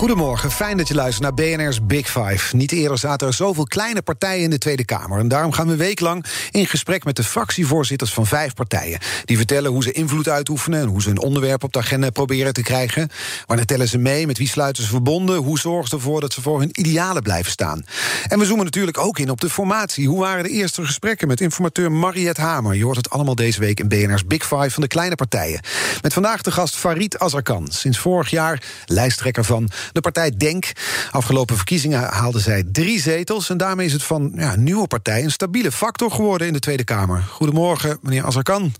Goedemorgen, 0.00 0.50
fijn 0.50 0.76
dat 0.76 0.88
je 0.88 0.94
luistert 0.94 1.22
naar 1.22 1.34
BNR's 1.34 1.86
Big 1.86 2.10
Five. 2.10 2.56
Niet 2.56 2.72
eerder 2.72 2.98
zaten 2.98 3.26
er 3.26 3.34
zoveel 3.34 3.64
kleine 3.64 4.02
partijen 4.02 4.42
in 4.42 4.50
de 4.50 4.58
Tweede 4.58 4.84
Kamer. 4.84 5.18
En 5.18 5.28
daarom 5.28 5.52
gaan 5.52 5.66
we 5.66 5.72
een 5.72 5.78
week 5.78 6.00
lang 6.00 6.24
in 6.50 6.66
gesprek 6.66 7.04
met 7.04 7.16
de 7.16 7.24
fractievoorzitters 7.24 8.12
van 8.12 8.26
vijf 8.26 8.54
partijen. 8.54 8.98
Die 9.24 9.36
vertellen 9.36 9.70
hoe 9.70 9.82
ze 9.82 9.92
invloed 9.92 10.28
uitoefenen 10.28 10.80
en 10.80 10.86
hoe 10.86 11.02
ze 11.02 11.10
een 11.10 11.20
onderwerp 11.20 11.64
op 11.64 11.72
de 11.72 11.78
agenda 11.78 12.10
proberen 12.10 12.52
te 12.52 12.62
krijgen. 12.62 13.08
Wanneer 13.46 13.66
tellen 13.66 13.88
ze 13.88 13.98
mee, 13.98 14.26
met 14.26 14.38
wie 14.38 14.48
sluiten 14.48 14.82
ze 14.82 14.88
verbonden, 14.88 15.36
hoe 15.36 15.58
zorgen 15.58 15.88
ze 15.88 15.94
ervoor 15.94 16.20
dat 16.20 16.32
ze 16.32 16.42
voor 16.42 16.60
hun 16.60 16.70
idealen 16.72 17.22
blijven 17.22 17.50
staan. 17.50 17.84
En 18.28 18.38
we 18.38 18.44
zoomen 18.44 18.64
natuurlijk 18.64 18.98
ook 18.98 19.18
in 19.18 19.30
op 19.30 19.40
de 19.40 19.50
formatie. 19.50 20.08
Hoe 20.08 20.20
waren 20.20 20.44
de 20.44 20.50
eerste 20.50 20.84
gesprekken 20.84 21.28
met 21.28 21.40
informateur 21.40 21.92
Mariette 21.92 22.40
Hamer? 22.40 22.74
Je 22.74 22.84
hoort 22.84 22.96
het 22.96 23.10
allemaal 23.10 23.34
deze 23.34 23.60
week 23.60 23.80
in 23.80 23.88
BNR's 23.88 24.26
Big 24.26 24.42
Five 24.42 24.70
van 24.70 24.82
de 24.82 24.88
kleine 24.88 25.14
partijen. 25.14 25.60
Met 26.02 26.12
vandaag 26.12 26.42
de 26.42 26.50
gast 26.50 26.76
Farid 26.76 27.18
Azarkan, 27.18 27.66
sinds 27.70 27.98
vorig 27.98 28.30
jaar 28.30 28.62
lijsttrekker 28.86 29.44
van 29.44 29.70
de 29.92 30.00
partij 30.00 30.36
Denk. 30.36 30.72
Afgelopen 31.10 31.56
verkiezingen 31.56 32.02
haalde 32.02 32.38
zij 32.38 32.64
drie 32.72 33.00
zetels. 33.00 33.50
En 33.50 33.56
daarmee 33.56 33.86
is 33.86 33.92
het 33.92 34.02
van 34.02 34.32
ja, 34.34 34.52
een 34.52 34.62
nieuwe 34.62 34.86
partij 34.86 35.24
een 35.24 35.30
stabiele 35.30 35.72
factor 35.72 36.10
geworden 36.10 36.46
in 36.46 36.52
de 36.52 36.58
Tweede 36.58 36.84
Kamer. 36.84 37.22
Goedemorgen, 37.30 37.98
meneer 38.02 38.24
Azarkan. 38.24 38.72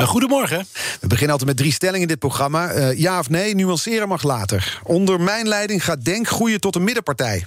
Uh, 0.00 0.06
goedemorgen. 0.06 0.66
We 1.00 1.06
beginnen 1.06 1.30
altijd 1.30 1.48
met 1.48 1.58
drie 1.58 1.72
stellingen 1.72 2.02
in 2.02 2.08
dit 2.08 2.18
programma. 2.18 2.74
Uh, 2.74 2.98
ja 2.98 3.18
of 3.18 3.28
nee, 3.28 3.54
nuanceren 3.54 4.08
mag 4.08 4.22
later. 4.22 4.80
Onder 4.84 5.20
mijn 5.20 5.48
leiding 5.48 5.84
gaat 5.84 6.04
Denk 6.04 6.28
groeien 6.28 6.60
tot 6.60 6.76
een 6.76 6.84
middenpartij. 6.84 7.46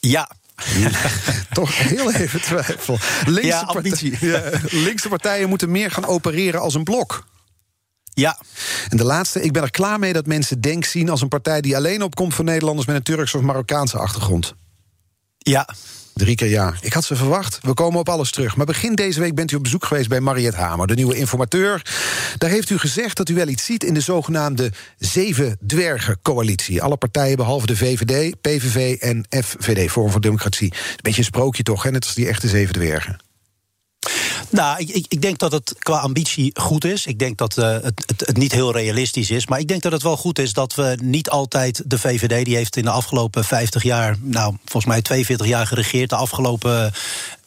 Ja. 0.00 0.30
Toch 1.52 1.78
heel 1.78 2.12
even 2.12 2.40
twijfel. 2.40 2.98
Linkse, 3.26 3.46
ja, 3.46 3.60
ambitie. 3.60 4.10
Partij, 4.10 4.28
ja, 4.52 4.58
linkse 4.70 5.08
partijen 5.08 5.48
moeten 5.48 5.70
meer 5.70 5.90
gaan 5.90 6.06
opereren 6.06 6.60
als 6.60 6.74
een 6.74 6.84
blok. 6.84 7.26
Ja. 8.18 8.38
En 8.88 8.96
de 8.96 9.04
laatste, 9.04 9.42
ik 9.42 9.52
ben 9.52 9.62
er 9.62 9.70
klaar 9.70 9.98
mee 9.98 10.12
dat 10.12 10.26
mensen 10.26 10.60
Denk 10.60 10.84
zien 10.84 11.08
als 11.08 11.20
een 11.20 11.28
partij 11.28 11.60
die 11.60 11.76
alleen 11.76 12.02
opkomt 12.02 12.34
voor 12.34 12.44
Nederlanders 12.44 12.86
met 12.86 12.96
een 12.96 13.02
Turkse 13.02 13.36
of 13.36 13.42
Marokkaanse 13.42 13.98
achtergrond. 13.98 14.54
Ja. 15.38 15.68
Drie 16.14 16.34
keer 16.34 16.48
ja. 16.48 16.74
Ik 16.80 16.92
had 16.92 17.04
ze 17.04 17.16
verwacht. 17.16 17.58
We 17.62 17.74
komen 17.74 18.00
op 18.00 18.08
alles 18.08 18.30
terug. 18.30 18.56
Maar 18.56 18.66
begin 18.66 18.94
deze 18.94 19.20
week 19.20 19.34
bent 19.34 19.50
u 19.52 19.56
op 19.56 19.62
bezoek 19.62 19.84
geweest 19.84 20.08
bij 20.08 20.20
Mariette 20.20 20.58
Hamer, 20.58 20.86
de 20.86 20.94
nieuwe 20.94 21.16
informateur. 21.16 21.82
Daar 22.38 22.50
heeft 22.50 22.70
u 22.70 22.78
gezegd 22.78 23.16
dat 23.16 23.28
u 23.28 23.34
wel 23.34 23.48
iets 23.48 23.64
ziet 23.64 23.84
in 23.84 23.94
de 23.94 24.00
zogenaamde 24.00 24.72
Zeven 24.98 25.58
Dwergen-coalitie. 25.66 26.82
Alle 26.82 26.96
partijen 26.96 27.36
behalve 27.36 27.66
de 27.66 27.76
VVD, 27.76 28.40
PVV 28.40 28.96
en 29.00 29.26
FVD, 29.44 29.90
Forum 29.90 30.10
voor 30.10 30.20
Democratie. 30.20 30.72
Een 30.72 30.96
beetje 31.02 31.18
een 31.18 31.24
sprookje 31.24 31.62
toch, 31.62 31.82
hè? 31.82 31.90
net 31.90 32.04
als 32.04 32.14
die 32.14 32.28
echte 32.28 32.48
Zeven 32.48 32.74
Dwergen. 32.74 33.27
Nou, 34.50 34.78
ik, 34.78 35.06
ik, 35.08 35.22
denk 35.22 35.38
dat 35.38 35.52
het 35.52 35.74
qua 35.78 35.98
ambitie 35.98 36.50
goed 36.60 36.84
is. 36.84 37.06
Ik 37.06 37.18
denk 37.18 37.38
dat 37.38 37.54
het, 37.54 37.84
het, 37.84 38.22
het, 38.26 38.36
niet 38.36 38.52
heel 38.52 38.72
realistisch 38.72 39.30
is. 39.30 39.46
Maar 39.46 39.58
ik 39.58 39.68
denk 39.68 39.82
dat 39.82 39.92
het 39.92 40.02
wel 40.02 40.16
goed 40.16 40.38
is 40.38 40.52
dat 40.52 40.74
we 40.74 40.98
niet 41.02 41.30
altijd 41.30 41.82
de 41.86 41.98
VVD, 41.98 42.44
die 42.44 42.56
heeft 42.56 42.76
in 42.76 42.84
de 42.84 42.90
afgelopen 42.90 43.44
50 43.44 43.82
jaar, 43.82 44.16
nou 44.20 44.56
volgens 44.64 44.92
mij 44.92 45.02
42 45.02 45.46
jaar 45.46 45.66
geregeerd, 45.66 46.10
de 46.10 46.16
afgelopen 46.16 46.92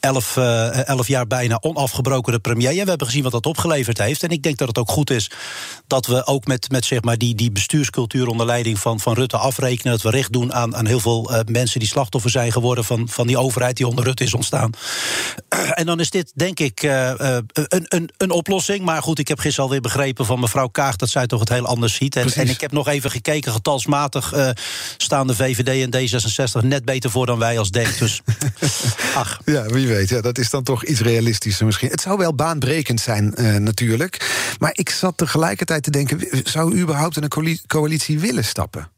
elf, 0.01 0.35
uh, 0.35 0.87
elf 0.87 1.07
jaar 1.07 1.27
bijna 1.27 1.57
onafgebroken 1.61 2.33
de 2.33 2.39
premier. 2.39 2.69
En 2.69 2.83
we 2.83 2.89
hebben 2.89 3.07
gezien 3.07 3.23
wat 3.23 3.31
dat 3.31 3.45
opgeleverd 3.45 3.97
heeft. 3.97 4.23
En 4.23 4.29
ik 4.29 4.43
denk 4.43 4.57
dat 4.57 4.67
het 4.67 4.77
ook 4.77 4.89
goed 4.89 5.09
is 5.09 5.31
dat 5.87 6.05
we 6.05 6.25
ook 6.25 6.45
met, 6.47 6.71
met 6.71 6.85
zeg 6.85 7.01
maar 7.01 7.17
die, 7.17 7.35
die 7.35 7.51
bestuurscultuur 7.51 8.27
onder 8.27 8.45
leiding 8.45 8.79
van, 8.79 8.99
van 8.99 9.13
Rutte 9.13 9.37
afrekenen. 9.37 9.91
Dat 9.91 10.01
we 10.01 10.09
recht 10.09 10.33
doen 10.33 10.53
aan, 10.53 10.75
aan 10.75 10.85
heel 10.85 10.99
veel 10.99 11.31
uh, 11.31 11.39
mensen 11.45 11.79
die 11.79 11.89
slachtoffer 11.89 12.29
zijn 12.29 12.51
geworden 12.51 12.83
van, 12.83 13.09
van 13.09 13.27
die 13.27 13.37
overheid 13.37 13.77
die 13.77 13.87
onder 13.87 14.03
Rutte 14.03 14.23
is 14.23 14.33
ontstaan. 14.33 14.71
en 15.79 15.85
dan 15.85 15.99
is 15.99 16.09
dit 16.09 16.31
denk 16.35 16.59
ik 16.59 16.83
uh, 16.83 17.11
een, 17.53 17.85
een, 17.87 18.09
een 18.17 18.31
oplossing. 18.31 18.85
Maar 18.85 19.01
goed, 19.01 19.19
ik 19.19 19.27
heb 19.27 19.39
gisteren 19.39 19.65
alweer 19.65 19.81
begrepen 19.81 20.25
van 20.25 20.39
mevrouw 20.39 20.67
Kaag 20.67 20.95
dat 20.95 21.09
zij 21.09 21.27
toch 21.27 21.39
het 21.39 21.49
heel 21.49 21.65
anders 21.65 21.93
ziet. 21.93 22.15
En, 22.15 22.33
en 22.33 22.49
ik 22.49 22.61
heb 22.61 22.71
nog 22.71 22.87
even 22.87 23.11
gekeken, 23.11 23.51
getalsmatig 23.51 24.33
staan 24.97 25.27
de 25.27 25.35
VVD 25.35 25.93
en 25.93 26.09
D66 26.61 26.65
net 26.65 26.85
beter 26.85 27.11
voor 27.11 27.25
dan 27.25 27.39
wij 27.39 27.59
als 27.59 27.69
Denk. 27.69 27.97
Dus 27.97 28.21
ach. 29.15 29.39
Ja, 29.45 29.65
wie 29.65 29.87
weet. 29.91 30.09
Ja, 30.09 30.21
dat 30.21 30.37
is 30.37 30.49
dan 30.49 30.63
toch 30.63 30.85
iets 30.85 30.99
realistischer 30.99 31.65
misschien. 31.65 31.89
Het 31.89 32.01
zou 32.01 32.17
wel 32.17 32.35
baanbrekend 32.35 32.99
zijn, 32.99 33.33
uh, 33.37 33.55
natuurlijk. 33.55 34.29
Maar 34.59 34.71
ik 34.73 34.89
zat 34.89 35.17
tegelijkertijd 35.17 35.83
te 35.83 35.91
denken: 35.91 36.19
zou 36.43 36.75
u 36.75 36.81
überhaupt 36.81 37.17
in 37.17 37.23
een 37.23 37.59
coalitie 37.67 38.19
willen 38.19 38.45
stappen? 38.45 38.91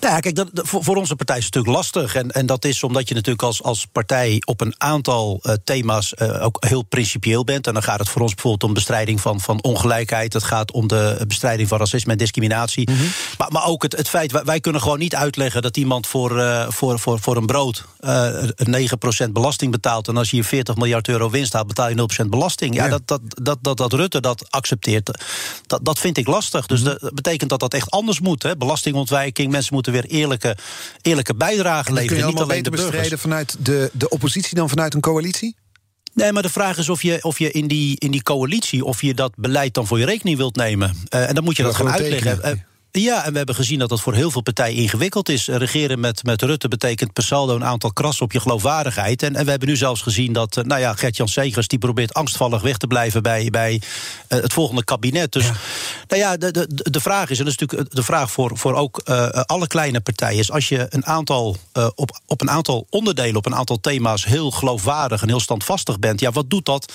Nou 0.00 0.14
ja, 0.14 0.20
kijk, 0.20 0.34
dat, 0.34 0.48
voor, 0.52 0.84
voor, 0.84 0.96
onze 0.96 1.16
partij 1.16 1.38
is 1.38 1.44
het 1.44 1.54
natuurlijk 1.54 1.82
lastig. 1.82 2.14
En, 2.14 2.30
en 2.30 2.46
dat 2.46 2.64
is 2.64 2.82
omdat 2.82 3.08
je 3.08 3.14
natuurlijk 3.14 3.42
als, 3.42 3.62
als 3.62 3.86
partij 3.92 4.42
op 4.44 4.60
een 4.60 4.74
aantal 4.78 5.40
uh, 5.42 5.52
thema's 5.64 6.12
uh, 6.18 6.44
ook 6.44 6.64
heel 6.66 6.82
principieel 6.82 7.44
bent. 7.44 7.66
En 7.66 7.72
dan 7.72 7.82
gaat 7.82 7.98
het 7.98 8.08
voor 8.08 8.22
ons 8.22 8.34
bijvoorbeeld 8.34 8.64
om 8.64 8.74
bestrijding 8.74 9.20
van, 9.20 9.40
van 9.40 9.62
ongelijkheid. 9.62 10.32
Het 10.32 10.42
gaat 10.42 10.72
om 10.72 10.88
de 10.88 11.24
bestrijding 11.28 11.68
van 11.68 11.78
racisme 11.78 12.12
en 12.12 12.18
discriminatie. 12.18 12.90
Mm 12.90 12.96
-hmm. 12.96 13.08
maar, 13.38 13.52
maar 13.52 13.66
ook 13.66 13.82
het, 13.82 13.96
het 13.96 14.08
feit, 14.08 14.32
wij, 14.32 14.44
wij, 14.44 14.60
kunnen 14.60 14.80
gewoon 14.80 14.98
niet 14.98 15.14
uitleggen 15.14 15.62
dat 15.62 15.76
iemand 15.76 16.06
voor, 16.06 16.36
uh, 16.38 16.66
voor, 16.68 16.98
voor, 16.98 17.20
voor 17.20 17.36
een 17.36 17.46
brood 17.46 17.84
9% 19.26 19.30
belasting 19.32 19.70
betaalt. 19.70 20.08
En 20.08 20.16
als 20.16 20.30
je 20.30 20.36
hier 20.36 20.44
40 20.44 20.76
miljard 20.76 21.08
euro 21.08 21.30
winst 21.30 21.52
haalt, 21.52 21.66
betaal 21.66 21.88
je 21.88 22.08
0% 22.24 22.28
belasting. 22.28 22.74
Ja, 22.74 22.84
ja. 22.84 22.90
Dat, 22.90 23.06
dat, 23.06 23.20
dat, 23.26 23.58
dat, 23.60 23.76
dat 23.76 23.92
Rutte 23.92 24.20
dat 24.20 24.50
accepteert, 24.50 25.10
dat, 25.66 25.84
dat 25.84 25.98
vind 25.98 26.18
ik 26.18 26.26
lastig. 26.26 26.66
Dus 26.66 26.80
mm 26.80 26.86
-hmm. 26.86 26.98
dat 27.00 27.14
betekent 27.14 27.50
dat 27.50 27.60
dat 27.60 27.74
echt 27.74 27.90
anders 27.90 28.20
moet. 28.20 28.42
Hè? 28.42 28.56
Belastingontwijking, 28.56 29.50
mensen 29.50 29.74
moeten 29.74 29.83
weer 29.92 30.04
eerlijke, 30.04 30.56
eerlijke 31.02 31.34
bijdrage 31.34 31.92
leveren. 31.92 32.16
Kun 32.16 32.26
je 32.26 32.32
niet 32.32 32.42
alleen 32.42 32.62
de 32.62 32.70
bestrijden 32.70 33.18
vanuit 33.18 33.56
de, 33.58 33.90
de 33.92 34.08
oppositie 34.08 34.56
dan 34.56 34.68
vanuit 34.68 34.94
een 34.94 35.00
coalitie? 35.00 35.56
Nee, 36.12 36.32
maar 36.32 36.42
de 36.42 36.50
vraag 36.50 36.78
is 36.78 36.88
of 36.88 37.02
je, 37.02 37.18
of 37.22 37.38
je 37.38 37.50
in, 37.50 37.68
die, 37.68 37.98
in 37.98 38.10
die 38.10 38.22
coalitie... 38.22 38.84
of 38.84 39.02
je 39.02 39.14
dat 39.14 39.32
beleid 39.36 39.74
dan 39.74 39.86
voor 39.86 39.98
je 39.98 40.04
rekening 40.04 40.36
wilt 40.36 40.56
nemen. 40.56 40.96
Uh, 41.14 41.28
en 41.28 41.34
dan 41.34 41.44
moet 41.44 41.56
je 41.56 41.62
dat, 41.62 41.76
dat 41.76 41.80
gaan 41.80 41.92
uitleggen. 41.92 42.66
Ja, 43.00 43.24
en 43.24 43.30
we 43.30 43.36
hebben 43.36 43.54
gezien 43.54 43.78
dat 43.78 43.88
dat 43.88 44.00
voor 44.00 44.14
heel 44.14 44.30
veel 44.30 44.40
partijen 44.40 44.76
ingewikkeld 44.76 45.28
is. 45.28 45.46
Regeren 45.46 46.00
met, 46.00 46.24
met 46.24 46.42
Rutte 46.42 46.68
betekent 46.68 47.12
per 47.12 47.22
saldo 47.22 47.54
een 47.54 47.64
aantal 47.64 47.92
krassen 47.92 48.24
op 48.24 48.32
je 48.32 48.40
geloofwaardigheid. 48.40 49.22
En, 49.22 49.36
en 49.36 49.44
we 49.44 49.50
hebben 49.50 49.68
nu 49.68 49.76
zelfs 49.76 50.02
gezien 50.02 50.32
dat 50.32 50.58
nou 50.62 50.80
ja, 50.80 50.94
Gert-Jan 50.94 51.28
Segers... 51.28 51.68
die 51.68 51.78
probeert 51.78 52.14
angstvallig 52.14 52.62
weg 52.62 52.76
te 52.76 52.86
blijven 52.86 53.22
bij, 53.22 53.50
bij 53.50 53.74
uh, 54.28 54.40
het 54.40 54.52
volgende 54.52 54.84
kabinet. 54.84 55.32
Dus 55.32 55.44
ja. 55.44 55.52
nou 56.08 56.20
ja, 56.20 56.36
de, 56.36 56.50
de, 56.50 56.90
de 56.90 57.00
vraag 57.00 57.30
is, 57.30 57.38
en 57.38 57.44
dat 57.44 57.54
is 57.54 57.60
natuurlijk 57.60 57.94
de 57.94 58.02
vraag 58.02 58.30
voor, 58.30 58.58
voor 58.58 58.74
ook 58.74 59.00
uh, 59.04 59.28
alle 59.28 59.66
kleine 59.66 60.00
partijen... 60.00 60.38
is 60.38 60.50
als 60.50 60.68
je 60.68 60.86
een 60.88 61.06
aantal, 61.06 61.56
uh, 61.72 61.88
op, 61.94 62.20
op 62.26 62.40
een 62.40 62.50
aantal 62.50 62.86
onderdelen, 62.90 63.36
op 63.36 63.46
een 63.46 63.54
aantal 63.54 63.80
thema's... 63.80 64.24
heel 64.24 64.50
geloofwaardig 64.50 65.22
en 65.22 65.28
heel 65.28 65.40
standvastig 65.40 65.98
bent... 65.98 66.20
ja, 66.20 66.30
wat 66.30 66.50
doet 66.50 66.66
dat 66.66 66.92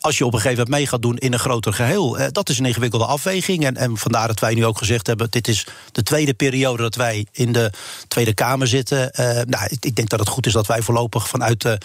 als 0.00 0.18
je 0.18 0.24
op 0.24 0.32
een 0.32 0.40
gegeven 0.40 0.62
moment 0.62 0.78
mee 0.78 0.86
gaat 0.86 1.02
doen 1.02 1.16
in 1.16 1.32
een 1.32 1.38
groter 1.38 1.72
geheel? 1.72 2.18
dat 2.32 2.48
is 2.48 2.58
een 2.58 2.66
ingewikkelde 2.66 3.06
afweging. 3.06 3.64
En, 3.64 3.76
en 3.76 3.96
vandaar 3.96 4.26
dat 4.26 4.40
wij 4.40 4.54
nu 4.54 4.66
ook 4.66 4.78
gezegd 4.78 5.06
hebben... 5.06 5.30
dit 5.44 5.54
is 5.54 5.66
de 5.92 6.02
tweede 6.02 6.34
periode 6.34 6.82
dat 6.82 6.94
wij 6.94 7.26
in 7.32 7.52
de 7.52 7.72
Tweede 8.08 8.34
Kamer 8.34 8.66
zitten. 8.66 9.12
Uh, 9.20 9.26
nou, 9.26 9.76
ik, 9.80 9.96
denk 9.96 10.08
dat 10.08 10.18
het 10.18 10.28
goed 10.28 10.46
is 10.46 10.52
dat 10.52 10.66
wij 10.66 10.82
voorlopig 10.82 11.28
vanuit 11.28 11.60
de, 11.60 11.78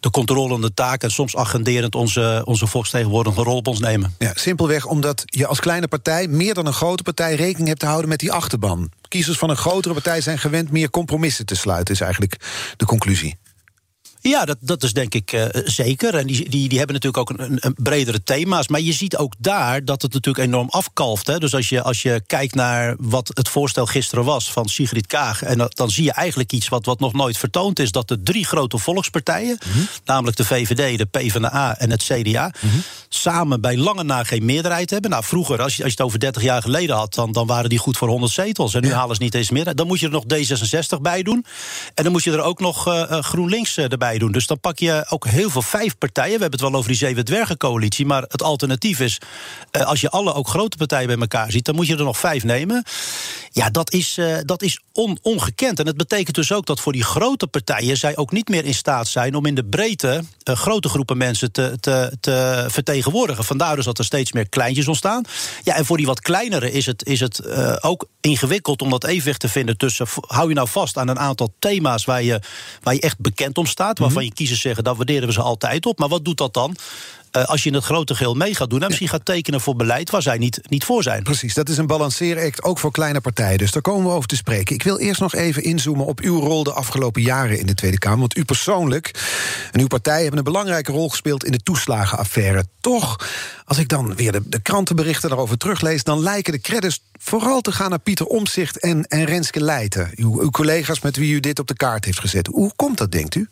de 0.00 0.10
controlende 0.10 0.74
taak... 0.74 1.02
en 1.02 1.10
soms 1.10 1.36
agenderend 1.36 1.94
onze, 1.94 2.42
onze 2.44 2.66
volksvertegenwoordigende 2.66 3.44
rol 3.44 3.56
op 3.56 3.66
ons 3.66 3.78
nemen. 3.78 4.14
Ja, 4.18 4.32
simpelweg 4.34 4.86
omdat 4.86 5.22
je 5.24 5.46
als 5.46 5.60
kleine 5.60 5.88
partij... 5.88 6.28
meer 6.28 6.54
dan 6.54 6.66
een 6.66 6.72
grote 6.72 7.02
partij 7.02 7.34
rekening 7.34 7.68
hebt 7.68 7.80
te 7.80 7.86
houden 7.86 8.08
met 8.08 8.18
die 8.18 8.32
achterban. 8.32 8.90
Kiezers 9.08 9.38
van 9.38 9.50
een 9.50 9.56
grotere 9.56 9.94
partij 9.94 10.20
zijn 10.20 10.38
gewend 10.38 10.70
meer 10.70 10.90
compromissen 10.90 11.46
te 11.46 11.54
sluiten... 11.54 11.94
is 11.94 12.00
eigenlijk 12.00 12.36
de 12.76 12.84
conclusie. 12.84 13.38
Ja, 14.22 14.44
dat, 14.44 14.56
dat 14.60 14.82
is 14.82 14.92
denk 14.92 15.14
ik 15.14 15.32
uh, 15.32 15.44
zeker. 15.64 16.14
En 16.14 16.26
die, 16.26 16.48
die, 16.48 16.68
die 16.68 16.78
hebben 16.78 16.96
natuurlijk 16.96 17.30
ook 17.30 17.38
een, 17.38 17.58
een, 17.60 17.74
bredere 17.74 18.22
thema's. 18.22 18.68
Maar 18.68 18.80
je 18.80 18.92
ziet 18.92 19.16
ook 19.16 19.34
daar 19.38 19.84
dat 19.84 20.02
het 20.02 20.12
natuurlijk 20.12 20.46
enorm 20.46 20.68
afkalft. 20.68 21.26
Hè? 21.26 21.38
Dus 21.38 21.54
als 21.54 21.68
je, 21.68 21.82
als 21.82 22.02
je 22.02 22.22
kijkt 22.26 22.54
naar 22.54 22.96
wat 22.98 23.30
het 23.34 23.48
voorstel 23.48 23.86
gisteren 23.86 24.24
was 24.24 24.52
van 24.52 24.68
Sigrid 24.68 25.06
Kaag... 25.06 25.42
en 25.42 25.58
dat, 25.58 25.76
dan 25.76 25.90
zie 25.90 26.04
je 26.04 26.12
eigenlijk 26.12 26.52
iets 26.52 26.68
wat, 26.68 26.86
wat 26.86 27.00
nog 27.00 27.12
nooit 27.12 27.38
vertoond 27.38 27.78
is... 27.78 27.92
dat 27.92 28.08
de 28.08 28.22
drie 28.22 28.44
grote 28.44 28.78
volkspartijen, 28.78 29.58
mm 29.66 29.72
-hmm. 29.72 29.88
namelijk 30.04 30.36
de 30.36 30.44
VVD, 30.44 30.98
de 30.98 31.04
PvdA 31.04 31.78
en 31.78 31.90
het 31.90 32.02
CDA... 32.02 32.52
Mm 32.60 32.70
-hmm. 32.70 32.82
samen 33.08 33.60
bij 33.60 33.76
lange 33.76 34.02
na 34.02 34.24
geen 34.24 34.44
meerderheid 34.44 34.90
hebben. 34.90 35.10
Nou, 35.10 35.24
vroeger, 35.24 35.62
als 35.62 35.76
je, 35.76 35.82
als 35.82 35.92
je 35.92 35.98
het 35.98 36.06
over 36.06 36.18
30 36.18 36.42
jaar 36.42 36.62
geleden 36.62 36.96
had... 36.96 37.14
dan, 37.14 37.32
dan 37.32 37.46
waren 37.46 37.68
die 37.68 37.78
goed 37.78 37.96
voor 37.96 38.08
100 38.08 38.32
zetels. 38.32 38.74
En 38.74 38.82
nu 38.82 38.88
ja. 38.88 38.96
halen 38.96 39.16
ze 39.16 39.22
niet 39.22 39.34
eens 39.34 39.50
meer. 39.50 39.74
Dan 39.74 39.86
moet 39.86 40.00
je 40.00 40.06
er 40.06 40.12
nog 40.12 40.24
D66 40.34 41.00
bij 41.00 41.22
doen. 41.22 41.44
En 41.94 42.02
dan 42.02 42.12
moet 42.12 42.24
je 42.24 42.32
er 42.32 42.42
ook 42.42 42.60
nog 42.60 42.88
uh, 42.88 43.18
GroenLinks 43.20 43.76
uh, 43.76 43.86
doen. 44.18 44.32
Dus 44.32 44.46
dan 44.46 44.60
pak 44.60 44.78
je 44.78 45.04
ook 45.08 45.26
heel 45.26 45.50
veel 45.50 45.62
vijf 45.62 45.98
partijen. 45.98 46.34
We 46.34 46.40
hebben 46.40 46.60
het 46.60 46.68
wel 46.68 46.78
over 46.78 46.88
die 46.88 46.98
zeven 46.98 47.24
dwergencoalitie. 47.24 48.06
Maar 48.06 48.22
het 48.22 48.42
alternatief 48.42 49.00
is, 49.00 49.18
als 49.70 50.00
je 50.00 50.10
alle 50.10 50.34
ook 50.34 50.48
grote 50.48 50.76
partijen 50.76 51.06
bij 51.06 51.16
elkaar 51.16 51.50
ziet... 51.50 51.64
dan 51.64 51.74
moet 51.74 51.86
je 51.86 51.96
er 51.96 52.04
nog 52.04 52.18
vijf 52.18 52.44
nemen. 52.44 52.84
Ja, 53.50 53.70
dat 53.70 53.92
is, 53.92 54.18
dat 54.44 54.62
is 54.62 54.80
ongekend. 55.22 55.78
En 55.78 55.86
het 55.86 55.96
betekent 55.96 56.36
dus 56.36 56.52
ook 56.52 56.66
dat 56.66 56.80
voor 56.80 56.92
die 56.92 57.04
grote 57.04 57.46
partijen 57.46 57.96
zij 57.96 58.16
ook 58.16 58.32
niet 58.32 58.48
meer 58.48 58.64
in 58.64 58.74
staat 58.74 59.08
zijn 59.08 59.34
om 59.34 59.46
in 59.46 59.54
de 59.54 59.64
breedte 59.64 60.22
uh, 60.44 60.56
grote 60.56 60.88
groepen 60.88 61.16
mensen 61.16 61.52
te, 61.52 61.76
te, 61.80 62.16
te, 62.20 62.64
vertegenwoordigen. 62.68 63.44
Vandaar 63.44 63.76
dus 63.76 63.84
dat 63.84 63.98
er 63.98 64.04
steeds 64.04 64.32
meer 64.32 64.48
kleintjes 64.48 64.88
ontstaan. 64.88 65.24
Ja, 65.62 65.76
en 65.76 65.84
voor 65.84 65.96
die 65.96 66.06
wat 66.06 66.20
kleinere 66.20 66.72
is 66.72 66.86
het, 66.86 67.06
is 67.06 67.20
het 67.20 67.40
uh, 67.46 67.76
ook 67.80 68.08
ingewikkeld 68.20 68.82
om 68.82 68.90
dat 68.90 69.04
evenwicht 69.04 69.40
te 69.40 69.48
vinden 69.48 69.76
tussen. 69.76 70.06
Hou 70.26 70.48
je 70.48 70.54
nou 70.54 70.68
vast 70.68 70.96
aan 70.96 71.08
een 71.08 71.18
aantal 71.18 71.54
thema's 71.58 72.04
waar 72.04 72.22
je, 72.22 72.40
waar 72.82 72.94
je 72.94 73.00
echt 73.00 73.18
bekend 73.18 73.58
om 73.58 73.66
staat, 73.66 73.98
waarvan 73.98 74.22
mhm. 74.22 74.30
je 74.30 74.34
kiezers 74.34 74.60
zeggen 74.60 74.84
dat 74.84 74.96
waarderen 74.96 75.26
we 75.26 75.32
ze 75.32 75.42
altijd 75.42 75.86
op. 75.86 75.98
Maar 75.98 76.08
wat 76.08 76.24
doet 76.24 76.38
dat 76.38 76.54
dan? 76.54 76.76
Uh, 77.36 77.44
als 77.44 77.62
je 77.62 77.68
in 77.68 77.74
het 77.74 77.84
grote 77.84 78.14
geheel 78.14 78.34
mee 78.34 78.54
gaat 78.54 78.70
doen... 78.70 78.80
en 78.80 78.86
misschien 78.86 79.08
gaat 79.08 79.24
tekenen 79.24 79.60
voor 79.60 79.76
beleid 79.76 80.10
waar 80.10 80.22
zij 80.22 80.38
niet, 80.38 80.60
niet 80.68 80.84
voor 80.84 81.02
zijn. 81.02 81.22
Precies, 81.22 81.54
dat 81.54 81.68
is 81.68 81.78
een 81.78 81.86
balanceeract, 81.86 82.62
ook 82.62 82.78
voor 82.78 82.90
kleine 82.90 83.20
partijen. 83.20 83.58
Dus 83.58 83.70
daar 83.70 83.82
komen 83.82 84.06
we 84.06 84.16
over 84.16 84.28
te 84.28 84.36
spreken. 84.36 84.74
Ik 84.74 84.82
wil 84.82 84.98
eerst 84.98 85.20
nog 85.20 85.34
even 85.34 85.62
inzoomen 85.62 86.06
op 86.06 86.20
uw 86.20 86.40
rol 86.40 86.64
de 86.64 86.72
afgelopen 86.72 87.22
jaren 87.22 87.58
in 87.58 87.66
de 87.66 87.74
Tweede 87.74 87.98
Kamer. 87.98 88.18
Want 88.18 88.36
u 88.36 88.44
persoonlijk 88.44 89.10
en 89.72 89.80
uw 89.80 89.86
partij 89.86 90.20
hebben 90.20 90.38
een 90.38 90.44
belangrijke 90.44 90.92
rol 90.92 91.08
gespeeld... 91.08 91.44
in 91.44 91.52
de 91.52 91.62
toeslagenaffaire. 91.62 92.64
Toch, 92.80 93.28
als 93.64 93.78
ik 93.78 93.88
dan 93.88 94.14
weer 94.14 94.32
de, 94.32 94.42
de 94.44 94.60
krantenberichten 94.60 95.28
daarover 95.28 95.58
teruglees... 95.58 96.04
dan 96.04 96.20
lijken 96.20 96.52
de 96.52 96.60
credits 96.60 97.02
vooral 97.18 97.60
te 97.60 97.72
gaan 97.72 97.90
naar 97.90 97.98
Pieter 97.98 98.26
Omzicht 98.26 98.78
en, 98.78 99.04
en 99.04 99.24
Renske 99.24 99.62
Leijten. 99.62 100.10
Uw, 100.14 100.40
uw 100.40 100.50
collega's 100.50 101.00
met 101.00 101.16
wie 101.16 101.34
u 101.34 101.40
dit 101.40 101.58
op 101.58 101.66
de 101.66 101.76
kaart 101.76 102.04
heeft 102.04 102.20
gezet. 102.20 102.46
Hoe 102.46 102.72
komt 102.76 102.98
dat, 102.98 103.12
denkt 103.12 103.34
u? 103.34 103.48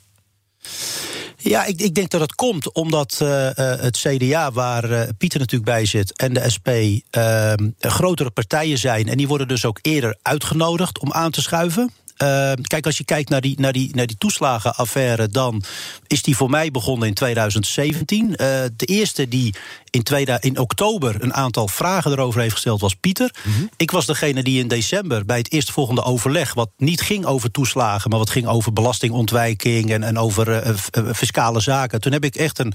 Ja, 1.41 1.65
ik, 1.65 1.81
ik, 1.81 1.95
denk 1.95 2.11
dat 2.11 2.21
het 2.21 2.35
komt 2.35 2.73
omdat 2.73 3.19
uh, 3.23 3.49
het 3.55 3.99
CDA, 3.99 4.53
waar 4.53 4.91
uh, 4.91 5.03
Pieter 5.19 5.39
natuurlijk 5.39 5.71
bij 5.71 5.85
zit, 5.85 6.17
en 6.17 6.33
de 6.33 6.51
SP 6.55 6.69
uh, 6.69 7.53
grotere 7.79 8.31
partijen 8.31 8.79
zijn. 8.79 9.09
En 9.09 9.17
die 9.17 9.29
worden 9.29 9.49
dus 9.49 9.65
ook 9.65 9.79
eerder 9.83 10.17
uitgenodigd 10.23 10.99
om 10.99 11.13
aan 11.13 11.31
te 11.31 11.43
schuiven. 11.43 11.93
Ehm, 12.17 12.63
kijk, 12.63 12.87
als 12.87 12.99
je 12.99 13.05
kijkt 13.05 13.29
naar 13.29 13.41
die, 13.41 13.61
naar, 13.61 13.73
die, 13.73 13.95
naar 13.95 14.07
die 14.07 14.19
toeslagenaffaire, 14.19 15.29
dan 15.29 15.63
is 16.07 16.23
die 16.23 16.37
voor 16.37 16.51
mij 16.51 16.71
begonnen 16.71 17.09
in 17.09 17.15
2017. 17.15 18.31
de 18.77 18.87
eerste 18.87 19.29
die 19.29 19.55
in, 19.91 20.03
tweede, 20.03 20.37
in 20.41 20.59
oktober 20.59 21.17
een 21.23 21.35
aantal 21.35 21.69
vragen 21.69 22.13
erover 22.13 22.41
heeft 22.41 22.53
gesteld, 22.53 22.81
was 22.81 22.95
Pieter. 22.95 23.35
Mhm. 23.43 23.67
Ik 23.77 23.91
was 23.91 24.07
degene 24.07 24.43
die 24.43 24.61
in 24.61 24.69
december 24.69 25.25
bij 25.25 25.39
het 25.39 25.53
eerstvolgende 25.53 26.03
overleg, 26.03 26.55
wat 26.55 26.71
niet 26.77 27.01
ging 27.01 27.25
over 27.25 27.51
toeslagen, 27.51 28.11
maar 28.11 28.19
wat 28.19 28.31
ging 28.31 28.47
over 28.47 28.73
belastingontwijking 28.73 29.91
en, 29.91 30.03
en 30.03 30.19
over 30.19 30.67
uh, 30.67 30.75
fiscale 31.15 31.61
zaken. 31.61 32.01
Toen 32.01 32.13
heb 32.13 32.25
ik 32.25 32.37
echt 32.37 32.59
een 32.59 32.75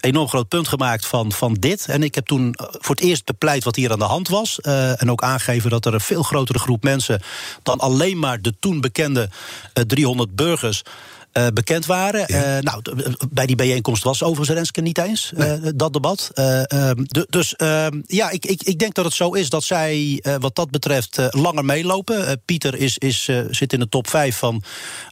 enorm 0.00 0.28
groot 0.28 0.48
punt 0.48 0.68
gemaakt 0.68 1.06
van, 1.06 1.32
van 1.32 1.54
dit. 1.54 1.86
En 1.86 2.02
ik 2.02 2.14
heb 2.14 2.26
toen 2.26 2.54
voor 2.56 2.94
het 2.94 3.04
eerst 3.04 3.24
bepleit 3.24 3.64
wat 3.64 3.76
hier 3.76 3.92
aan 3.92 3.98
de 3.98 4.04
hand 4.04 4.28
was. 4.28 4.58
Uh, 4.62 5.02
en 5.02 5.10
ook 5.10 5.22
aangegeven 5.22 5.70
dat 5.70 5.86
er 5.86 5.94
een 5.94 6.00
veel 6.00 6.22
grotere 6.22 6.58
groep 6.58 6.82
mensen 6.82 7.22
dan 7.62 7.78
alleen 7.78 8.18
maar 8.18 8.40
de 8.40 8.54
toen 8.58 8.80
bekende 8.80 9.28
uh, 9.74 9.84
300 9.84 10.36
burgers 10.36 10.82
uh, 11.32 11.46
bekend 11.54 11.86
waren. 11.86 12.24
Ja. 12.26 12.56
Uh, 12.56 12.62
nou, 12.62 12.82
bij 13.30 13.46
die 13.46 13.56
bijeenkomst 13.56 14.02
was 14.02 14.22
overigens 14.22 14.56
Renske 14.56 14.80
niet 14.80 14.98
eens, 14.98 15.32
nee. 15.36 15.74
dat 15.74 15.92
debat. 15.92 16.30
Ehm, 16.34 17.04
dus 17.28 17.56
ehm, 17.56 18.00
ja, 18.06 18.30
ik, 18.30 18.46
ik, 18.46 18.62
ik 18.62 18.78
denk 18.78 18.94
dat 18.94 19.04
het 19.04 19.14
zo 19.14 19.32
is 19.32 19.48
dat 19.48 19.64
zij 19.64 20.24
wat 20.40 20.54
dat 20.54 20.70
betreft 20.70 21.18
langer 21.30 21.64
meelopen. 21.64 22.42
Pieter 22.44 22.74
is, 22.74 22.98
is, 22.98 23.28
zit 23.50 23.72
in 23.72 23.80
de 23.80 23.88
top 23.88 24.08
5 24.08 24.36
van 24.36 24.62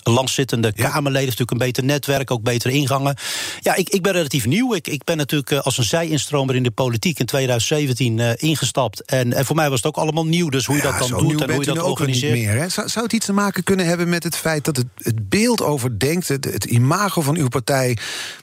langzittende 0.03 0.73
ja. 0.75 0.89
Kamerleden. 0.89 1.29
Natuurlijk 1.29 1.51
een 1.51 1.67
beter 1.67 1.85
netwerk, 1.85 2.31
ook 2.31 2.43
betere 2.43 2.75
ingangen. 2.75 3.17
Ja, 3.61 3.75
ik, 3.75 3.89
ik 3.89 4.03
ben 4.03 4.13
relatief 4.13 4.47
nieuw. 4.47 4.75
Ik, 4.75 4.89
ik 4.89 5.05
ben 5.05 5.17
natuurlijk 5.17 5.53
als 5.53 5.79
een 5.79 5.85
zij-instromer 5.85 6.55
in 6.55 6.63
de 6.63 6.71
politiek 6.71 7.19
in 7.19 7.27
2017 7.27 8.19
ingestapt. 8.37 9.05
En, 9.05 9.33
en 9.33 9.45
voor 9.45 9.57
mij 9.57 9.71
was 9.71 9.79
het 9.79 9.87
ook 9.87 9.97
allemaal 9.97 10.27
nieuw. 10.27 10.49
Dus 10.49 10.67
hoe 10.67 10.77
je 10.77 10.83
dat 10.83 10.99
dan 10.99 11.09
doet 11.09 11.43
en 11.43 11.51
hoe 11.51 11.65
je 11.65 11.75
dat 11.75 11.83
organiseert. 11.83 12.33
Meer, 12.33 12.57
hè? 12.59 12.69
Zou, 12.69 12.89
zou 12.89 13.05
het 13.05 13.15
iets 13.15 13.27
te 13.27 13.33
maken 13.33 13.65
kunnen 13.65 13.87
hebben 13.87 14.09
met 14.09 14.23
het 14.23 14.37
feit 14.37 14.65
dat 14.65 14.77
het, 14.77 14.87
het 14.97 15.29
beeld 15.29 15.63
over 15.63 15.99
denkt, 16.09 16.29
het, 16.29 16.45
het 16.45 16.65
imago 16.65 17.21
van 17.21 17.37
uw 17.37 17.49
partij, 17.49 17.99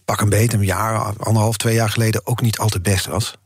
pak 0.06 0.22
een 0.22 0.30
beet, 0.30 0.54
een 0.54 0.66
jaar, 0.66 0.98
anderhalf, 1.18 1.58
twee 1.58 1.76
jaar 1.76 1.90
geleden 1.90 2.22
ook 2.24 2.42
niet 2.42 2.58
al 2.58 2.70
te 2.70 2.82
best 2.82 3.06
was? 3.06 3.38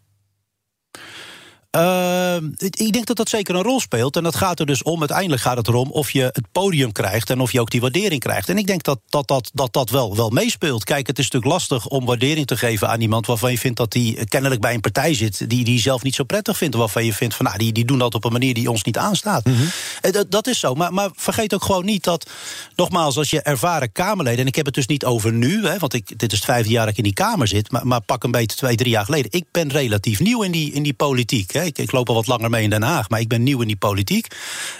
Uh, 1.78 2.36
ik 2.60 2.94
denk 2.94 3.06
dat 3.06 3.18
dat 3.18 3.30
zeker 3.30 3.56
een 3.56 3.64
rol 3.64 3.80
speelt. 3.80 4.16
En 4.16 4.24
dat 4.24 4.36
gaat 4.36 4.60
er 4.60 4.66
dus 4.66 4.84
om. 4.84 5.00
Uiteindelijk 5.00 5.42
gaat 5.42 5.58
het 5.58 5.68
erom 5.68 5.92
of 5.92 6.12
je 6.12 6.22
het 6.22 6.52
podium 6.52 6.92
krijgt 6.92 7.30
en 7.30 7.40
of 7.40 7.52
je 7.52 7.62
ook 7.62 7.70
die 7.70 7.82
waardering 7.82 8.22
krijgt. 8.22 8.50
En 8.50 8.58
ik 8.58 8.68
denk 8.68 8.84
dat 8.84 9.00
dat, 9.10 9.28
dat, 9.28 9.50
dat, 9.54 9.74
dat 9.74 9.90
wel, 9.90 10.16
wel 10.16 10.30
meespeelt. 10.30 10.84
Kijk, 10.84 11.08
het 11.08 11.20
is 11.20 11.24
natuurlijk 11.24 11.52
lastig 11.52 11.88
om 11.88 12.06
waardering 12.06 12.48
te 12.48 12.58
geven 12.58 12.90
aan 12.90 13.02
iemand 13.02 13.26
waarvan 13.26 13.52
je 13.52 13.58
vindt 13.58 13.78
dat 13.78 13.92
die 13.92 14.26
kennelijk 14.26 14.62
bij 14.62 14.74
een 14.74 14.82
partij 14.82 15.14
zit 15.14 15.50
die 15.50 15.64
die 15.64 15.80
zelf 15.80 16.04
niet 16.04 16.16
zo 16.16 16.24
prettig 16.24 16.58
vindt. 16.58 16.76
Waarvan 16.76 17.06
je 17.06 17.14
vindt 17.14 17.36
van 17.36 17.46
nou, 17.46 17.58
die, 17.58 17.72
die 17.72 17.86
doen 17.86 18.00
dat 18.00 18.16
op 18.16 18.26
een 18.26 18.32
manier 18.32 18.54
die 18.54 18.70
ons 18.70 18.84
niet 18.84 18.98
aanstaat. 18.98 19.46
Mm 19.46 19.56
-hmm. 19.56 20.12
dat, 20.12 20.32
dat, 20.32 20.48
is 20.48 20.60
zo. 20.60 20.74
Maar, 20.74 20.94
maar 20.94 21.10
vergeet 21.16 21.54
ook 21.54 21.64
gewoon 21.64 21.86
niet 21.86 22.04
dat, 22.04 22.30
nogmaals, 22.76 23.18
als 23.18 23.30
je 23.30 23.42
ervaren 23.42 23.92
Kamerleden, 23.92 24.40
en 24.40 24.48
ik 24.48 24.56
heb 24.56 24.66
het 24.66 24.76
dus 24.76 24.88
niet 24.88 25.06
over 25.06 25.34
nu, 25.34 25.68
hè, 25.68 25.78
want 25.78 25.94
ik, 25.94 26.20
dit 26.20 26.32
is 26.32 26.38
het 26.38 26.48
vijfde 26.48 26.72
jaar 26.72 26.82
dat 26.82 26.92
ik 26.92 26.98
in 26.98 27.04
die 27.04 27.14
Kamer 27.14 27.48
zit, 27.48 27.72
maar, 27.72 27.88
maar 27.88 28.02
pak 28.02 28.24
een 28.24 28.32
beetje 28.32 28.58
twee, 28.58 28.76
drie 28.76 28.92
jaar 28.92 29.06
geleden. 29.06 29.32
Ik 29.32 29.46
ben 29.52 29.70
relatief 29.70 30.20
nieuw 30.20 30.42
in 30.44 30.52
die, 30.52 30.72
in 30.72 30.84
die 30.84 30.94
politiek. 30.94 31.58
Ik, 31.66 31.78
ik, 31.78 31.92
loop 31.92 32.10
al 32.10 32.16
wat 32.16 32.28
langer 32.28 32.50
mee 32.50 32.64
in 32.64 32.70
Den 32.70 32.82
Haag, 32.82 33.10
maar 33.10 33.20
ik 33.20 33.28
ben 33.28 33.44
nieuw 33.44 33.62
in 33.62 33.68
die 33.68 33.78
politiek. 33.78 34.28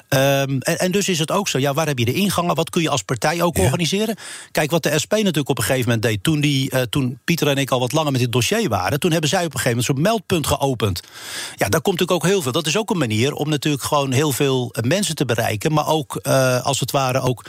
Um, 0.10 0.20
en, 0.60 0.80
en, 0.80 0.92
dus 0.92 1.10
is 1.10 1.20
het 1.20 1.32
ook 1.32 1.48
zo, 1.48 1.60
ja, 1.60 1.74
waar 1.74 1.88
heb 1.88 1.98
je 1.98 2.06
de 2.06 2.14
ingangen? 2.14 2.56
Wat 2.56 2.70
kun 2.70 2.82
je 2.82 2.90
als 2.90 3.04
partij 3.04 3.42
ook 3.42 3.58
ja. 3.58 3.64
organiseren? 3.64 4.16
Kijk, 4.52 4.72
wat 4.72 4.84
de 4.84 5.00
SP 5.04 5.12
natuurlijk 5.12 5.50
op 5.50 5.58
een 5.58 5.64
gegeven 5.64 5.86
moment 5.86 6.02
deed... 6.02 6.24
Toen, 6.24 6.40
die, 6.40 6.74
uh, 6.74 6.82
toen 6.82 7.20
Pieter 7.24 7.48
en 7.48 7.58
ik 7.58 7.72
al 7.72 7.80
wat 7.80 7.92
langer 7.92 8.12
met 8.12 8.22
dit 8.22 8.32
dossier 8.32 8.70
waren... 8.70 9.00
toen 9.00 9.12
hebben 9.12 9.30
zij 9.30 9.46
op 9.46 9.54
een 9.54 9.60
gegeven 9.60 9.78
moment 9.78 9.96
zo'n 9.96 10.02
meldpunt 10.02 10.48
geopend. 10.48 11.02
Ja, 11.56 11.70
daar 11.70 11.82
komt 11.82 12.00
natuurlijk 12.00 12.26
ook 12.26 12.32
heel 12.32 12.42
veel. 12.42 12.52
Dat 12.52 12.68
is 12.68 12.78
ook 12.78 12.90
een 12.90 12.98
manier 12.98 13.34
om 13.34 13.50
natuurlijk 13.50 13.84
gewoon 13.84 14.12
heel 14.12 14.32
veel 14.32 14.74
mensen 14.88 15.16
te 15.16 15.26
bereiken... 15.26 15.74
maar 15.74 15.88
ook, 15.88 16.20
uh, 16.24 16.66
als 16.66 16.80
het 16.80 16.92
ware, 16.92 17.20
ook 17.20 17.46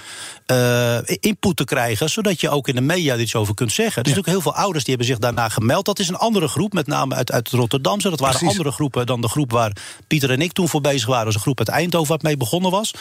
uh, 0.47 0.99
input 1.21 1.56
te 1.56 1.65
krijgen... 1.65 2.11
zodat 2.11 2.41
je 2.41 2.50
ook 2.50 2.69
in 2.69 2.75
de 2.75 2.81
media 2.81 3.17
iets 3.17 3.35
over 3.35 3.55
kunt 3.55 3.73
zeggen. 3.73 4.03
Er 4.03 4.09
zijn 4.09 4.17
ja. 4.17 4.21
natuurlijk 4.21 4.44
heel 4.44 4.53
veel 4.53 4.62
ouders 4.62 4.85
die 4.85 4.94
hebben 4.94 5.15
zich 5.15 5.23
daarna 5.23 5.49
gemeld. 5.49 5.85
Dat 5.85 5.99
is 5.99 6.09
een 6.09 6.17
andere 6.17 6.49
groep, 6.49 6.73
met 6.73 6.87
name 6.87 7.15
uit, 7.15 7.33
uit 7.33 7.49
Rotterdam. 7.49 7.99
Dat 8.00 8.21
waren 8.21 8.38
Precies. 8.38 8.49
andere 8.49 8.71
groepen 8.71 9.06
dan 9.06 9.20
de 9.21 9.29
groep 9.29 9.51
waar 9.51 9.77
Pieter 10.07 10.31
en 10.31 10.41
ik 10.41 10.53
toen 10.53 10.69
voor 10.69 10.81
bezig 10.81 11.09
waren. 11.09 11.27
als 11.27 11.35
een 11.35 11.41
groep 11.41 11.59
uit 11.59 11.69
Eindhoven 11.69 12.09
wat 12.09 12.23
mee 12.23 12.37
begonnen 12.37 12.71
was. 12.71 12.95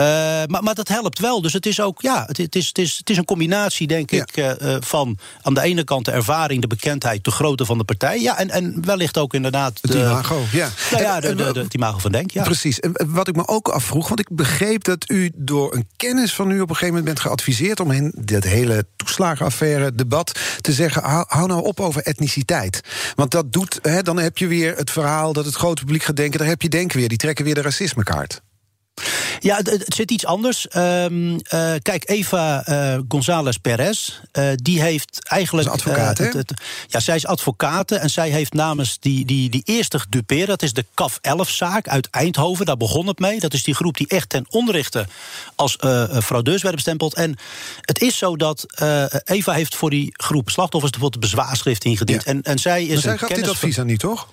Uh, 0.00 0.06
maar, 0.46 0.62
maar 0.62 0.74
dat 0.74 0.88
helpt 0.88 1.18
wel. 1.18 1.42
Dus 1.42 1.52
het 1.52 1.66
is 1.66 1.80
ook, 1.80 2.02
ja, 2.02 2.24
het, 2.26 2.36
het, 2.36 2.56
is, 2.56 2.66
het, 2.66 2.78
is, 2.78 2.96
het 2.96 3.10
is 3.10 3.16
een 3.16 3.24
combinatie, 3.24 3.86
denk 3.86 4.10
ja. 4.10 4.22
ik, 4.22 4.36
uh, 4.36 4.76
van 4.80 5.18
aan 5.42 5.54
de 5.54 5.60
ene 5.60 5.84
kant 5.84 6.04
de 6.04 6.10
ervaring, 6.10 6.60
de 6.60 6.66
bekendheid, 6.66 7.24
de 7.24 7.30
grootte 7.30 7.64
van 7.64 7.78
de 7.78 7.84
partij. 7.84 8.20
Ja, 8.20 8.38
en, 8.38 8.50
en 8.50 8.84
wellicht 8.86 9.18
ook 9.18 9.34
inderdaad. 9.34 9.78
De, 9.82 9.98
het 9.98 10.06
imago, 10.06 10.42
ja. 10.52 10.68
Nou 10.90 11.02
ja, 11.02 11.20
de, 11.20 11.34
de, 11.34 11.52
de, 11.52 11.60
het 11.60 11.74
imago 11.74 11.98
van 11.98 12.12
Denk, 12.12 12.30
ja. 12.30 12.42
Precies. 12.42 12.80
En 12.80 12.94
wat 13.06 13.28
ik 13.28 13.36
me 13.36 13.46
ook 13.48 13.68
afvroeg, 13.68 14.08
want 14.08 14.20
ik 14.20 14.28
begreep 14.30 14.84
dat 14.84 15.10
u 15.10 15.30
door 15.34 15.74
een 15.74 15.88
kennis 15.96 16.34
van 16.34 16.50
u 16.50 16.60
op 16.60 16.68
een 16.68 16.76
gegeven 16.76 16.88
moment 16.88 17.04
bent 17.04 17.20
geadviseerd 17.20 17.80
om 17.80 17.90
in 17.90 18.12
dit 18.16 18.44
hele 18.44 18.86
toeslagenaffaire 18.96 19.94
debat 19.94 20.38
te 20.60 20.72
zeggen: 20.72 21.02
hou, 21.02 21.24
hou 21.28 21.46
nou 21.46 21.62
op 21.62 21.80
over 21.80 22.02
etniciteit. 22.02 22.80
Want 23.14 23.30
dat 23.30 23.52
doet, 23.52 23.78
hè, 23.82 24.02
dan 24.02 24.18
heb 24.18 24.38
je 24.38 24.46
weer 24.46 24.76
het 24.76 24.90
verhaal 24.90 25.32
dat 25.42 25.52
het 25.52 25.62
grote 25.62 25.82
publiek 25.82 26.02
gaat 26.02 26.16
denken, 26.16 26.38
daar 26.38 26.48
heb 26.48 26.62
je 26.62 26.68
denk 26.68 26.92
weer, 26.92 27.08
die 27.08 27.18
trekken 27.18 27.44
weer 27.44 27.54
de 27.54 27.62
racismekaart. 27.62 28.40
Ja, 29.38 29.56
het, 29.56 29.70
het, 29.70 29.94
zit 29.94 30.10
iets 30.10 30.26
anders. 30.26 30.66
Um, 30.76 31.32
uh, 31.32 31.38
kijk, 31.82 32.08
Eva 32.08 32.68
uh, 32.68 32.98
González 33.08 33.56
Perez, 33.56 34.20
uh, 34.38 34.50
die 34.54 34.82
heeft 34.82 35.18
eigenlijk. 35.28 35.66
Is 35.68 35.72
advocaat, 35.72 36.18
het, 36.18 36.32
het, 36.32 36.52
ja, 36.86 37.00
zij 37.00 37.16
is 37.16 37.26
advocaat 37.26 37.90
en 37.90 38.10
zij 38.10 38.30
heeft 38.30 38.52
namens 38.52 38.98
die, 38.98 39.24
die, 39.24 39.50
die 39.50 39.62
eerste 39.64 39.98
gedupeerd. 39.98 40.46
Dat 40.46 40.62
is 40.62 40.72
de 40.72 40.84
CAF 40.94 41.18
11-zaak 41.18 41.88
uit 41.88 42.10
Eindhoven. 42.10 42.66
Daar 42.66 42.76
begon 42.76 43.06
het 43.06 43.18
mee. 43.18 43.40
Dat 43.40 43.54
is 43.54 43.62
die 43.62 43.74
groep 43.74 43.96
die 43.96 44.08
echt 44.08 44.28
ten 44.28 44.46
onrechte 44.48 45.06
als 45.54 45.76
fraudeurs 46.22 46.62
werden 46.62 46.74
bestempeld. 46.74 47.14
En 47.14 47.36
het 47.80 48.00
is 48.00 48.18
zo 48.18 48.36
dat 48.36 48.66
Eva 49.24 49.52
heeft 49.52 49.74
voor 49.74 49.90
die 49.90 50.10
groep 50.12 50.50
slachtoffers 50.50 50.92
bijvoorbeeld 50.92 51.22
bezwaarschrift 51.22 51.84
ingediend. 51.84 52.24
Ja. 52.24 52.30
En, 52.30 52.42
en 52.42 52.58
zij 52.58 52.82
is. 52.82 52.92
Maar 52.92 53.02
zij 53.02 53.18
gaf 53.18 53.28
dit 53.28 53.48
advies 53.48 53.78
aan 53.78 53.86
niet, 53.86 54.00
toch? 54.00 54.28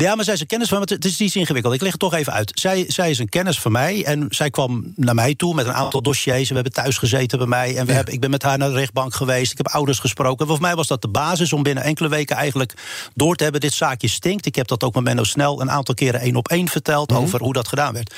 Ja, 0.00 0.14
maar 0.14 0.24
zij 0.24 0.34
is 0.34 0.40
een 0.40 0.46
kennis 0.46 0.68
van. 0.68 0.80
Het 0.80 1.04
is 1.04 1.20
iets 1.20 1.36
ingewikkeld. 1.36 1.74
Ik 1.74 1.80
leg 1.80 1.90
het 1.90 2.00
toch 2.00 2.14
even 2.14 2.32
uit. 2.32 2.50
Zij, 2.54 2.84
zij 2.88 3.10
is 3.10 3.18
een 3.18 3.28
kennis 3.28 3.60
van 3.60 3.72
mij. 3.72 4.04
En 4.04 4.26
zij 4.28 4.50
kwam 4.50 4.92
naar 4.96 5.14
mij 5.14 5.34
toe 5.34 5.54
met 5.54 5.66
een 5.66 5.72
aantal 5.72 6.02
dossiers. 6.02 6.48
We 6.48 6.54
hebben 6.54 6.72
thuis 6.72 6.98
gezeten 6.98 7.38
bij 7.38 7.46
mij. 7.46 7.76
En 7.76 7.84
we 7.84 7.90
ja. 7.90 7.96
hebben, 7.96 8.14
ik 8.14 8.20
ben 8.20 8.30
met 8.30 8.42
haar 8.42 8.58
naar 8.58 8.68
de 8.68 8.74
rechtbank 8.74 9.14
geweest. 9.14 9.50
Ik 9.50 9.56
heb 9.56 9.68
ouders 9.68 9.98
gesproken. 9.98 10.46
Voor 10.46 10.60
mij 10.60 10.74
was 10.74 10.86
dat 10.86 11.02
de 11.02 11.08
basis 11.08 11.52
om 11.52 11.62
binnen 11.62 11.84
enkele 11.84 12.08
weken 12.08 12.36
eigenlijk 12.36 12.74
door 13.14 13.36
te 13.36 13.42
hebben. 13.42 13.60
Dit 13.60 13.72
zaakje 13.72 14.08
stinkt. 14.08 14.46
Ik 14.46 14.54
heb 14.54 14.66
dat 14.68 14.82
ook 14.82 14.94
met 14.94 15.04
Menno 15.04 15.24
Snel 15.24 15.60
een 15.60 15.70
aantal 15.70 15.94
keren 15.94 16.20
één 16.20 16.36
op 16.36 16.48
één 16.48 16.68
verteld. 16.68 17.10
Mm 17.10 17.16
-hmm. 17.16 17.24
over 17.24 17.40
hoe 17.40 17.52
dat 17.52 17.68
gedaan 17.68 17.92
werd. 17.92 18.14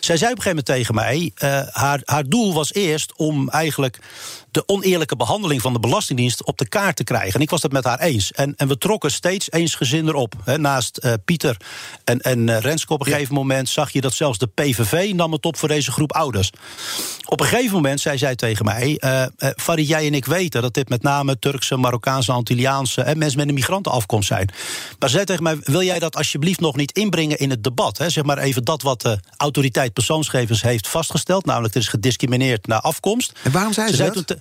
Zij 0.00 0.16
zei 0.16 0.32
op 0.32 0.36
een 0.36 0.42
gegeven 0.42 0.64
moment 0.64 0.66
tegen 0.66 0.94
mij. 0.94 1.32
Uh, 1.42 1.68
haar, 1.72 2.00
haar 2.04 2.24
doel 2.24 2.54
was 2.54 2.72
eerst 2.72 3.12
om 3.16 3.48
eigenlijk 3.48 3.98
de 4.54 4.62
oneerlijke 4.66 5.16
behandeling 5.16 5.60
van 5.60 5.72
de 5.72 5.78
Belastingdienst 5.78 6.44
op 6.44 6.58
de 6.58 6.68
kaart 6.68 6.96
te 6.96 7.04
krijgen. 7.04 7.34
En 7.34 7.40
ik 7.40 7.50
was 7.50 7.62
het 7.62 7.72
met 7.72 7.84
haar 7.84 8.00
eens. 8.00 8.32
En, 8.32 8.54
en 8.56 8.68
we 8.68 8.78
trokken 8.78 9.10
steeds 9.10 9.50
eensgezin 9.50 10.08
erop. 10.08 10.34
He, 10.44 10.58
naast 10.58 11.00
uh, 11.02 11.12
Pieter 11.24 11.56
en, 12.04 12.20
en 12.20 12.48
uh, 12.48 12.58
Renske 12.58 12.92
op 12.92 13.00
een 13.00 13.12
gegeven 13.12 13.34
moment 13.34 13.68
zag 13.68 13.90
je 13.90 14.00
dat 14.00 14.14
zelfs 14.14 14.38
de 14.38 14.46
PVV 14.46 15.12
nam 15.14 15.32
het 15.32 15.44
op 15.44 15.56
voor 15.56 15.68
deze 15.68 15.92
groep 15.92 16.12
ouders. 16.12 16.50
Op 17.24 17.40
een 17.40 17.46
gegeven 17.46 17.74
moment 17.74 18.00
zei 18.00 18.18
zij 18.18 18.34
tegen 18.34 18.64
mij: 18.64 19.00
uh, 19.04 19.24
Farid, 19.56 19.88
jij 19.88 20.06
en 20.06 20.14
ik 20.14 20.24
weten 20.24 20.62
dat 20.62 20.74
dit 20.74 20.88
met 20.88 21.02
name 21.02 21.38
Turkse, 21.38 21.76
Marokkaanse, 21.76 22.32
Antilliaanse 22.32 23.02
en 23.02 23.18
mensen 23.18 23.38
met 23.38 23.48
een 23.48 23.54
migrantenafkomst 23.54 24.28
zijn. 24.28 24.50
Maar 24.98 25.08
zij 25.08 25.24
tegen 25.24 25.42
mij: 25.42 25.56
wil 25.64 25.82
jij 25.82 25.98
dat 25.98 26.16
alsjeblieft 26.16 26.60
nog 26.60 26.76
niet 26.76 26.92
inbrengen 26.92 27.38
in 27.38 27.50
het 27.50 27.64
debat? 27.64 27.98
He, 27.98 28.10
zeg 28.10 28.24
maar 28.24 28.38
even 28.38 28.64
dat 28.64 28.82
wat 28.82 29.00
de 29.00 29.18
autoriteit 29.36 29.92
persoonsgevers 29.92 30.62
heeft 30.62 30.88
vastgesteld, 30.88 31.44
namelijk 31.44 31.74
er 31.74 31.80
is 31.80 31.88
gediscrimineerd 31.88 32.66
naar 32.66 32.80
afkomst. 32.80 33.32
En 33.42 33.52
waarom 33.52 33.72
zei 33.72 33.88
ze, 33.88 33.96
ze 33.96 34.22
dat? 34.26 34.36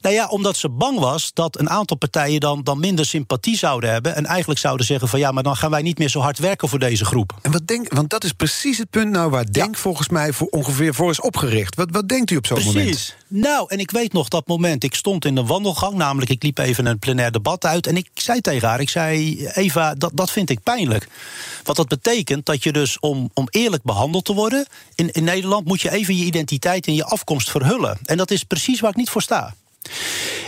Nou 0.00 0.14
ja, 0.14 0.26
omdat 0.26 0.56
ze 0.56 0.68
bang 0.68 0.98
was 0.98 1.30
dat 1.34 1.58
een 1.58 1.70
aantal 1.70 1.96
partijen 1.96 2.40
dan, 2.40 2.62
dan 2.62 2.80
minder 2.80 3.06
sympathie 3.06 3.56
zouden 3.56 3.90
hebben. 3.90 4.14
En 4.14 4.26
eigenlijk 4.26 4.60
zouden 4.60 4.86
zeggen 4.86 5.08
van 5.08 5.18
ja, 5.18 5.30
maar 5.32 5.42
dan 5.42 5.56
gaan 5.56 5.70
wij 5.70 5.82
niet 5.82 5.98
meer 5.98 6.08
zo 6.08 6.20
hard 6.20 6.38
werken 6.38 6.68
voor 6.68 6.78
deze 6.78 7.04
groep. 7.04 7.38
En 7.42 7.52
wat 7.52 7.66
denk, 7.66 7.92
want 7.92 8.10
dat 8.10 8.24
is 8.24 8.32
precies 8.32 8.78
het 8.78 8.90
punt 8.90 9.10
nou 9.10 9.30
waar 9.30 9.52
Denk 9.52 9.76
volgens 9.76 10.08
mij 10.08 10.32
voor 10.32 10.46
ongeveer 10.46 10.94
voor 10.94 11.10
is 11.10 11.20
opgericht. 11.20 11.74
Wat, 11.74 11.88
wat 11.90 12.08
denkt 12.08 12.30
u 12.30 12.36
op 12.36 12.46
zo'n 12.46 12.64
moment? 12.64 12.84
Precies. 12.84 13.16
Nou, 13.26 13.64
en 13.68 13.78
ik 13.78 13.90
weet 13.90 14.12
nog 14.12 14.28
dat 14.28 14.46
moment. 14.46 14.84
Ik 14.84 14.94
stond 14.94 15.24
in 15.24 15.36
een 15.36 15.46
wandelgang, 15.46 15.94
namelijk 15.94 16.30
ik 16.30 16.42
liep 16.42 16.58
even 16.58 16.86
een 16.86 16.98
plenair 16.98 17.32
debat 17.32 17.64
uit. 17.64 17.86
En 17.86 17.96
ik 17.96 18.08
zei 18.14 18.40
tegen 18.40 18.68
haar, 18.68 18.80
ik 18.80 18.88
zei, 18.88 19.46
Eva, 19.46 19.94
dat, 19.94 20.10
dat 20.14 20.30
vind 20.30 20.50
ik 20.50 20.62
pijnlijk. 20.62 21.08
Wat 21.64 21.76
dat 21.76 21.88
betekent 21.88 22.46
dat 22.46 22.62
je 22.62 22.72
dus 22.72 22.98
om, 22.98 23.30
om 23.34 23.46
eerlijk 23.50 23.82
behandeld 23.82 24.24
te 24.24 24.32
worden 24.34 24.66
in, 24.94 25.10
in 25.10 25.24
Nederland, 25.24 25.66
moet 25.66 25.80
je 25.80 25.90
even 25.90 26.16
je 26.16 26.24
identiteit 26.24 26.86
en 26.86 26.94
je 26.94 27.04
afkomst 27.04 27.50
verhullen. 27.50 27.98
En 28.04 28.16
dat 28.16 28.30
is 28.30 28.44
precies 28.44 28.80
waar 28.80 28.90
ik 28.90 28.96
niet 28.96 29.10
voor 29.10 29.22
sta. 29.22 29.41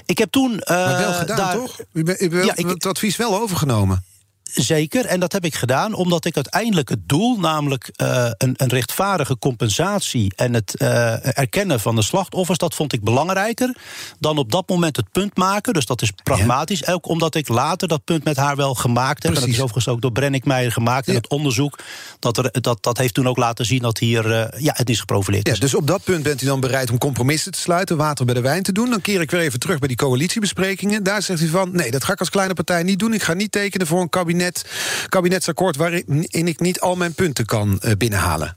Ik 0.06 0.18
heb 0.18 0.30
toen. 0.30 0.52
Uh, 0.52 0.68
maar 0.68 0.98
wel 0.98 1.12
gedaan, 1.12 1.36
daar, 1.36 1.54
toch? 1.54 1.80
U, 1.92 2.02
hebt 2.04 2.58
ja, 2.58 2.68
het 2.68 2.86
advies 2.86 3.16
wel 3.16 3.40
overgenomen. 3.40 4.04
Zeker, 4.52 5.04
en 5.06 5.20
dat 5.20 5.32
heb 5.32 5.44
ik 5.44 5.54
gedaan 5.54 5.94
omdat 5.94 6.24
ik 6.24 6.34
uiteindelijk 6.34 6.88
het 6.88 7.08
doel, 7.08 7.38
namelijk 7.38 7.90
uh, 8.02 8.28
een, 8.38 8.54
een, 8.56 8.68
rechtvaardige 8.68 9.38
compensatie 9.38 10.32
en 10.36 10.54
het 10.54 10.74
uh, 10.78 11.38
erkennen 11.38 11.80
van 11.80 11.96
de 11.96 12.02
slachtoffers, 12.02 12.58
dat 12.58 12.74
vond 12.74 12.92
ik 12.92 13.02
belangrijker 13.02 13.76
dan 14.18 14.38
op 14.38 14.52
dat 14.52 14.68
moment 14.68 14.96
het 14.96 15.10
punt 15.12 15.36
maken. 15.36 15.72
Dus 15.72 15.86
dat 15.86 16.02
is 16.02 16.10
pragmatisch, 16.22 16.78
ja. 16.78 16.92
ook 16.92 17.08
omdat 17.08 17.34
ik 17.34 17.48
later 17.48 17.88
dat 17.88 18.04
punt 18.04 18.24
met 18.24 18.36
haar 18.36 18.56
wel 18.56 18.74
gemaakt 18.74 19.22
heb. 19.22 19.34
En 19.34 19.40
dat 19.40 19.48
is 19.48 19.60
overigens 19.60 19.88
ook 19.88 20.00
door 20.00 20.12
Brennickmeijer 20.12 20.72
gemaakt. 20.72 21.06
Ja. 21.06 21.12
En 21.12 21.18
het 21.18 21.28
onderzoek, 21.28 21.78
dat, 22.18 22.38
er, 22.38 22.60
dat, 22.60 22.82
dat 22.82 22.98
heeft 22.98 23.14
toen 23.14 23.28
ook 23.28 23.36
laten 23.36 23.64
zien 23.64 23.82
dat 23.82 23.98
hier 23.98 24.26
uh, 24.26 24.60
ja, 24.62 24.72
het 24.76 24.90
is 24.90 25.00
geprofileerd. 25.00 25.46
Ja, 25.46 25.54
dus 25.54 25.74
op 25.74 25.86
dat 25.86 26.04
punt 26.04 26.22
bent 26.22 26.42
u 26.42 26.46
dan 26.46 26.60
bereid 26.60 26.90
om 26.90 26.98
compromissen 26.98 27.52
te 27.52 27.58
sluiten, 27.58 27.96
water 27.96 28.24
bij 28.24 28.34
de 28.34 28.40
wijn 28.40 28.62
te 28.62 28.72
doen. 28.72 28.90
Dan 28.90 29.00
keer 29.00 29.20
ik 29.20 29.30
weer 29.30 29.40
even 29.40 29.60
terug 29.60 29.78
bij 29.78 29.88
die 29.88 29.96
coalitiebesprekingen. 29.96 31.02
Daar 31.02 31.22
zegt 31.22 31.40
u 31.40 31.48
van, 31.48 31.70
nee, 31.72 31.90
dat 31.90 32.04
ga 32.04 32.12
ik 32.12 32.20
als 32.20 32.30
kleine 32.30 32.54
partij 32.54 32.82
niet 32.82 32.98
doen. 32.98 33.12
Ik 33.12 33.22
ga 33.22 33.32
niet 33.32 33.52
tekenen 33.52 33.86
voor 33.86 34.00
een 34.00 34.08
kabinet 34.08 34.32
kabinetsakkoord 35.08 35.76
waarin 35.76 36.26
ik 36.30 36.60
niet 36.60 36.80
al 36.80 36.96
mijn 36.96 37.14
punten 37.14 37.46
kan 37.46 37.80
eh, 37.80 37.92
binnenhalen. 37.96 38.56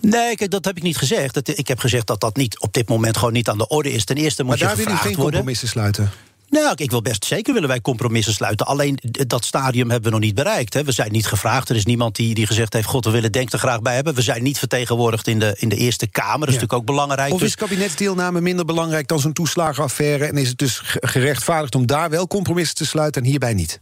Nee, 0.00 0.36
kijk, 0.36 0.50
dat 0.50 0.64
heb 0.64 0.76
ik 0.76 0.82
niet 0.82 0.96
gezegd. 0.96 1.58
Ik 1.58 1.68
heb 1.68 1.78
gezegd 1.78 2.06
dat 2.06 2.20
dat 2.20 2.36
niet 2.36 2.60
op 2.60 2.72
dit 2.72 2.88
moment 2.88 3.16
gewoon 3.16 3.32
niet 3.32 3.48
aan 3.48 3.58
de 3.58 3.68
orde 3.68 3.92
is. 3.92 4.04
Ten 4.04 4.16
eerste 4.16 4.42
moet 4.42 4.50
maar 4.50 4.70
je 4.70 4.76
daar 4.76 4.84
wil 4.84 4.94
u 4.94 4.98
geen 4.98 5.16
compromissen 5.16 5.68
sluiten? 5.68 6.10
Nou, 6.48 6.72
ik 6.76 6.90
wil 6.90 7.02
best 7.02 7.24
zeker 7.24 7.52
willen 7.52 7.68
wij 7.68 7.80
compromissen 7.80 8.34
sluiten. 8.34 8.66
Alleen 8.66 8.98
dat 9.26 9.44
stadium 9.44 9.90
hebben 9.90 10.10
we 10.10 10.16
nog 10.16 10.26
niet 10.26 10.34
bereikt. 10.34 10.74
Hè. 10.74 10.84
We 10.84 10.92
zijn 10.92 11.12
niet 11.12 11.26
gevraagd. 11.26 11.68
Er 11.68 11.76
is 11.76 11.84
niemand 11.84 12.16
die, 12.16 12.34
die 12.34 12.46
gezegd 12.46 12.72
heeft: 12.72 12.86
God, 12.86 13.04
we 13.04 13.10
willen 13.10 13.32
Denk 13.32 13.52
er 13.52 13.58
graag 13.58 13.82
bij 13.82 13.94
hebben. 13.94 14.14
We 14.14 14.22
zijn 14.22 14.42
niet 14.42 14.58
vertegenwoordigd 14.58 15.26
in 15.26 15.38
de, 15.38 15.56
in 15.58 15.68
de 15.68 15.76
Eerste 15.76 16.06
Kamer. 16.06 16.38
Dat 16.38 16.48
is 16.48 16.54
natuurlijk 16.54 16.80
ook 16.80 16.86
belangrijk. 16.86 17.32
Of 17.32 17.38
dus 17.38 17.48
is 17.48 17.54
kabinetsdeelname 17.54 18.40
minder 18.40 18.64
belangrijk 18.64 19.08
dan 19.08 19.20
zo'n 19.20 19.32
toeslagenaffaire? 19.32 20.24
En 20.24 20.36
is 20.36 20.48
het 20.48 20.58
dus 20.58 20.80
gerechtvaardigd 21.00 21.74
om 21.74 21.86
daar 21.86 22.10
wel 22.10 22.26
compromissen 22.26 22.76
te 22.76 22.86
sluiten 22.86 23.22
en 23.22 23.28
hierbij 23.28 23.54
niet? 23.54 23.80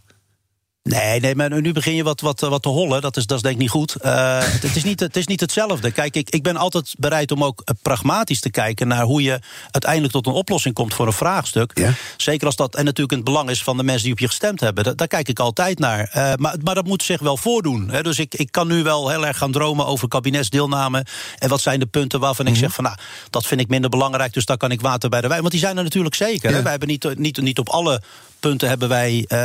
Nee, 0.83 1.21
nee, 1.21 1.35
maar 1.35 1.61
nu 1.61 1.73
begin 1.73 1.95
je 1.95 2.03
wat, 2.03 2.21
wat, 2.21 2.41
wat 2.41 2.62
te 2.62 2.69
hollen. 2.69 3.01
Dat 3.01 3.17
is, 3.17 3.27
dat 3.27 3.37
is 3.37 3.43
denk 3.43 3.55
ik 3.55 3.61
niet 3.61 3.71
goed. 3.71 3.97
Uh, 4.05 4.39
het, 4.67 4.77
is 4.77 4.85
niet, 4.85 5.01
het 5.01 5.17
is 5.17 5.27
niet 5.27 5.41
hetzelfde. 5.41 5.91
Kijk, 5.91 6.17
ik, 6.17 6.31
ik 6.31 6.43
ben 6.43 6.57
altijd 6.57 6.95
bereid 6.99 7.31
om 7.31 7.45
ook 7.45 7.65
pragmatisch 7.83 8.41
te 8.41 8.51
kijken 8.51 8.89
naar 8.89 9.03
hoe 9.03 9.23
je 9.23 9.39
uiteindelijk 9.71 10.12
tot 10.12 10.27
een 10.27 10.33
oplossing 10.33 10.75
komt 10.75 10.95
voor 10.95 11.07
een 11.07 11.12
vraagstuk. 11.12 11.71
Ja. 11.75 11.93
Zeker 12.17 12.47
als 12.47 12.57
dat 12.57 12.77
en 12.77 12.85
natuurlijk 12.85 13.12
in 13.12 13.19
het 13.19 13.27
belang 13.27 13.51
is 13.51 13.62
van 13.62 13.77
de 13.77 13.83
mensen 13.83 14.05
die 14.05 14.12
op 14.12 14.19
je 14.19 14.27
gestemd 14.27 14.61
hebben. 14.61 14.97
daar 14.97 15.09
kijk 15.09 15.29
ik 15.29 15.39
altijd 15.39 15.79
naar. 15.79 16.01
Uh, 16.17 16.33
maar, 16.37 16.57
maar 16.62 16.75
dat 16.75 16.87
moet 16.87 17.03
zich 17.03 17.21
wel 17.21 17.37
voordoen. 17.37 17.91
Hè. 17.91 18.03
Dus 18.03 18.19
ik, 18.19 18.35
ik 18.35 18.53
kan 18.53 18.69
nu 18.69 18.83
wel 18.83 19.09
heel 19.09 19.27
erg 19.27 19.39
gaan 19.39 19.53
dromen 19.53 19.87
over 19.87 20.09
kabinetsdeelname. 20.09 21.07
En 21.39 21.49
wat 21.49 21.61
zijn 21.61 21.81
de 21.81 21.87
punten 21.87 22.21
waarvan 22.21 22.47
ik 22.47 22.53
mhm. 22.53 22.61
zeg 22.61 22.75
van 22.75 22.85
nou, 22.85 22.97
dat 23.31 23.47
vind 23.47 23.61
ik 23.61 23.69
minder 23.69 23.91
belangrijk. 23.91 24.33
Dus 24.33 24.45
daar 24.45 24.57
kan 24.57 24.71
ik 24.71 24.81
water 24.81 25.09
bij 25.09 25.21
de 25.21 25.29
wijn. 25.29 25.41
Want 25.41 25.53
die 25.53 25.61
zijn 25.61 25.77
er 25.77 25.83
natuurlijk 25.83 26.15
zeker. 26.15 26.51
Ja. 26.51 26.62
Wij 26.62 26.71
hebben 26.71 26.89
niet, 26.89 27.19
niet, 27.19 27.41
niet 27.41 27.59
op 27.59 27.69
alle 27.69 28.03
punten 28.43 28.69
hebben 28.69 28.89
wij, 28.89 29.25
uh, 29.29 29.39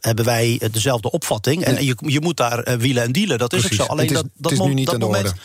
hebben 0.00 0.24
wij 0.24 0.60
dezelfde 0.70 1.10
opvatting. 1.10 1.64
En 1.64 1.84
je, 1.84 1.96
je 1.98 2.20
moet 2.20 2.36
daar 2.36 2.68
uh, 2.68 2.74
wielen 2.74 3.02
en 3.02 3.12
dealen. 3.12 3.38
Dat 3.38 3.52
is 3.52 3.64
ook 3.64 3.72
zo. 3.72 3.82
Alleen 3.82 4.12
dat, 4.12 4.26
dat, 4.36 4.52
is 4.52 4.58
nu 4.58 4.74
niet 4.74 4.86
dat 4.86 4.94
aan 4.94 5.00
moment, 5.00 5.24
de 5.24 5.30
orde. 5.30 5.40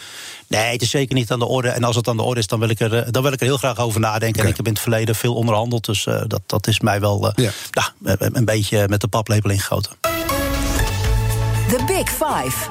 Nee, 0.47 0.71
het 0.71 0.81
is 0.81 0.89
zeker 0.89 1.15
niet 1.15 1.31
aan 1.31 1.39
de 1.39 1.45
orde. 1.45 1.69
En 1.69 1.83
als 1.83 1.95
het 1.95 2.07
aan 2.07 2.17
de 2.17 2.23
orde 2.23 2.39
is, 2.39 2.47
dan 2.47 2.59
wil 2.59 2.69
ik 2.69 2.79
er, 2.79 3.11
dan 3.11 3.23
wil 3.23 3.31
ik 3.31 3.39
er 3.39 3.45
heel 3.45 3.57
graag 3.57 3.77
over 3.77 3.99
nadenken. 3.99 4.29
Okay. 4.29 4.43
En 4.43 4.49
ik 4.49 4.57
heb 4.57 4.65
in 4.65 4.73
het 4.73 4.81
verleden 4.81 5.15
veel 5.15 5.35
onderhandeld. 5.35 5.85
Dus 5.85 6.05
uh, 6.05 6.21
dat, 6.27 6.41
dat 6.45 6.67
is 6.67 6.79
mij 6.79 6.99
wel 6.99 7.25
uh, 7.25 7.45
ja. 7.45 7.51
nou, 7.71 8.15
een 8.33 8.45
beetje 8.45 8.87
met 8.87 9.01
de 9.01 9.07
paplepel 9.07 9.49
ingegoten. 9.49 9.91
The 11.69 11.83
Big 11.87 12.09
Five. 12.09 12.69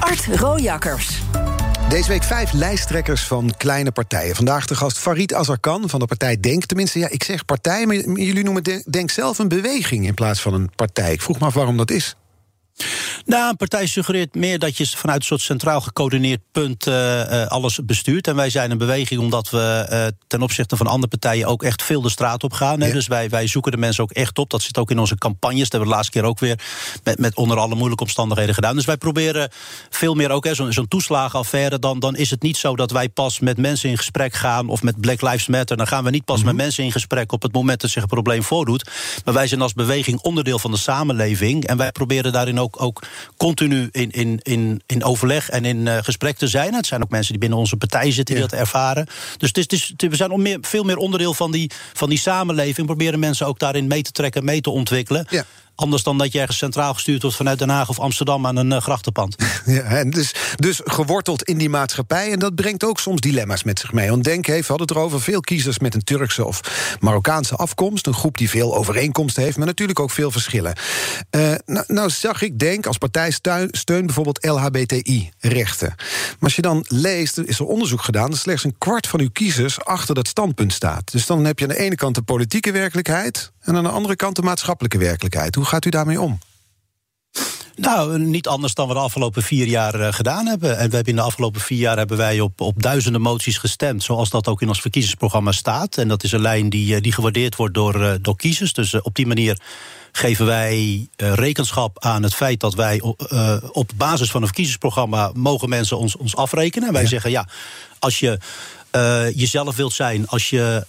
Art 0.00 0.26
Rojakkers. 0.26 1.20
Deze 1.96 2.08
week 2.08 2.22
vijf 2.22 2.52
lijsttrekkers 2.52 3.26
van 3.26 3.54
kleine 3.56 3.92
partijen. 3.92 4.34
Vandaag 4.36 4.66
de 4.66 4.74
gast 4.74 4.98
Farid 4.98 5.34
Azarkan 5.34 5.88
van 5.88 6.00
de 6.00 6.06
partij 6.06 6.40
Denk. 6.40 6.64
Tenminste, 6.64 6.98
ja, 6.98 7.08
ik 7.08 7.22
zeg 7.22 7.44
partij, 7.44 7.86
maar 7.86 7.96
jullie 7.96 8.44
noemen 8.44 8.84
Denk 8.90 9.10
zelf 9.10 9.38
een 9.38 9.48
beweging 9.48 10.06
in 10.06 10.14
plaats 10.14 10.40
van 10.40 10.54
een 10.54 10.70
partij. 10.74 11.12
Ik 11.12 11.22
vroeg 11.22 11.38
me 11.38 11.46
af 11.46 11.54
waarom 11.54 11.76
dat 11.76 11.90
is. 11.90 12.16
Nou, 13.24 13.48
een 13.50 13.56
partij 13.56 13.86
suggereert 13.86 14.34
meer 14.34 14.58
dat 14.58 14.76
je 14.76 14.86
vanuit 14.86 15.18
een 15.18 15.26
soort 15.26 15.40
centraal 15.40 15.80
gecoördineerd 15.80 16.40
punt 16.52 16.86
uh, 16.86 17.46
alles 17.46 17.78
bestuurt. 17.84 18.26
En 18.26 18.36
wij 18.36 18.50
zijn 18.50 18.70
een 18.70 18.78
beweging 18.78 19.20
omdat 19.20 19.50
we 19.50 19.86
uh, 19.90 20.06
ten 20.26 20.42
opzichte 20.42 20.76
van 20.76 20.86
andere 20.86 21.08
partijen 21.08 21.46
ook 21.46 21.62
echt 21.62 21.82
veel 21.82 22.00
de 22.00 22.10
straat 22.10 22.44
op 22.44 22.52
gaan. 22.52 22.78
Ja. 22.78 22.92
Dus 22.92 23.06
wij, 23.06 23.28
wij 23.28 23.46
zoeken 23.46 23.72
de 23.72 23.78
mensen 23.78 24.02
ook 24.02 24.10
echt 24.10 24.38
op. 24.38 24.50
Dat 24.50 24.62
zit 24.62 24.78
ook 24.78 24.90
in 24.90 24.98
onze 24.98 25.16
campagnes. 25.16 25.62
Dat 25.62 25.70
hebben 25.70 25.88
we 25.88 25.94
de 25.94 25.94
laatste 25.94 26.18
keer 26.18 26.28
ook 26.28 26.38
weer 26.38 26.58
met, 27.04 27.18
met 27.18 27.34
onder 27.36 27.58
alle 27.58 27.74
moeilijke 27.74 28.04
omstandigheden 28.04 28.54
gedaan. 28.54 28.74
Dus 28.74 28.84
wij 28.84 28.96
proberen 28.96 29.50
veel 29.90 30.14
meer 30.14 30.30
ook, 30.30 30.48
zo'n 30.50 30.72
zo 30.72 30.84
toeslagenaffaire. 30.84 31.78
Dan, 31.78 31.98
dan 31.98 32.16
is 32.16 32.30
het 32.30 32.42
niet 32.42 32.56
zo 32.56 32.76
dat 32.76 32.90
wij 32.90 33.08
pas 33.08 33.40
met 33.40 33.56
mensen 33.56 33.90
in 33.90 33.96
gesprek 33.96 34.34
gaan 34.34 34.68
of 34.68 34.82
met 34.82 35.00
Black 35.00 35.22
Lives 35.22 35.46
Matter. 35.46 35.76
Dan 35.76 35.86
gaan 35.86 36.04
we 36.04 36.10
niet 36.10 36.24
pas 36.24 36.36
mm 36.36 36.46
-hmm. 36.46 36.54
met 36.54 36.64
mensen 36.64 36.84
in 36.84 36.92
gesprek 36.92 37.32
op 37.32 37.42
het 37.42 37.52
moment 37.52 37.80
dat 37.80 37.90
zich 37.90 38.02
een 38.02 38.08
probleem 38.08 38.42
voordoet. 38.42 38.90
Maar 39.24 39.34
wij 39.34 39.46
zijn 39.46 39.62
als 39.62 39.72
beweging 39.72 40.20
onderdeel 40.20 40.58
van 40.58 40.70
de 40.70 40.76
samenleving. 40.76 41.66
En 41.66 41.76
wij 41.76 41.92
proberen 41.92 42.32
daarin 42.32 42.58
ook, 42.60 42.65
ook 42.72 43.02
continu 43.36 43.88
in, 43.92 44.10
in, 44.10 44.40
in, 44.42 44.82
in 44.86 45.04
overleg 45.04 45.48
en 45.48 45.64
in 45.64 45.86
uh, 45.86 45.98
gesprek 46.00 46.36
te 46.36 46.46
zijn. 46.46 46.74
Het 46.74 46.86
zijn 46.86 47.02
ook 47.02 47.10
mensen 47.10 47.30
die 47.30 47.40
binnen 47.40 47.58
onze 47.58 47.76
partij 47.76 48.12
zitten 48.12 48.34
die 48.34 48.44
ja. 48.44 48.50
dat 48.50 48.58
ervaren. 48.58 49.06
Dus 49.36 49.48
het 49.48 49.72
is, 49.72 49.88
het 49.88 50.02
is, 50.02 50.08
we 50.08 50.16
zijn 50.16 50.42
meer, 50.42 50.58
veel 50.60 50.84
meer 50.84 50.96
onderdeel 50.96 51.34
van 51.34 51.52
die, 51.52 51.70
van 51.92 52.08
die 52.08 52.18
samenleving. 52.18 52.86
Proberen 52.86 53.18
mensen 53.18 53.46
ook 53.46 53.58
daarin 53.58 53.86
mee 53.86 54.02
te 54.02 54.12
trekken, 54.12 54.44
mee 54.44 54.60
te 54.60 54.70
ontwikkelen. 54.70 55.26
Ja. 55.28 55.44
Anders 55.76 56.02
dan 56.02 56.18
dat 56.18 56.32
je 56.32 56.38
ergens 56.38 56.58
centraal 56.58 56.94
gestuurd 56.94 57.22
wordt 57.22 57.36
vanuit 57.36 57.58
Den 57.58 57.68
Haag 57.68 57.88
of 57.88 57.98
Amsterdam 57.98 58.46
aan 58.46 58.56
een 58.56 58.70
uh, 58.70 58.80
grachtenpand. 58.80 59.36
Ja, 59.66 59.82
en 59.82 60.10
dus, 60.10 60.34
dus 60.56 60.80
geworteld 60.84 61.42
in 61.42 61.58
die 61.58 61.68
maatschappij. 61.68 62.32
En 62.32 62.38
dat 62.38 62.54
brengt 62.54 62.84
ook 62.84 63.00
soms 63.00 63.20
dilemma's 63.20 63.62
met 63.62 63.78
zich 63.78 63.92
mee. 63.92 64.10
Want 64.10 64.24
Denk 64.24 64.46
heeft, 64.46 64.68
hadden 64.68 64.86
het 64.86 64.96
erover, 64.96 65.20
veel 65.20 65.40
kiezers 65.40 65.78
met 65.78 65.94
een 65.94 66.04
Turkse 66.04 66.44
of 66.44 66.60
Marokkaanse 67.00 67.54
afkomst. 67.54 68.06
Een 68.06 68.14
groep 68.14 68.38
die 68.38 68.50
veel 68.50 68.76
overeenkomsten 68.76 69.42
heeft, 69.42 69.56
maar 69.56 69.66
natuurlijk 69.66 70.00
ook 70.00 70.10
veel 70.10 70.30
verschillen. 70.30 70.76
Uh, 71.30 71.54
nou, 71.66 71.84
nou, 71.86 72.10
zag 72.10 72.42
ik 72.42 72.58
Denk 72.58 72.86
als 72.86 72.98
partij 72.98 73.30
steun, 73.70 74.06
bijvoorbeeld 74.06 74.44
LHBTI-rechten. 74.44 75.94
Maar 75.96 76.36
als 76.40 76.56
je 76.56 76.62
dan 76.62 76.84
leest, 76.88 77.38
is 77.38 77.58
er 77.58 77.66
onderzoek 77.66 78.02
gedaan... 78.02 78.30
dat 78.30 78.38
slechts 78.38 78.64
een 78.64 78.78
kwart 78.78 79.06
van 79.06 79.20
uw 79.20 79.30
kiezers 79.32 79.84
achter 79.84 80.14
dat 80.14 80.28
standpunt 80.28 80.72
staat. 80.72 81.12
Dus 81.12 81.26
dan 81.26 81.44
heb 81.44 81.58
je 81.58 81.64
aan 81.64 81.74
de 81.74 81.78
ene 81.78 81.94
kant 81.94 82.14
de 82.14 82.22
politieke 82.22 82.72
werkelijkheid... 82.72 83.52
en 83.66 83.76
aan 83.76 83.82
de 83.82 83.90
andere 83.90 84.16
kant 84.16 84.36
de 84.36 84.42
maatschappelijke 84.42 84.98
werkelijkheid. 84.98 85.54
Hoe 85.54 85.64
gaat 85.64 85.84
u 85.84 85.90
daarmee 85.90 86.20
om? 86.20 86.38
Nou, 87.76 88.18
niet 88.18 88.48
anders 88.48 88.74
dan 88.74 88.88
we 88.88 88.94
de 88.94 89.00
afgelopen 89.00 89.42
vier 89.42 89.66
jaar 89.66 90.00
uh, 90.00 90.08
gedaan 90.10 90.46
hebben. 90.46 90.70
En 90.78 90.88
we 90.88 90.94
hebben 90.94 91.12
in 91.12 91.16
de 91.16 91.26
afgelopen 91.26 91.60
vier 91.60 91.78
jaar 91.78 91.96
hebben 91.96 92.16
wij 92.16 92.40
op, 92.40 92.60
op 92.60 92.82
duizenden 92.82 93.20
moties 93.20 93.58
gestemd. 93.58 94.02
Zoals 94.02 94.30
dat 94.30 94.48
ook 94.48 94.62
in 94.62 94.68
ons 94.68 94.80
verkiezingsprogramma 94.80 95.52
staat. 95.52 95.96
En 95.96 96.08
dat 96.08 96.24
is 96.24 96.32
een 96.32 96.40
lijn 96.40 96.70
die, 96.70 96.94
uh, 96.94 97.00
die 97.00 97.12
gewaardeerd 97.12 97.56
wordt 97.56 97.74
door, 97.74 98.00
uh, 98.00 98.12
door 98.20 98.36
kiezers. 98.36 98.72
Dus 98.72 99.00
op 99.00 99.14
die 99.14 99.26
manier 99.26 99.60
geven 100.12 100.46
wij 100.46 101.08
rekenschap 101.16 102.04
aan 102.04 102.22
het 102.22 102.34
feit 102.34 102.60
dat 102.60 102.74
wij 102.74 103.00
op 103.72 103.90
basis 103.96 104.30
van 104.30 104.40
een 104.40 104.46
verkiezingsprogramma 104.46 105.30
mogen 105.34 105.68
mensen 105.68 105.98
ons, 105.98 106.16
ons 106.16 106.36
afrekenen. 106.36 106.88
En 106.88 106.94
wij 106.94 107.02
ja. 107.02 107.08
zeggen 107.08 107.30
ja, 107.30 107.48
als 107.98 108.18
je 108.18 108.38
jezelf 109.34 109.76
wilt 109.76 109.92
zijn, 109.92 110.28
als 110.28 110.50
je 110.50 110.84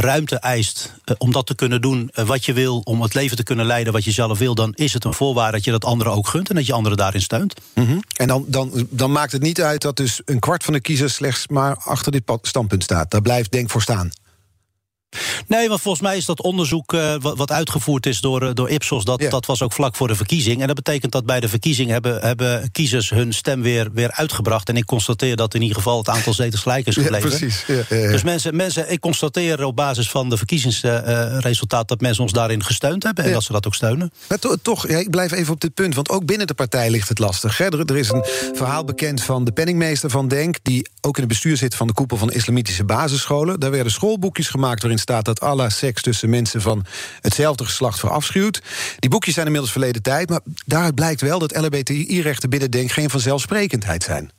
ruimte 0.00 0.36
eist 0.36 0.92
om 1.18 1.32
dat 1.32 1.46
te 1.46 1.54
kunnen 1.54 1.80
doen 1.80 2.10
wat 2.24 2.44
je 2.44 2.52
wil, 2.52 2.80
om 2.84 3.02
het 3.02 3.14
leven 3.14 3.36
te 3.36 3.42
kunnen 3.42 3.66
leiden 3.66 3.92
wat 3.92 4.04
je 4.04 4.10
zelf 4.10 4.38
wil, 4.38 4.54
dan 4.54 4.72
is 4.74 4.92
het 4.92 5.04
een 5.04 5.14
voorwaarde 5.14 5.56
dat 5.56 5.64
je 5.64 5.70
dat 5.70 5.84
anderen 5.84 6.12
ook 6.12 6.28
gunt 6.28 6.48
en 6.48 6.54
dat 6.54 6.66
je 6.66 6.72
anderen 6.72 6.98
daarin 6.98 7.20
steunt. 7.20 7.54
Mhm. 7.74 7.98
En 8.16 8.28
dan, 8.28 8.44
dan, 8.48 8.86
dan 8.90 9.12
maakt 9.12 9.32
het 9.32 9.42
niet 9.42 9.62
uit 9.62 9.82
dat 9.82 9.96
dus 9.96 10.20
een 10.24 10.38
kwart 10.38 10.64
van 10.64 10.72
de 10.72 10.80
kiezers 10.80 11.14
slechts 11.14 11.48
maar 11.48 11.76
achter 11.76 12.12
dit 12.12 12.22
standpunt 12.42 12.82
staat. 12.82 13.10
Daar 13.10 13.22
blijft 13.22 13.50
Denk 13.52 13.70
voor 13.70 13.82
staan. 13.82 14.10
Nee, 15.46 15.68
want 15.68 15.80
volgens 15.80 16.02
mij 16.02 16.16
is 16.16 16.24
dat 16.24 16.42
onderzoek 16.42 16.92
uh, 16.92 17.14
wat, 17.20 17.50
uitgevoerd 17.50 18.06
is 18.06 18.20
door, 18.20 18.42
eh, 18.42 18.54
door 18.54 18.70
Ipsos, 18.70 19.04
dat, 19.04 19.20
dat 19.30 19.46
was 19.46 19.62
ook 19.62 19.72
vlak 19.72 19.96
voor 19.96 20.08
de 20.08 20.14
verkiezing. 20.14 20.60
En 20.60 20.66
dat 20.66 20.76
betekent 20.76 21.12
dat 21.12 21.26
bij 21.26 21.40
de 21.40 21.48
verkiezing 21.48 21.90
hebben, 21.90 22.20
hebben 22.20 22.70
kiezers 22.72 23.10
hun 23.10 23.32
stem 23.32 23.62
weer, 23.62 23.88
weer 23.92 24.12
uitgebracht. 24.12 24.68
En 24.68 24.76
ik 24.76 24.84
constateer 24.84 25.36
dat 25.36 25.54
in 25.54 25.60
ieder 25.60 25.76
geval 25.76 25.98
het 25.98 26.08
aantal 26.08 26.34
zetels 26.34 26.60
gelijk 26.60 26.86
is 26.86 26.94
gebleven. 26.94 27.30
Ja, 27.30 27.36
precies. 27.36 27.64
Ja, 27.66 27.84
dus 27.88 28.22
mensen, 28.22 28.56
mensen, 28.56 28.90
ik 28.90 29.00
constateer 29.00 29.64
op 29.64 29.76
basis 29.76 30.10
van 30.10 30.28
de 30.28 30.36
verkiezingsresultaat 30.36 31.88
dat 31.88 32.00
mensen 32.00 32.22
ons 32.22 32.32
daarin 32.32 32.64
gesteund 32.64 33.02
hebben 33.02 33.24
en 33.24 33.32
dat 33.32 33.42
ze 33.42 33.52
dat 33.52 33.66
ook 33.66 33.74
steunen. 33.74 34.12
Maar 34.28 34.38
toch, 34.62 34.86
ik 34.86 35.10
blijf 35.10 35.32
even 35.32 35.52
op 35.52 35.60
dit 35.60 35.74
punt, 35.74 35.94
want 35.94 36.10
ook 36.10 36.26
binnen 36.26 36.46
de 36.46 36.54
partij 36.54 36.90
ligt 36.90 37.08
het 37.08 37.18
lastig. 37.18 37.58
Hè? 37.58 37.64
Er, 37.64 37.84
er 37.84 37.96
is 37.96 38.08
een 38.08 38.24
verhaal 38.54 38.84
bekend 38.84 39.22
van 39.22 39.44
de 39.44 39.52
penningmeester 39.52 40.10
van 40.10 40.28
Denk, 40.28 40.56
die 40.62 40.88
ook 41.00 41.14
in 41.14 41.22
het 41.22 41.32
bestuur 41.32 41.56
zit 41.56 41.74
van 41.74 41.86
de 41.86 41.92
koepel 41.92 42.16
van 42.16 42.32
islamitische 42.32 42.84
basisscholen. 42.84 43.60
Daar 43.60 43.70
werden 43.70 43.92
schoolboekjes 43.92 44.48
gemaakt 44.48 44.82
waarin 44.82 44.98
staat 45.02 45.24
dat 45.24 45.40
alle 45.40 45.70
seks 45.70 46.02
tussen 46.02 46.30
mensen 46.30 46.60
van 46.60 46.84
hetzelfde 47.20 47.64
geslacht 47.64 47.98
verafschuwt. 47.98 48.62
Die 48.98 49.10
boekjes 49.10 49.34
zijn 49.34 49.46
inmiddels 49.46 49.72
verleden 49.72 50.02
tijd, 50.02 50.28
maar 50.28 50.40
daaruit 50.66 50.94
blijkt 50.94 51.20
wel 51.20 51.38
dat 51.38 51.56
LHBTI-rechten 51.56 52.50
binnen 52.50 52.70
Denk 52.70 52.90
geen 52.90 53.10
vanzelfsprekendheid 53.10 54.02
zijn. 54.02 54.30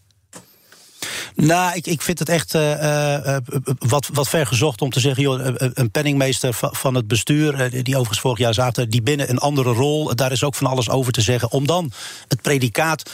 Nou, 1.36 1.75
ik, 1.75 1.88
ik 1.88 2.01
vind 2.01 2.20
het 2.20 2.29
echt 2.29 2.55
uh, 2.55 3.38
wat, 3.79 4.10
wat 4.13 4.29
ver 4.29 4.46
gezocht 4.46 4.82
om 4.82 4.89
te 4.89 5.00
zeggen... 5.00 5.24
Joh, 5.24 5.53
een 5.55 5.91
penningmeester 5.91 6.53
van 6.60 6.96
het 6.96 7.08
bestuur, 7.08 7.70
die 7.70 7.93
overigens 7.93 8.20
vorig 8.20 8.38
jaar 8.38 8.53
zaten... 8.53 8.89
die 8.89 9.01
binnen 9.01 9.29
een 9.29 9.38
andere 9.38 9.70
rol, 9.70 10.15
daar 10.15 10.32
is 10.32 10.43
ook 10.43 10.55
van 10.55 10.67
alles 10.67 10.89
over 10.89 11.12
te 11.12 11.22
zeggen... 11.22 11.51
om 11.51 11.67
dan 11.67 11.91
het 12.27 12.41
predicaat 12.41 13.12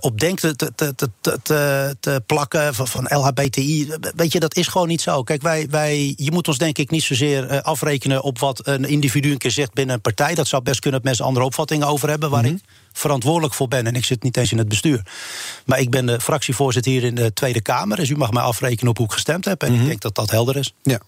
op 0.00 0.20
denken 0.20 0.56
te, 0.56 0.72
te, 0.74 1.96
te, 2.00 2.22
plakken 2.26 2.74
van, 2.74 2.88
van, 2.88 3.04
LHBTI. 3.04 3.88
Weet 4.16 4.32
je, 4.32 4.40
dat 4.40 4.56
is 4.56 4.66
gewoon 4.66 4.88
niet 4.88 5.00
zo. 5.00 5.22
Kijk, 5.22 5.42
wij, 5.42 5.66
wij, 5.70 6.14
je 6.16 6.32
moet 6.32 6.48
ons 6.48 6.58
denk 6.58 6.78
ik 6.78 6.90
niet 6.90 7.02
zozeer 7.02 7.62
afrekenen... 7.62 8.22
op 8.22 8.38
wat 8.38 8.66
een 8.66 8.84
individu 8.84 9.30
een 9.30 9.38
keer 9.38 9.50
zegt 9.50 9.72
binnen 9.72 9.94
een 9.94 10.00
partij. 10.00 10.34
Dat 10.34 10.46
zou 10.46 10.62
best 10.62 10.80
kunnen 10.80 11.00
dat 11.00 11.08
mensen 11.08 11.24
andere 11.24 11.44
opvattingen 11.44 11.86
over 11.86 12.08
hebben... 12.08 12.30
waar 12.30 12.42
mhm. 12.42 12.54
ik 12.54 12.60
verantwoordelijk 12.92 13.54
voor 13.54 13.68
ben. 13.68 13.86
En 13.86 13.94
ik 13.94 14.04
zit 14.04 14.22
niet 14.22 14.36
eens 14.36 14.52
in 14.52 14.58
het 14.58 14.68
bestuur. 14.68 15.02
Maar 15.64 15.80
ik 15.80 15.90
ben 15.90 16.06
de 16.06 16.20
fractievoorzitter 16.20 16.92
hier 16.92 17.04
in 17.04 17.14
de 17.14 17.32
Tweede 17.32 17.60
Kamer. 17.60 17.96
Dus 17.96 18.08
u 18.08 18.16
mag 18.16 18.30
mij 18.30 18.42
afrekenen 18.42 18.90
op 18.90 18.96
hoe 18.96 19.06
ik 19.06 19.12
gestemd 19.12 19.44
heb. 19.44 19.62
En 19.62 19.72
ik 19.72 19.78
mhm. 19.78 19.86
denk 19.86 20.00
dat 20.00 20.14
dat 20.14 20.30
helder 20.30 20.56
is. 20.56 20.74
Ja. 20.82 21.00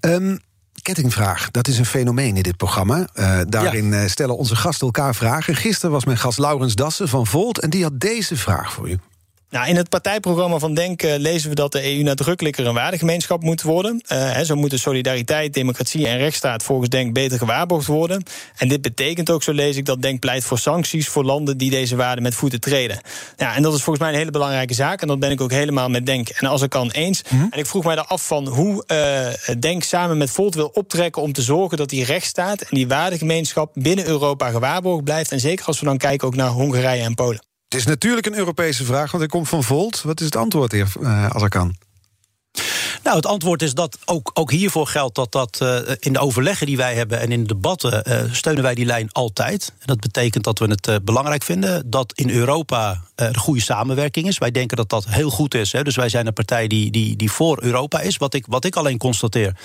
Um, 0.00 0.40
kettingvraag, 0.84 1.50
dat 1.50 1.68
is 1.68 1.78
een 1.78 1.86
fenomeen 1.86 2.36
in 2.36 2.42
dit 2.42 2.56
programma. 2.56 3.08
Uh, 3.14 3.40
daarin 3.48 3.90
ja. 3.90 4.02
Eh, 4.02 4.08
stellen 4.08 4.36
onze 4.36 4.56
gasten 4.56 4.86
elkaar 4.86 5.14
vragen. 5.14 5.56
Gisteren 5.56 5.90
was 5.90 6.04
mijn 6.04 6.18
gast 6.18 6.38
Laurens 6.38 6.74
Dassen 6.74 7.08
van 7.08 7.26
Volt... 7.26 7.60
en 7.60 7.70
die 7.70 7.82
had 7.82 8.00
deze 8.00 8.36
vraag 8.36 8.72
voor 8.72 8.88
u. 8.88 8.98
Nou, 9.54 9.68
in 9.68 9.76
het 9.76 9.88
partijprogramma 9.88 10.58
van 10.58 10.74
Denk 10.74 11.02
uh, 11.02 11.14
lezen 11.16 11.48
we 11.48 11.54
dat 11.54 11.72
de 11.72 11.96
EU 11.96 12.02
nadrukkelijker 12.02 12.66
een 12.66 12.74
waardegemeenschap 12.74 13.42
moet 13.42 13.62
worden. 13.62 14.02
Uh, 14.12 14.40
zo 14.40 14.56
moeten 14.56 14.78
solidariteit, 14.78 15.54
democratie 15.54 16.06
en 16.06 16.18
rechtsstaat 16.18 16.62
volgens 16.62 16.88
Denk 16.88 17.12
beter 17.12 17.38
gewaarborgd 17.38 17.86
worden. 17.86 18.22
En 18.56 18.68
dit 18.68 18.82
betekent 18.82 19.30
ook, 19.30 19.42
zo 19.42 19.52
lees 19.52 19.76
ik, 19.76 19.84
dat 19.84 20.02
Denk 20.02 20.20
pleit 20.20 20.44
voor 20.44 20.58
sancties 20.58 21.08
voor 21.08 21.24
landen 21.24 21.58
die 21.58 21.70
deze 21.70 21.96
waarden 21.96 22.22
met 22.22 22.34
voeten 22.34 22.60
treden. 22.60 23.00
Ja, 23.36 23.54
en 23.54 23.62
dat 23.62 23.74
is 23.74 23.82
volgens 23.82 24.04
mij 24.04 24.12
een 24.12 24.18
hele 24.18 24.30
belangrijke 24.30 24.74
zaak. 24.74 25.02
En 25.02 25.08
dat 25.08 25.18
ben 25.18 25.30
ik 25.30 25.40
ook 25.40 25.50
helemaal 25.50 25.88
met 25.88 26.06
Denk. 26.06 26.28
En 26.28 26.46
als 26.46 26.62
ik 26.62 26.70
kan 26.70 26.90
eens. 26.90 27.22
Mhm. 27.22 27.46
En 27.50 27.58
ik 27.58 27.66
vroeg 27.66 27.84
mij 27.84 27.96
af 27.96 28.26
van 28.26 28.48
hoe 28.48 28.84
uh, 28.86 29.54
Denk 29.58 29.82
samen 29.82 30.18
met 30.18 30.30
Volt 30.30 30.54
wil 30.54 30.70
optrekken 30.72 31.22
om 31.22 31.32
te 31.32 31.42
zorgen 31.42 31.76
dat 31.76 31.88
die 31.88 32.04
rechtsstaat 32.04 32.60
en 32.60 32.76
die 32.76 32.88
waardegemeenschap 32.88 33.70
binnen 33.74 34.06
Europa 34.06 34.50
gewaarborgd 34.50 35.04
blijft. 35.04 35.32
En 35.32 35.40
zeker 35.40 35.66
als 35.66 35.80
we 35.80 35.86
dan 35.86 35.98
kijken 35.98 36.26
ook 36.26 36.36
naar 36.36 36.48
Hongarije 36.48 37.02
en 37.02 37.14
Polen. 37.14 37.53
Het 37.74 37.82
is 37.82 37.88
natuurlijk 37.88 38.26
een 38.26 38.36
Europese 38.36 38.84
vraag, 38.84 39.10
want 39.10 39.22
hij 39.22 39.26
komt 39.26 39.48
van 39.48 39.64
Volt. 39.64 40.02
Wat 40.02 40.20
is 40.20 40.26
het 40.26 40.36
antwoord, 40.36 40.72
heer 40.72 40.92
uh, 41.00 41.30
als 41.30 41.42
ik 41.42 41.50
kan? 41.50 41.74
Nou, 43.04 43.16
het 43.16 43.26
antwoord 43.26 43.62
is 43.62 43.74
dat 43.74 43.98
ook, 44.04 44.30
ook 44.34 44.50
hiervoor 44.50 44.86
geldt 44.86 45.14
dat 45.14 45.32
dat 45.32 45.58
uh, 45.62 45.78
in 45.98 46.12
de 46.12 46.18
overleggen 46.18 46.66
die 46.66 46.76
wij 46.76 46.94
hebben 46.94 47.20
en 47.20 47.32
in 47.32 47.40
de 47.40 47.46
debatten 47.46 48.02
uh, 48.08 48.32
steunen 48.32 48.62
wij 48.62 48.74
die 48.74 48.84
lijn 48.84 49.12
altijd. 49.12 49.72
En 49.78 49.86
dat 49.86 50.00
betekent 50.00 50.44
dat 50.44 50.58
we 50.58 50.66
het 50.66 50.88
uh, 50.88 50.96
belangrijk 51.02 51.42
vinden 51.42 51.90
dat 51.90 52.12
in 52.14 52.30
Europa 52.30 53.02
er 53.14 53.36
goede 53.36 53.60
samenwerking 53.60 54.26
is. 54.26 54.38
Wij 54.38 54.50
denken 54.50 54.76
dat 54.76 54.88
dat 54.88 55.04
heel 55.08 55.30
goed 55.30 55.54
is. 55.54 55.72
Hè. 55.72 55.82
Dus 55.82 55.96
wij 55.96 56.08
zijn 56.08 56.26
een 56.26 56.32
partij 56.32 56.66
die, 56.66 56.90
die, 56.90 57.16
die 57.16 57.30
voor 57.30 57.62
Europa 57.62 58.00
is. 58.00 58.16
Wat 58.16 58.34
ik, 58.34 58.44
wat 58.48 58.64
ik 58.64 58.76
alleen 58.76 58.98
constateer, 58.98 59.56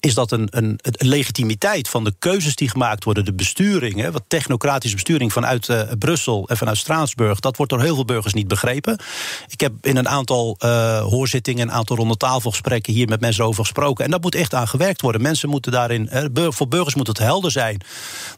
is 0.00 0.14
dat 0.14 0.32
een, 0.32 0.48
een, 0.50 0.78
een 0.82 1.08
legitimiteit 1.08 1.88
van 1.88 2.04
de 2.04 2.14
keuzes 2.18 2.54
die 2.54 2.68
gemaakt 2.68 3.04
worden, 3.04 3.24
de 3.24 3.34
besturing, 3.34 4.00
hè, 4.00 4.10
wat 4.10 4.24
technocratische 4.28 4.96
besturing 4.96 5.32
vanuit 5.32 5.68
Brussel 5.98 6.48
en 6.48 6.56
vanuit 6.56 6.76
Straatsburg, 6.76 7.40
dat 7.40 7.56
wordt 7.56 7.72
door 7.72 7.80
heel 7.82 7.94
veel 7.94 8.04
burgers 8.04 8.34
niet 8.34 8.48
begrepen. 8.48 8.98
Ik 9.48 9.60
heb 9.60 9.72
in 9.80 9.96
een 9.96 10.08
aantal 10.08 10.56
hoorzittingen, 11.00 11.68
een 11.68 11.74
aantal 11.74 11.96
ronde 11.96 12.16
tafelgesprekken 12.16 12.73
hier 12.82 13.08
met 13.08 13.20
mensen 13.20 13.44
over 13.44 13.62
gesproken. 13.64 14.04
En 14.04 14.10
dat 14.10 14.22
moet 14.22 14.34
echt 14.34 14.54
aan 14.54 14.68
gewerkt 14.68 15.00
worden. 15.00 15.22
Mensen 15.22 15.48
moeten 15.48 15.72
daarin, 15.72 16.10
voor 16.34 16.68
burgers 16.68 16.94
moet 16.94 17.06
het 17.06 17.18
helder 17.18 17.50
zijn 17.50 17.80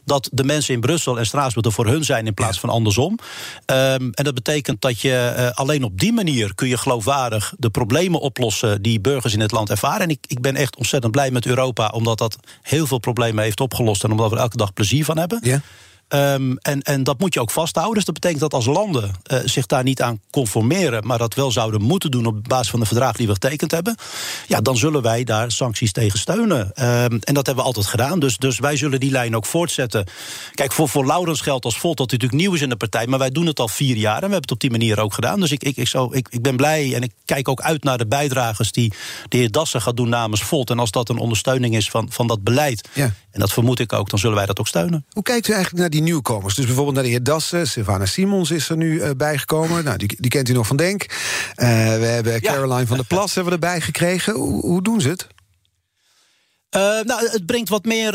dat 0.05 0.29
de 0.31 0.43
mensen 0.43 0.73
in 0.73 0.79
Brussel 0.79 1.19
en 1.19 1.25
Straatsburg 1.25 1.65
er 1.65 1.71
voor 1.71 1.87
hun 1.87 2.03
zijn 2.03 2.27
in 2.27 2.33
plaats 2.33 2.59
van 2.59 2.69
andersom. 2.69 3.11
Um, 3.11 4.11
en 4.11 4.23
dat 4.23 4.33
betekent 4.33 4.81
dat 4.81 5.01
je 5.01 5.33
uh, 5.37 5.49
alleen 5.49 5.83
op 5.83 5.99
die 5.99 6.13
manier 6.13 6.55
kun 6.55 6.67
je 6.67 6.77
geloofwaardig 6.77 7.53
de 7.57 7.69
problemen 7.69 8.19
oplossen 8.19 8.81
die 8.81 8.99
burgers 8.99 9.33
in 9.33 9.39
het 9.39 9.51
land 9.51 9.69
ervaren. 9.69 10.01
En 10.01 10.09
ik, 10.09 10.25
ik 10.27 10.41
ben 10.41 10.55
echt 10.55 10.75
ontzettend 10.75 11.11
blij 11.11 11.31
met 11.31 11.45
Europa, 11.45 11.87
omdat 11.87 12.17
dat 12.17 12.37
heel 12.61 12.87
veel 12.87 12.99
problemen 12.99 13.43
heeft 13.43 13.59
opgelost 13.59 14.03
en 14.03 14.11
omdat 14.11 14.29
we 14.29 14.35
er 14.35 14.41
elke 14.41 14.57
dag 14.57 14.73
plezier 14.73 15.05
van 15.05 15.17
hebben. 15.17 15.39
Ja. 15.41 15.61
Um, 16.09 16.57
en, 16.57 16.81
en 16.81 17.03
dat 17.03 17.19
moet 17.19 17.33
je 17.33 17.39
ook 17.39 17.51
vasthouden. 17.51 17.95
Dus 17.95 18.05
dat 18.05 18.13
betekent 18.13 18.41
dat 18.41 18.53
als 18.53 18.65
landen 18.65 19.11
uh, 19.31 19.39
zich 19.45 19.65
daar 19.65 19.83
niet 19.83 20.01
aan 20.01 20.19
conformeren, 20.31 21.07
maar 21.07 21.17
dat 21.17 21.33
wel 21.33 21.51
zouden 21.51 21.81
moeten 21.81 22.11
doen 22.11 22.25
op 22.25 22.47
basis 22.47 22.69
van 22.69 22.79
de 22.79 22.85
verdragen 22.85 23.17
die 23.17 23.27
we 23.27 23.33
getekend 23.33 23.71
hebben, 23.71 23.95
ja, 24.47 24.61
dan 24.61 24.77
zullen 24.77 25.01
wij 25.01 25.23
daar 25.23 25.51
sancties 25.51 25.91
tegen 25.91 26.19
steunen. 26.19 26.59
Um, 26.59 27.19
en 27.19 27.33
dat 27.33 27.45
hebben 27.45 27.55
we 27.55 27.61
altijd 27.61 27.85
gedaan. 27.85 28.19
Dus, 28.19 28.37
dus 28.37 28.59
wij 28.59 28.77
zullen 28.77 28.99
die 28.99 29.11
lijn 29.11 29.35
ook 29.35 29.45
voortzetten. 29.45 30.05
Kijk, 30.53 30.71
voor, 30.71 30.89
voor 30.89 31.05
Laurens 31.05 31.41
geldt 31.41 31.65
als 31.65 31.79
Volt 31.79 31.97
dat 31.97 32.09
hij 32.09 32.19
natuurlijk 32.19 32.47
nieuw 32.47 32.55
is 32.55 32.61
in 32.61 32.69
de 32.69 32.75
partij, 32.75 33.07
maar 33.07 33.19
wij 33.19 33.31
doen 33.31 33.45
het 33.45 33.59
al 33.59 33.67
vier 33.67 33.95
jaar 33.95 34.13
en 34.13 34.27
we 34.27 34.33
hebben 34.33 34.41
het 34.41 34.51
op 34.51 34.59
die 34.59 34.71
manier 34.71 34.99
ook 34.99 35.13
gedaan. 35.13 35.39
Dus 35.39 35.51
ik, 35.51 35.63
ik, 35.63 35.77
ik, 35.77 35.87
zo, 35.87 36.09
ik, 36.11 36.27
ik 36.29 36.41
ben 36.41 36.55
blij 36.55 36.95
en 36.95 37.01
ik 37.01 37.11
kijk 37.25 37.47
ook 37.47 37.61
uit 37.61 37.83
naar 37.83 37.97
de 37.97 38.07
bijdragers 38.07 38.71
die 38.71 38.93
de 39.29 39.37
heer 39.37 39.51
Dassen 39.51 39.81
gaat 39.81 39.97
doen 39.97 40.09
namens 40.09 40.43
Volt. 40.43 40.69
En 40.69 40.79
als 40.79 40.91
dat 40.91 41.09
een 41.09 41.17
ondersteuning 41.17 41.75
is 41.75 41.89
van, 41.89 42.11
van 42.11 42.27
dat 42.27 42.43
beleid, 42.43 42.87
ja. 42.93 43.13
en 43.31 43.39
dat 43.39 43.53
vermoed 43.53 43.79
ik 43.79 43.93
ook, 43.93 44.09
dan 44.09 44.19
zullen 44.19 44.35
wij 44.35 44.45
dat 44.45 44.59
ook 44.59 44.67
steunen. 44.67 45.05
Hoe 45.09 45.23
kijkt 45.23 45.47
u 45.47 45.53
eigenlijk 45.53 45.81
naar 45.81 45.89
die 45.89 45.96
die 45.97 46.05
nieuwkomers. 46.05 46.55
Dus 46.55 46.65
bijvoorbeeld 46.65 46.95
naar 46.95 47.03
de 47.03 47.09
heer 47.09 47.23
Dassen, 47.23 47.67
Sylvana 47.67 48.05
Simons 48.05 48.51
is 48.51 48.69
er 48.69 48.77
nu 48.77 48.93
uh, 48.93 49.09
bijgekomen. 49.17 49.83
Nou, 49.83 49.97
die, 49.97 50.15
die 50.19 50.31
kent 50.31 50.49
u 50.49 50.53
nog 50.53 50.67
van 50.67 50.77
Denk. 50.77 51.01
Uh, 51.01 51.67
we 51.77 52.05
hebben 52.05 52.41
Caroline 52.41 52.87
van 52.87 52.97
der 52.97 53.05
Plas 53.05 53.35
hebben 53.35 53.53
we 53.53 53.59
erbij 53.59 53.81
gekregen. 53.81 54.33
Hoe, 54.33 54.61
hoe 54.61 54.81
doen 54.81 55.01
ze 55.01 55.09
het? 55.09 55.27
Uh, 56.75 56.81
nou, 56.81 57.29
het 57.29 57.45
brengt 57.45 57.69
wat 57.69 57.85
meer 57.85 58.11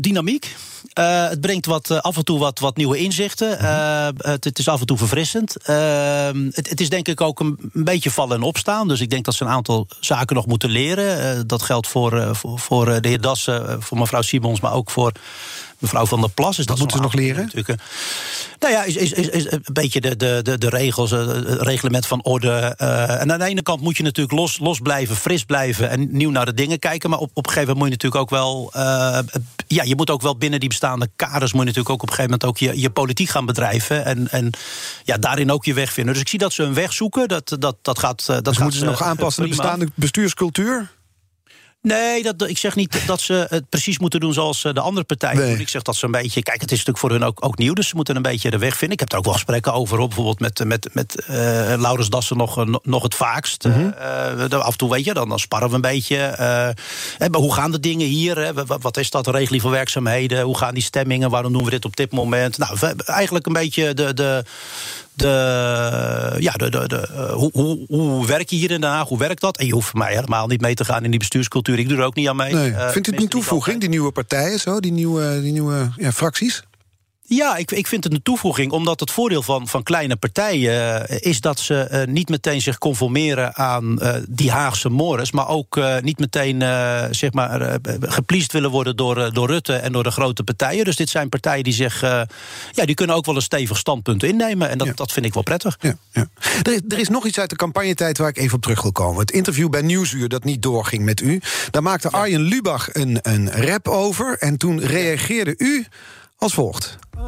dynamiek. 0.00 0.56
Uh, 0.98 1.28
het 1.28 1.40
brengt 1.40 1.66
wat, 1.66 2.02
af 2.02 2.16
en 2.16 2.24
toe 2.24 2.38
wat, 2.38 2.58
wat 2.58 2.76
nieuwe 2.76 2.98
inzichten. 2.98 3.58
Uh, 3.62 4.08
het, 4.16 4.44
het, 4.44 4.58
is 4.58 4.68
af 4.68 4.80
en 4.80 4.86
toe 4.86 4.98
verfrissend. 4.98 5.56
Ehm, 5.56 6.44
het, 6.50 6.68
het, 6.68 6.80
is 6.80 6.88
denk 6.88 7.08
ik 7.08 7.20
ook 7.20 7.40
een, 7.40 7.58
een, 7.72 7.84
beetje 7.84 8.10
vallen 8.10 8.36
en 8.36 8.42
opstaan. 8.42 8.88
Dus 8.88 9.00
ik 9.00 9.10
denk 9.10 9.24
dat 9.24 9.34
ze 9.34 9.44
een 9.44 9.50
aantal 9.50 9.86
zaken 10.00 10.36
nog 10.36 10.46
moeten 10.46 10.70
leren. 10.70 11.46
dat 11.46 11.62
geldt 11.62 11.88
voor, 11.88 12.36
voor, 12.36 12.58
voor 12.58 13.00
de 13.00 13.08
heer 13.08 13.20
Dassen, 13.20 13.82
voor 13.82 13.98
mevrouw 13.98 14.22
Simons, 14.22 14.60
maar 14.60 14.72
ook 14.72 14.90
voor 14.90 15.12
mevrouw 15.78 16.06
Van 16.06 16.20
der 16.20 16.30
Plas. 16.30 16.56
Dus 16.56 16.66
dat 16.66 16.78
moeten 16.78 16.96
ze 16.96 17.02
nog 17.02 17.14
leren? 17.14 17.42
Natuurlijk. 17.44 17.82
Nou 18.58 18.72
ja, 18.72 18.84
is, 18.84 18.96
is, 18.96 19.12
is, 19.12 19.28
is, 19.28 19.52
een 19.52 19.64
beetje 19.72 20.00
de, 20.00 20.16
de, 20.16 20.40
de, 20.42 20.58
de 20.58 20.68
regels, 20.68 21.10
het 21.10 21.60
reglement 21.60 22.06
van 22.06 22.22
orde. 22.22 22.74
Uh, 22.78 23.20
en 23.20 23.32
aan 23.32 23.38
de 23.38 23.44
ene 23.44 23.62
kant 23.62 23.80
moet 23.80 23.96
je 23.96 24.02
natuurlijk 24.02 24.38
los, 24.38 24.58
los 24.58 24.78
blijven, 24.78 25.16
fris 25.16 25.44
blijven 25.44 25.90
en 25.90 26.08
nieuw 26.10 26.30
naar 26.30 26.46
de 26.46 26.54
dingen 26.54 26.78
kijken. 26.78 27.10
Maar 27.10 27.18
op, 27.18 27.30
op 27.34 27.46
een 27.46 27.52
gegeven 27.52 27.74
moment 27.74 27.92
moet 27.92 28.00
je 28.00 28.08
natuurlijk 28.08 28.32
ook 28.32 28.40
wel. 28.40 28.70
Uh, 28.76 29.18
ja, 29.66 29.82
je 29.82 29.96
moet 29.96 30.10
ook 30.10 30.22
wel 30.22 30.36
binnen 30.36 30.60
die 30.60 30.68
bestaande 30.68 31.08
kaders 31.16 31.52
moet 31.52 31.60
je 31.60 31.66
natuurlijk 31.66 31.94
ook 31.94 32.02
op 32.02 32.08
een 32.08 32.14
gegeven 32.14 32.38
moment 32.40 32.44
ook 32.44 32.58
je, 32.58 32.80
je 32.80 32.90
politiek 32.90 33.28
gaan 33.28 33.46
bedrijven. 33.46 34.04
En, 34.04 34.30
en 34.30 34.50
ja, 35.04 35.16
daarin 35.16 35.50
ook 35.50 35.64
je 35.64 35.74
weg 35.74 35.92
vinden. 35.92 36.12
Dus 36.12 36.22
ik 36.22 36.28
zie 36.28 36.38
dat 36.38 36.52
ze 36.52 36.62
een 36.62 36.74
weg 36.74 36.92
zoeken. 36.92 37.28
Dat, 37.28 37.56
dat, 37.58 37.76
dat 37.82 37.98
gaat. 37.98 38.20
Eh, 38.20 38.26
dat 38.26 38.44
dus 38.44 38.58
moeten 38.58 38.78
ze 38.78 38.84
nog 38.84 39.02
aanpassen 39.02 39.42
aan 39.42 39.48
de 39.48 39.56
bestaande 39.56 39.88
bestuurscultuur? 39.94 40.90
Nee, 41.86 42.22
dat, 42.22 42.48
ik 42.48 42.58
zeg 42.58 42.74
niet 42.74 43.06
dat 43.06 43.20
ze 43.20 43.46
het 43.48 43.68
precies 43.68 43.98
moeten 43.98 44.20
doen 44.20 44.32
zoals 44.32 44.64
eh, 44.64 44.72
de 44.72 44.80
andere 44.80 45.06
partijen 45.06 45.48
doen. 45.48 45.60
Ik 45.60 45.68
zeg 45.68 45.82
dat 45.82 45.96
ze 45.96 46.04
een 46.04 46.10
beetje. 46.10 46.42
Kijk, 46.42 46.60
het 46.60 46.70
is 46.70 46.78
natuurlijk 46.78 46.98
voor 46.98 47.10
hun 47.10 47.24
ook, 47.24 47.44
ook 47.44 47.58
nieuw, 47.58 47.72
dus 47.72 47.88
ze 47.88 47.96
moeten 47.96 48.16
een 48.16 48.22
beetje 48.22 48.50
de 48.50 48.58
weg 48.58 48.76
vinden. 48.76 48.92
Ik 48.92 49.00
heb 49.00 49.12
er 49.12 49.18
ook 49.18 49.24
wel 49.24 49.32
gesprekken 49.32 49.72
over, 49.72 49.98
bijvoorbeeld 49.98 50.40
met, 50.40 50.64
met, 50.64 50.88
met 50.92 51.24
uh, 51.30 51.36
Laurens 51.76 52.08
Dassen 52.08 52.36
nog, 52.36 52.80
nog 52.82 53.02
het 53.02 53.14
vaakst. 53.14 53.64
Mm 53.64 53.94
af 54.50 54.72
en 54.72 54.76
toe 54.76 54.90
weet 54.90 55.04
je, 55.04 55.14
dan, 55.14 55.28
dan 55.28 55.38
sparren 55.38 55.68
we 55.68 55.74
een 55.74 55.80
beetje. 55.80 56.36
Uh, 57.20 57.28
hoe 57.32 57.54
gaan 57.54 57.70
de 57.70 57.80
dingen 57.80 58.06
hier? 58.06 58.38
Hè? 58.38 58.52
Wat 58.66 58.96
is 58.96 59.10
dat, 59.10 59.24
de 59.24 59.30
regeling 59.30 59.62
van 59.62 59.70
werkzaamheden? 59.70 60.42
Hoe 60.42 60.58
gaan 60.58 60.74
die 60.74 60.82
stemmingen? 60.82 61.30
Waarom 61.30 61.52
doen 61.52 61.64
we 61.64 61.70
dit 61.70 61.84
op 61.84 61.96
dit 61.96 62.12
moment? 62.12 62.58
Nou, 62.58 62.78
eigenlijk 63.04 63.46
een 63.46 63.52
beetje 63.52 63.94
de. 63.94 64.14
de 64.14 64.44
de, 65.14 66.36
ja, 66.38 66.52
de, 66.52 66.70
de, 66.70 66.88
de, 66.88 67.30
hoe, 67.32 67.50
hoe, 67.52 67.84
hoe 67.88 68.26
werk 68.26 68.50
je 68.50 68.56
hier 68.56 68.70
in 68.70 68.80
Den 68.80 68.90
Haag? 68.90 69.08
Hoe 69.08 69.18
werkt 69.18 69.40
dat? 69.40 69.56
En 69.56 69.66
je 69.66 69.72
hoeft 69.72 69.88
voor 69.88 69.98
mij 69.98 70.14
helemaal 70.14 70.46
niet 70.46 70.60
mee 70.60 70.74
te 70.74 70.84
gaan 70.84 71.04
in 71.04 71.10
die 71.10 71.18
bestuurscultuur. 71.18 71.78
Ik 71.78 71.88
doe 71.88 71.98
er 71.98 72.04
ook 72.04 72.14
niet 72.14 72.28
aan 72.28 72.36
mee. 72.36 72.54
Nee. 72.54 72.72
Vindt 72.72 73.08
u 73.08 73.12
het 73.12 73.22
een 73.22 73.28
toevoeging, 73.28 73.80
die 73.80 73.88
nieuwe 73.88 74.12
partijen, 74.12 74.60
zo, 74.60 74.80
die 74.80 74.92
nieuwe, 74.92 75.40
die 75.42 75.52
nieuwe 75.52 75.90
ja, 75.96 76.12
fracties? 76.12 76.62
Ja, 77.26 77.56
ik, 77.56 77.70
ik 77.70 77.86
vind 77.86 78.04
het 78.04 78.12
een 78.12 78.22
toevoeging, 78.22 78.72
omdat 78.72 79.00
het 79.00 79.10
voordeel 79.10 79.42
van, 79.42 79.68
van 79.68 79.82
kleine 79.82 80.16
partijen 80.16 81.06
uh, 81.10 81.16
is 81.20 81.40
dat 81.40 81.60
ze 81.60 81.88
uh, 81.92 82.14
niet 82.14 82.28
meteen 82.28 82.60
zich 82.60 82.78
conformeren 82.78 83.56
aan 83.56 83.98
uh, 84.02 84.14
die 84.28 84.50
Haagse 84.50 84.88
mores, 84.88 85.32
maar 85.32 85.48
ook 85.48 85.80
niet 86.00 86.18
meteen 86.18 86.60
zeg 87.10 87.32
maar, 87.32 87.78
gepleased 88.00 88.52
willen 88.52 88.70
worden 88.70 88.96
door, 88.96 89.32
door 89.32 89.46
Rutte 89.46 89.74
en 89.74 89.92
door 89.92 90.02
de 90.02 90.10
grote 90.10 90.44
partijen. 90.44 90.84
Dus 90.84 90.96
dit 90.96 91.08
zijn 91.08 91.28
partijen 91.28 91.64
die 91.64 91.72
zich, 91.72 92.00
ja, 92.70 92.84
die 92.84 92.94
kunnen 92.94 93.16
ook 93.16 93.24
wel 93.26 93.36
een 93.36 93.42
stevig 93.42 93.78
standpunt 93.78 94.22
innemen. 94.22 94.68
En 94.68 94.78
dat, 94.78 94.86
ja. 94.86 94.92
dat 94.92 95.12
vind 95.12 95.26
ik 95.26 95.34
wel 95.34 95.42
prettig. 95.42 95.76
Ja, 95.80 95.96
ja. 96.12 96.28
Er, 96.62 96.72
is, 96.72 96.80
er 96.88 96.98
is 96.98 97.08
nog 97.08 97.26
iets 97.26 97.38
uit 97.38 97.50
de 97.50 97.56
campagnetijd 97.56 98.18
waar 98.18 98.28
ik 98.28 98.38
even 98.38 98.54
op 98.56 98.62
terug 98.62 98.82
wil 98.82 98.92
komen. 98.92 99.20
Het 99.20 99.30
interview 99.30 99.70
bij 99.70 99.82
Nieuwsuur 99.82 100.28
dat 100.28 100.44
niet 100.44 100.62
doorging 100.62 101.04
met 101.04 101.20
u. 101.20 101.40
Daar 101.70 101.82
maakte 101.82 102.10
Arjen 102.10 102.42
Lubach 102.42 102.94
een, 102.94 103.18
een 103.22 103.50
rap 103.50 103.88
over. 103.88 104.38
En 104.38 104.56
toen 104.56 104.80
reageerde 104.80 105.54
u 105.58 105.86
als 106.36 106.54
volgt. 106.54 106.98
Ah, 107.18 107.24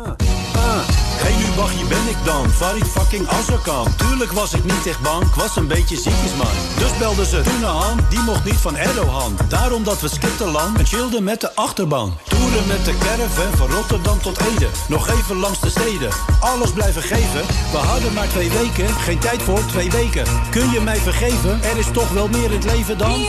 ah. 0.55 0.88
Hey 1.19 1.35
Lubach, 1.45 1.73
hier 1.73 1.87
ben 1.87 2.09
ik 2.09 2.16
dan, 2.25 2.51
Farid 2.51 2.88
fucking 2.88 3.29
Azarkan. 3.29 3.87
Tuurlijk 3.97 4.33
was 4.33 4.55
ik 4.55 4.64
niet 4.64 4.87
echt 4.87 5.01
bang, 5.01 5.23
ik 5.23 5.35
was 5.35 5.57
een 5.57 5.66
beetje 5.66 5.97
ziekjes 5.97 6.35
man. 6.37 6.57
Dus 6.79 6.99
belden 6.99 7.27
ze 7.27 7.40
Tunahan, 7.40 8.01
die 8.11 8.19
mocht 8.19 8.45
niet 8.45 8.55
van 8.55 8.77
Erdogan. 8.77 9.37
Daarom 9.49 9.85
dat 9.85 10.01
we 10.01 10.09
skipten 10.09 10.51
lang 10.51 10.79
en 10.79 10.87
chillden 10.87 11.25
met 11.25 11.40
de 11.40 11.55
achterban. 11.55 12.16
Toeren 12.29 12.66
met 12.66 12.85
de 12.85 12.99
caravan 12.99 13.57
van 13.57 13.71
Rotterdam 13.71 14.21
tot 14.21 14.40
Ede. 14.40 14.69
Nog 14.88 15.09
even 15.09 15.37
langs 15.37 15.61
de 15.61 15.71
steden, 15.71 16.11
alles 16.40 16.73
blijven 16.73 17.03
geven. 17.03 17.42
We 17.73 17.79
hadden 17.79 18.12
maar 18.12 18.29
twee 18.29 18.51
weken, 18.51 18.88
geen 18.88 19.19
tijd 19.19 19.42
voor 19.42 19.66
twee 19.66 19.90
weken. 19.90 20.25
Kun 20.51 20.71
je 20.71 20.81
mij 20.81 20.99
vergeven, 20.99 21.62
er 21.62 21.77
is 21.77 21.90
toch 21.92 22.11
wel 22.11 22.29
meer 22.29 22.51
in 22.51 22.61
het 22.61 22.64
leven 22.64 22.99
dan... 22.99 23.27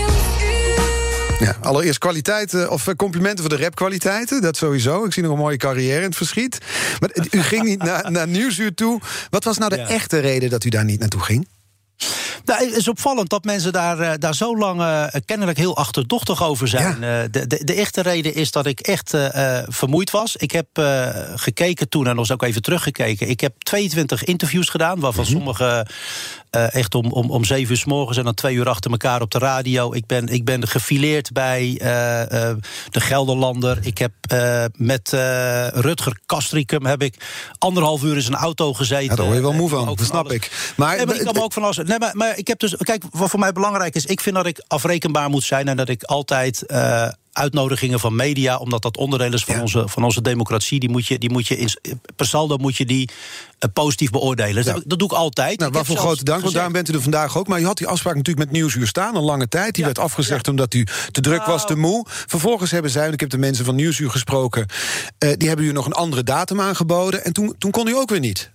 Ja, 1.39 1.55
allereerst 1.61 1.99
kwaliteiten 1.99 2.71
of 2.71 2.95
complimenten 2.95 3.45
voor 3.45 3.57
de 3.57 3.63
rapkwaliteiten. 3.63 4.41
Dat 4.41 4.57
sowieso. 4.57 5.05
Ik 5.05 5.13
zie 5.13 5.23
nog 5.23 5.31
een 5.31 5.37
mooie 5.37 5.57
carrière 5.57 5.97
in 5.97 6.03
het 6.03 6.15
verschiet. 6.15 6.57
Maar 6.99 7.09
u 7.31 7.41
ging 7.41 7.63
niet 7.63 7.83
naar, 7.89 8.11
naar 8.11 8.27
Nieuwsuur 8.27 8.73
toe. 8.73 8.99
Wat 9.29 9.43
was 9.43 9.57
nou 9.57 9.69
de 9.69 9.77
ja. 9.77 9.87
echte 9.87 10.19
reden 10.19 10.49
dat 10.49 10.63
u 10.63 10.69
daar 10.69 10.85
niet 10.85 10.99
naartoe 10.99 11.21
ging? 11.21 11.47
Nou, 12.47 12.65
het 12.65 12.75
is 12.75 12.87
opvallend 12.87 13.29
dat 13.29 13.43
mensen 13.43 13.71
daar, 13.71 14.19
daar 14.19 14.35
zo 14.35 14.57
lang 14.57 14.81
uh, 14.81 15.05
kennelijk 15.25 15.57
heel 15.57 15.77
achterdochtig 15.77 16.43
over 16.43 16.67
zijn. 16.67 16.99
Ja. 16.99 17.23
Uh, 17.23 17.29
de, 17.31 17.47
de, 17.47 17.63
de, 17.63 17.73
echte 17.73 18.01
reden 18.01 18.35
is 18.35 18.51
dat 18.51 18.65
ik 18.65 18.79
echt 18.79 19.13
uh, 19.13 19.59
vermoeid 19.67 20.11
was. 20.11 20.35
Ik 20.35 20.51
heb 20.51 20.67
gekeken 21.35 21.89
toen 21.89 22.07
en 22.07 22.09
nog 22.09 22.19
eens 22.19 22.31
ook 22.31 22.43
even 22.43 22.61
teruggekeken. 22.61 23.29
Ik 23.29 23.39
heb 23.39 23.53
22 23.57 24.23
interviews 24.23 24.69
gedaan, 24.69 24.99
waarvan 24.99 25.23
mm 25.23 25.29
-hmm. 25.29 25.37
sommige 25.37 25.87
echt 26.49 26.95
om, 26.95 27.11
om, 27.11 27.31
om 27.31 27.45
zeven 27.45 27.71
uur 27.71 27.77
s 27.77 27.85
morgens 27.85 28.17
en 28.17 28.23
dan 28.23 28.33
twee 28.33 28.55
uur 28.55 28.69
achter 28.69 28.91
elkaar 28.91 29.21
op 29.21 29.31
de 29.31 29.39
radio. 29.39 29.93
Ik 29.93 30.05
ben, 30.05 30.27
ik 30.27 30.45
ben 30.45 30.67
gefileerd 30.67 31.31
bij 31.31 31.75
de 32.89 32.99
Gelderlander. 32.99 33.77
Ik 33.81 33.97
heb 33.97 34.11
met 34.75 35.09
Rutger 35.73 36.19
Kastricum 36.25 36.85
heb 36.85 37.01
ik 37.01 37.15
anderhalf 37.57 38.03
uur 38.03 38.15
in 38.15 38.21
zijn 38.21 38.35
auto 38.35 38.73
gezeten. 38.73 39.05
Ja, 39.05 39.15
daar 39.15 39.25
hoor 39.25 39.35
je 39.35 39.41
wel 39.41 39.53
moe 39.53 39.69
van, 39.69 39.85
dat 39.85 39.99
snap 40.01 40.25
alles. 40.25 40.35
ik. 40.35 40.73
Maar, 40.75 40.97
nee, 40.97 41.05
maar 41.05 41.15
ik 41.15 41.23
kan 41.23 41.33
me 41.33 41.41
ook 41.43 41.53
van 41.53 41.63
alles. 41.63 41.77
Nee, 41.77 41.99
maar, 41.99 42.11
maar 42.13 42.36
ik 42.37 42.47
heb 42.47 42.59
dus. 42.59 42.75
Kijk, 42.75 43.03
wat 43.11 43.29
voor 43.29 43.39
mij 43.39 43.51
belangrijk 43.51 43.95
is, 43.95 44.05
ik 44.05 44.21
vind 44.21 44.35
dat 44.35 44.45
ik 44.45 44.63
afrekenbaar 44.67 45.29
moet 45.29 45.43
zijn 45.43 45.67
en 45.67 45.77
dat 45.77 45.89
ik 45.89 46.03
altijd 46.03 46.63
uitnodigingen 47.37 47.99
van 47.99 48.15
media, 48.15 48.57
omdat 48.57 48.81
dat 48.81 48.97
onderdeel 48.97 49.33
is 49.33 49.43
van, 49.43 49.55
ja. 49.55 49.61
onze, 49.61 49.87
van 49.87 50.03
onze 50.03 50.21
democratie. 50.21 50.79
Die 50.79 50.89
moet 50.89 51.07
je, 51.07 51.17
die 51.17 51.29
moet 51.29 51.47
je 51.47 51.57
in, 51.57 51.69
per 52.15 52.25
saldo 52.25 52.57
moet 52.57 52.75
je 52.75 52.85
die 52.85 53.09
uh, 53.09 53.69
positief 53.73 54.09
beoordelen. 54.09 54.63
Ja. 54.63 54.79
Dat, 54.85 54.99
doe 54.99 55.07
ik 55.07 55.13
altijd. 55.13 55.59
Nou, 55.59 55.71
waarvoor 55.71 55.97
grote 55.97 56.23
dank, 56.23 56.41
want 56.41 56.53
daarom 56.53 56.73
bent 56.73 56.89
u 56.89 56.93
er 56.93 57.01
vandaag 57.01 57.37
ook. 57.37 57.47
Maar 57.47 57.59
u 57.59 57.65
had 57.65 57.77
die 57.77 57.87
afspraak 57.87 58.15
natuurlijk 58.15 58.45
met 58.45 58.55
Nieuwsuur 58.57 58.87
staan, 58.87 59.15
een 59.15 59.23
lange 59.23 59.47
tijd. 59.47 59.73
Die 59.73 59.83
ja. 59.83 59.85
werd 59.85 59.99
afgezegd 59.99 60.47
omdat 60.47 60.73
u 60.73 60.87
te 61.11 61.21
druk 61.21 61.45
was, 61.45 61.65
te 61.65 61.75
moe. 61.75 62.05
Vervolgens 62.09 62.71
hebben 62.71 62.91
zij, 62.91 63.07
en 63.07 63.13
ik 63.13 63.19
heb 63.19 63.29
de 63.29 63.37
mensen 63.37 63.65
van 63.65 63.75
Nieuwsuur 63.75 64.09
gesproken... 64.09 64.65
Uh, 65.23 65.33
die 65.37 65.47
hebben 65.47 65.65
u 65.65 65.71
nog 65.71 65.85
een 65.85 65.93
andere 65.93 66.23
datum 66.23 66.61
aangeboden. 66.61 67.25
En 67.25 67.33
toen, 67.33 67.55
toen 67.57 67.71
kon 67.71 67.87
u 67.87 67.95
ook 67.95 68.09
weer 68.09 68.19
niet. 68.19 68.51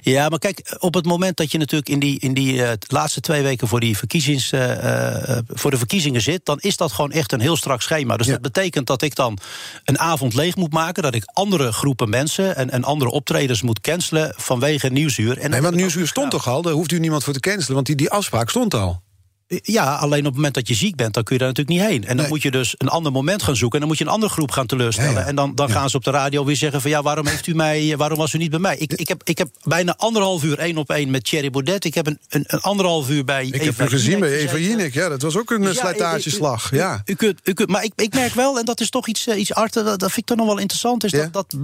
Ja, 0.00 0.28
maar 0.28 0.38
kijk, 0.38 0.76
op 0.78 0.94
het 0.94 1.06
moment 1.06 1.36
dat 1.36 1.52
je 1.52 1.58
natuurlijk 1.58 1.88
in 1.88 1.98
die, 1.98 2.18
in 2.18 2.34
die 2.34 2.54
uh, 2.54 2.70
laatste 2.86 3.20
twee 3.20 3.42
weken 3.42 3.68
voor, 3.68 3.80
die 3.80 3.96
verkiezings, 3.96 4.52
uh, 4.52 4.70
uh, 4.70 5.38
voor 5.48 5.70
de 5.70 5.78
verkiezingen 5.78 6.20
zit, 6.20 6.44
dan 6.44 6.58
is 6.60 6.76
dat 6.76 6.92
gewoon 6.92 7.12
echt 7.12 7.32
een 7.32 7.40
heel 7.40 7.56
strak 7.56 7.82
schema. 7.82 8.16
Dus 8.16 8.26
ja. 8.26 8.32
dat 8.32 8.42
betekent 8.42 8.86
dat 8.86 9.02
ik 9.02 9.14
dan 9.14 9.38
een 9.84 9.98
avond 9.98 10.34
leeg 10.34 10.56
moet 10.56 10.72
maken, 10.72 11.02
dat 11.02 11.14
ik 11.14 11.24
andere 11.32 11.72
groepen 11.72 12.08
mensen 12.08 12.56
en, 12.56 12.70
en 12.70 12.84
andere 12.84 13.10
optredens 13.10 13.62
moet 13.62 13.80
cancelen 13.80 14.34
vanwege 14.36 14.88
nieuwsuur. 14.88 15.38
En 15.38 15.50
nee, 15.50 15.60
want 15.60 15.74
nieuwsuur 15.74 16.06
stond 16.06 16.30
toch 16.30 16.48
al? 16.48 16.62
Daar 16.62 16.72
hoeft 16.72 16.92
u 16.92 16.98
niemand 16.98 17.24
voor 17.24 17.32
te 17.32 17.40
cancelen, 17.40 17.74
want 17.74 17.86
die, 17.86 17.96
die 17.96 18.10
afspraak 18.10 18.50
stond 18.50 18.74
al. 18.74 19.04
Ja, 19.48 19.94
alleen 19.94 20.18
op 20.18 20.24
het 20.24 20.34
moment 20.34 20.54
dat 20.54 20.68
je 20.68 20.74
ziek 20.74 20.96
bent, 20.96 21.14
dan 21.14 21.22
kun 21.22 21.34
je 21.34 21.40
daar 21.40 21.52
natuurlijk 21.52 21.78
niet 21.78 21.88
heen. 21.88 22.02
En 22.02 22.08
dan 22.08 22.16
nee. 22.16 22.28
moet 22.28 22.42
je 22.42 22.50
dus 22.50 22.74
een 22.78 22.88
ander 22.88 23.12
moment 23.12 23.42
gaan 23.42 23.56
zoeken. 23.56 23.72
En 23.72 23.78
dan 23.78 23.88
moet 23.88 23.98
je 23.98 24.04
een 24.04 24.10
andere 24.10 24.32
groep 24.32 24.50
gaan 24.50 24.66
teleurstellen. 24.66 25.12
Ja, 25.12 25.20
ja. 25.20 25.26
En 25.26 25.34
dan, 25.34 25.54
dan 25.54 25.68
ja. 25.68 25.74
gaan 25.74 25.90
ze 25.90 25.96
op 25.96 26.04
de 26.04 26.10
radio 26.10 26.44
weer 26.44 26.56
zeggen: 26.56 26.80
van 26.80 26.90
ja, 26.90 27.02
waarom 27.02 27.26
heeft 27.26 27.46
u 27.46 27.54
mij, 27.54 27.96
waarom 27.96 28.18
was 28.18 28.32
u 28.32 28.38
niet 28.38 28.50
bij 28.50 28.58
mij? 28.58 28.76
Ik, 28.76 28.92
ik, 28.92 29.08
heb, 29.08 29.20
ik 29.24 29.38
heb 29.38 29.48
bijna 29.62 29.94
anderhalf 29.96 30.44
uur 30.44 30.58
één 30.58 30.76
op 30.76 30.90
één 30.90 31.10
met 31.10 31.24
Thierry 31.24 31.50
Baudet. 31.50 31.84
Ik 31.84 31.94
heb 31.94 32.06
een, 32.06 32.18
een, 32.28 32.44
een 32.46 32.60
anderhalf 32.60 33.10
uur 33.10 33.24
bij. 33.24 33.46
Ik 33.46 33.54
Eva 33.54 33.64
heb 33.64 33.80
u 33.80 33.88
gezien 33.90 34.20
bij 34.20 34.32
Eva 34.36 34.56
Jinek. 34.56 34.94
Ja, 34.94 35.08
dat 35.08 35.22
was 35.22 35.36
ook 35.36 35.50
een 35.50 35.60
dus 35.60 35.78
slijtageslag. 35.78 36.72
U, 36.72 36.76
ja. 36.76 37.02
U, 37.04 37.12
u, 37.12 37.14
kunt, 37.14 37.40
u 37.44 37.52
kunt, 37.52 37.68
maar 37.68 37.84
ik, 37.84 37.92
ik 37.96 38.14
merk 38.14 38.34
wel, 38.34 38.58
en 38.58 38.64
dat 38.64 38.80
is 38.80 38.90
toch 38.90 39.08
iets, 39.08 39.28
iets 39.28 39.54
arte, 39.54 39.82
dat, 39.82 39.98
dat 39.98 40.12
vind 40.12 40.18
ik 40.18 40.26
toch 40.26 40.36
nog 40.36 40.46
wel 40.46 40.58
interessant. 40.58 41.04
Is 41.04 41.10
dat, 41.10 41.32
dat 41.32 41.54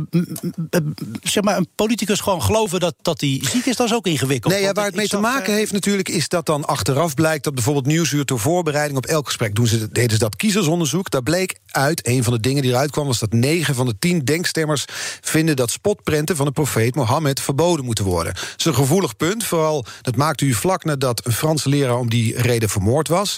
zeg 1.23 1.42
maar, 1.42 1.57
een 1.57 1.68
politicus 1.75 2.21
gewoon 2.21 2.42
geloven 2.42 2.81
dat, 2.81 2.95
dat 3.03 3.21
hij 3.21 3.40
ziek 3.42 3.66
is, 3.66 3.77
dat 3.77 3.87
is 3.87 3.95
ook 3.95 4.07
ingewikkeld. 4.07 4.53
Nee, 4.53 4.62
ja, 4.62 4.73
waar 4.73 4.85
het 4.85 4.95
mee 4.95 5.09
te 5.09 5.18
maken 5.18 5.55
heeft 5.55 5.73
natuurlijk, 5.73 6.09
is 6.09 6.29
dat 6.29 6.47
dan 6.47 6.64
achteraf 6.64 7.14
blijkt 7.14 7.45
dat 7.45 7.53
bijvoorbeeld 7.55 7.72
Nieuwsuur 7.81 8.25
door 8.25 8.39
voorbereiding 8.39 8.99
op 8.99 9.07
elk 9.07 9.27
gesprek 9.27 9.55
doen 9.55 9.67
ze, 9.67 9.93
deden 9.93 10.11
ze 10.11 10.19
dat 10.19 10.37
kiezersonderzoek. 10.37 11.11
Daar 11.11 11.23
bleek 11.23 11.59
uit, 11.71 12.07
een 12.07 12.25
van 12.25 12.33
de 12.33 12.41
dingen 12.41 12.63
die 12.63 12.71
eruit 12.71 12.91
kwam... 12.91 13.07
was 13.07 13.19
dat 13.19 13.33
9 13.33 13.75
van 13.75 13.87
de 13.87 13.99
10 13.99 14.25
denkstemmers 14.25 14.85
vinden 15.21 15.57
dat 15.57 15.71
spotprenten... 15.71 16.37
van 16.37 16.47
de 16.47 16.53
profeet 16.53 16.95
Mohammed 16.95 17.41
verboden 17.41 17.85
moeten 17.85 18.05
worden. 18.05 18.35
Dat 18.35 18.55
is 18.57 18.65
een 18.65 18.75
gevoelig 18.75 19.17
punt, 19.17 19.45
vooral 19.45 19.85
dat 20.03 20.17
maakte 20.17 20.45
u 20.45 20.53
vlak 20.53 20.85
nadat... 20.85 21.27
een 21.27 21.33
Franse 21.33 21.69
leraar 21.69 21.99
om 21.99 22.11
die 22.11 22.41
reden 22.41 22.69
vermoord 22.69 23.09
was. 23.09 23.37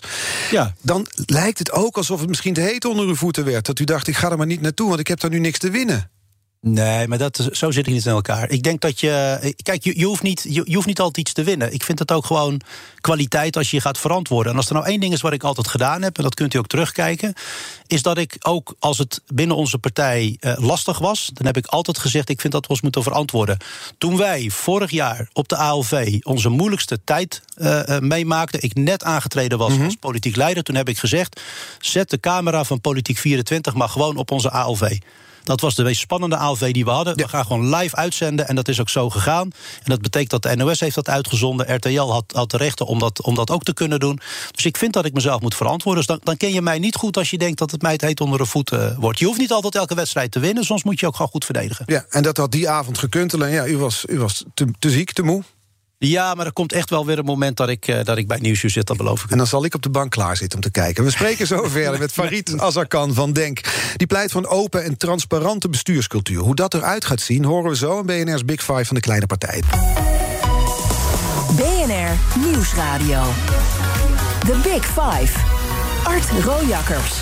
Ja. 0.51 0.75
Dan 0.83 1.07
lijkt 1.27 1.59
het 1.59 1.73
ook 1.73 1.97
alsof 1.97 2.21
het 2.21 2.29
misschien 2.29 2.55
te 2.55 2.61
heet 2.61 2.85
onder 2.85 3.07
uw 3.07 3.15
voeten 3.15 3.45
werd. 3.45 3.67
Dat 3.67 3.79
u 3.79 3.85
dacht, 3.85 4.07
ik 4.07 4.17
ga 4.17 4.31
er 4.31 4.37
maar 4.37 4.47
niet 4.47 4.61
naartoe, 4.61 4.89
want 4.89 5.01
ik 5.01 5.09
heb 5.09 5.21
daar 5.21 5.31
nu 5.31 5.39
niks 5.39 5.59
te 5.59 5.71
winnen. 5.71 6.11
Nee, 6.67 7.09
maar 7.09 7.19
dat, 7.19 7.49
zo 7.53 7.71
zit 7.71 7.87
ik 7.87 7.93
niet 7.93 8.07
in 8.07 8.13
elkaar. 8.13 8.51
Ik 8.51 8.63
denk 8.63 8.81
dat 8.81 9.01
je. 9.01 9.55
Kijk, 9.63 9.85
je, 9.85 9.99
je, 9.99 10.05
hoeft 10.05 10.23
niet, 10.23 10.47
je, 10.49 10.63
je 10.65 10.75
hoeft 10.75 10.87
niet 10.87 11.01
altijd 11.01 11.19
iets 11.19 11.33
te 11.33 11.43
winnen. 11.43 11.73
Ik 11.73 11.83
vind 11.83 11.99
het 11.99 12.13
ook 12.13 12.27
gewoon 12.27 12.61
kwaliteit 13.01 13.57
als 13.57 13.71
je 13.71 13.81
gaat 13.81 13.99
verantwoorden. 13.99 14.53
En 14.53 14.59
als 14.59 14.69
er 14.69 14.75
nou 14.75 14.87
één 14.87 15.01
ding 15.01 15.13
is 15.13 15.21
wat 15.21 15.33
ik 15.33 15.43
altijd 15.43 15.69
gedaan 15.69 16.03
heb, 16.03 16.17
en 16.17 16.23
dat 16.23 16.35
kunt 16.35 16.55
u 16.55 16.59
ook 16.59 16.67
terugkijken, 16.67 17.35
is 17.87 18.03
dat 18.03 18.19
ik 18.19 18.37
ook 18.41 18.75
als 18.79 18.99
het 18.99 19.21
binnen 19.27 19.57
onze 19.57 19.79
partij 19.79 20.37
uh, 20.41 20.53
lastig 20.57 20.99
was, 20.99 21.31
dan 21.35 21.47
heb 21.47 21.57
ik 21.57 21.67
altijd 21.67 21.99
gezegd: 21.99 22.29
ik 22.29 22.41
vind 22.41 22.53
dat 22.53 22.63
we 22.63 22.69
ons 22.69 22.81
moeten 22.81 23.03
verantwoorden. 23.03 23.59
Toen 23.99 24.17
wij 24.17 24.51
vorig 24.51 24.91
jaar 24.91 25.29
op 25.33 25.49
de 25.49 25.57
ALV 25.57 26.19
onze 26.23 26.49
moeilijkste 26.49 27.01
tijd 27.05 27.43
uh, 27.57 27.99
meemaakten, 27.99 28.63
ik 28.63 28.75
net 28.75 29.05
aangetreden 29.05 29.59
was 29.59 29.71
mm 29.71 29.77
-hmm. 29.77 29.85
als 29.85 29.97
politiek 29.97 30.37
leider, 30.37 30.63
toen 30.63 30.77
heb 30.77 30.89
ik 30.89 30.99
gezegd: 30.99 31.41
zet 31.81 32.11
de 32.11 32.21
camera 32.21 32.65
van 32.65 32.81
Politiek 32.81 33.19
24 33.19 33.75
maar 33.75 33.89
gewoon 33.89 34.17
op 34.17 34.31
onze 34.31 34.51
ALV. 34.51 34.99
Dat 35.45 35.61
was 35.61 35.75
de 35.75 35.83
meest 35.83 36.01
spannende 36.01 36.37
ALV 36.37 36.73
die 36.73 36.85
we 36.85 36.91
hadden. 36.91 37.17
Ja. 37.17 37.25
We 37.25 37.29
gaan 37.29 37.47
gewoon 37.47 37.75
live 37.75 37.97
uitzenden 37.97 38.49
en 38.49 38.55
dat 38.55 38.69
is 38.69 38.81
ook 38.81 38.89
zo 38.89 39.11
gegaan. 39.11 39.51
En 39.75 39.91
dat 39.91 40.03
betekent 40.03 40.31
dat 40.31 40.43
de 40.43 40.57
NOS 40.57 40.81
heeft 40.81 40.95
dat 40.95 41.09
uitgezonden. 41.09 41.75
RTL 41.75 42.01
had, 42.01 42.25
had 42.33 42.51
de 42.51 42.57
rechten 42.57 42.87
om 42.87 42.99
dat, 42.99 43.23
om 43.23 43.35
dat 43.35 43.51
ook 43.51 43.63
te 43.63 43.75
kunnen 43.75 44.01
doen. 44.01 44.21
Dus 44.51 44.65
ik 44.65 44.77
vind 44.77 44.93
dat 44.93 45.05
ik 45.05 45.13
mezelf 45.13 45.41
moet 45.41 45.55
verantwoorden. 45.55 46.07
Dus 46.07 46.17
dan, 46.17 46.21
dan 46.25 46.37
ken 46.37 46.53
je 46.53 46.63
mij 46.63 46.79
niet 46.79 46.95
goed 46.95 47.17
als 47.17 47.31
je 47.31 47.39
denkt 47.39 47.59
dat 47.59 47.71
het 47.71 47.83
mij 47.83 47.93
het 47.93 48.01
heet 48.01 48.21
onder 48.21 48.39
de 48.39 48.47
voeten 48.47 48.91
uh, 48.91 48.99
wordt. 48.99 49.19
Je 49.19 49.27
hoeft 49.27 49.39
niet 49.39 49.53
altijd 49.53 49.75
elke 49.75 49.95
wedstrijd 49.95 50.31
te 50.31 50.39
winnen, 50.39 50.65
soms 50.65 50.85
moet 50.85 51.01
je 51.01 51.07
ook 51.07 51.17
gewoon 51.17 51.31
goed 51.31 51.45
verdedigen. 51.45 51.85
Ja, 51.89 52.05
en 52.09 52.23
dat 52.23 52.37
had 52.37 52.53
die 52.53 52.69
avond 52.69 52.99
gekund. 52.99 53.35
Alleen 53.35 53.53
ja, 53.53 53.67
u 53.67 53.79
was, 53.79 54.05
u 54.09 54.19
was 54.19 54.45
te, 54.55 54.67
te 54.79 54.91
ziek, 54.91 55.13
te 55.13 55.23
moe. 55.23 55.43
Ja, 56.07 56.35
maar 56.35 56.47
er 56.47 56.53
komt 56.53 56.73
echt 56.73 56.91
wel 56.91 57.07
weer 57.07 57.19
een 57.19 57.25
moment 57.25 57.57
dat 57.57 57.69
ik, 57.69 57.89
uh, 57.89 58.05
dat 58.05 58.17
ik 58.17 58.27
bij 58.27 58.39
Nieuwsuur 58.41 58.71
zit, 58.71 58.87
dat 58.87 58.97
beloof 58.97 59.25
ik. 59.25 59.31
En 59.31 59.37
dan 59.39 59.47
zal 59.47 59.65
ik 59.65 59.75
op 59.75 59.83
de 59.83 59.91
bank 59.91 60.11
klaar 60.11 60.37
zitten 60.37 60.59
om 60.59 60.65
te 60.65 60.71
kijken. 60.71 61.05
We 61.05 61.11
spreken 61.11 61.47
zo 61.47 61.69
verder 61.69 61.99
met 62.01 62.13
Farid 62.13 62.61
Azarkan 62.61 63.15
van 63.15 63.33
Denk. 63.33 63.61
Die 63.97 64.07
pleit 64.07 64.31
voor 64.31 64.41
een 64.41 64.49
open 64.49 64.85
en 64.85 64.97
transparante 64.97 65.69
bestuurscultuur. 65.69 66.39
Hoe 66.39 66.55
dat 66.55 66.75
eruit 66.75 67.05
gaat 67.05 67.21
zien, 67.21 67.45
horen 67.45 67.71
we 67.71 67.77
zo 67.77 67.99
in 67.99 68.07
BNR's 68.07 68.45
Big 68.45 68.61
Five 68.61 68.85
van 68.85 68.95
de 68.95 69.03
kleine 69.03 69.27
partijen. 69.27 69.65
BNR 71.57 72.41
Nieuwsradio. 72.47 73.23
The 74.47 74.57
Big 74.63 74.85
Five. 74.85 75.39
Art 76.05 76.45
Rojakkers. 76.45 77.13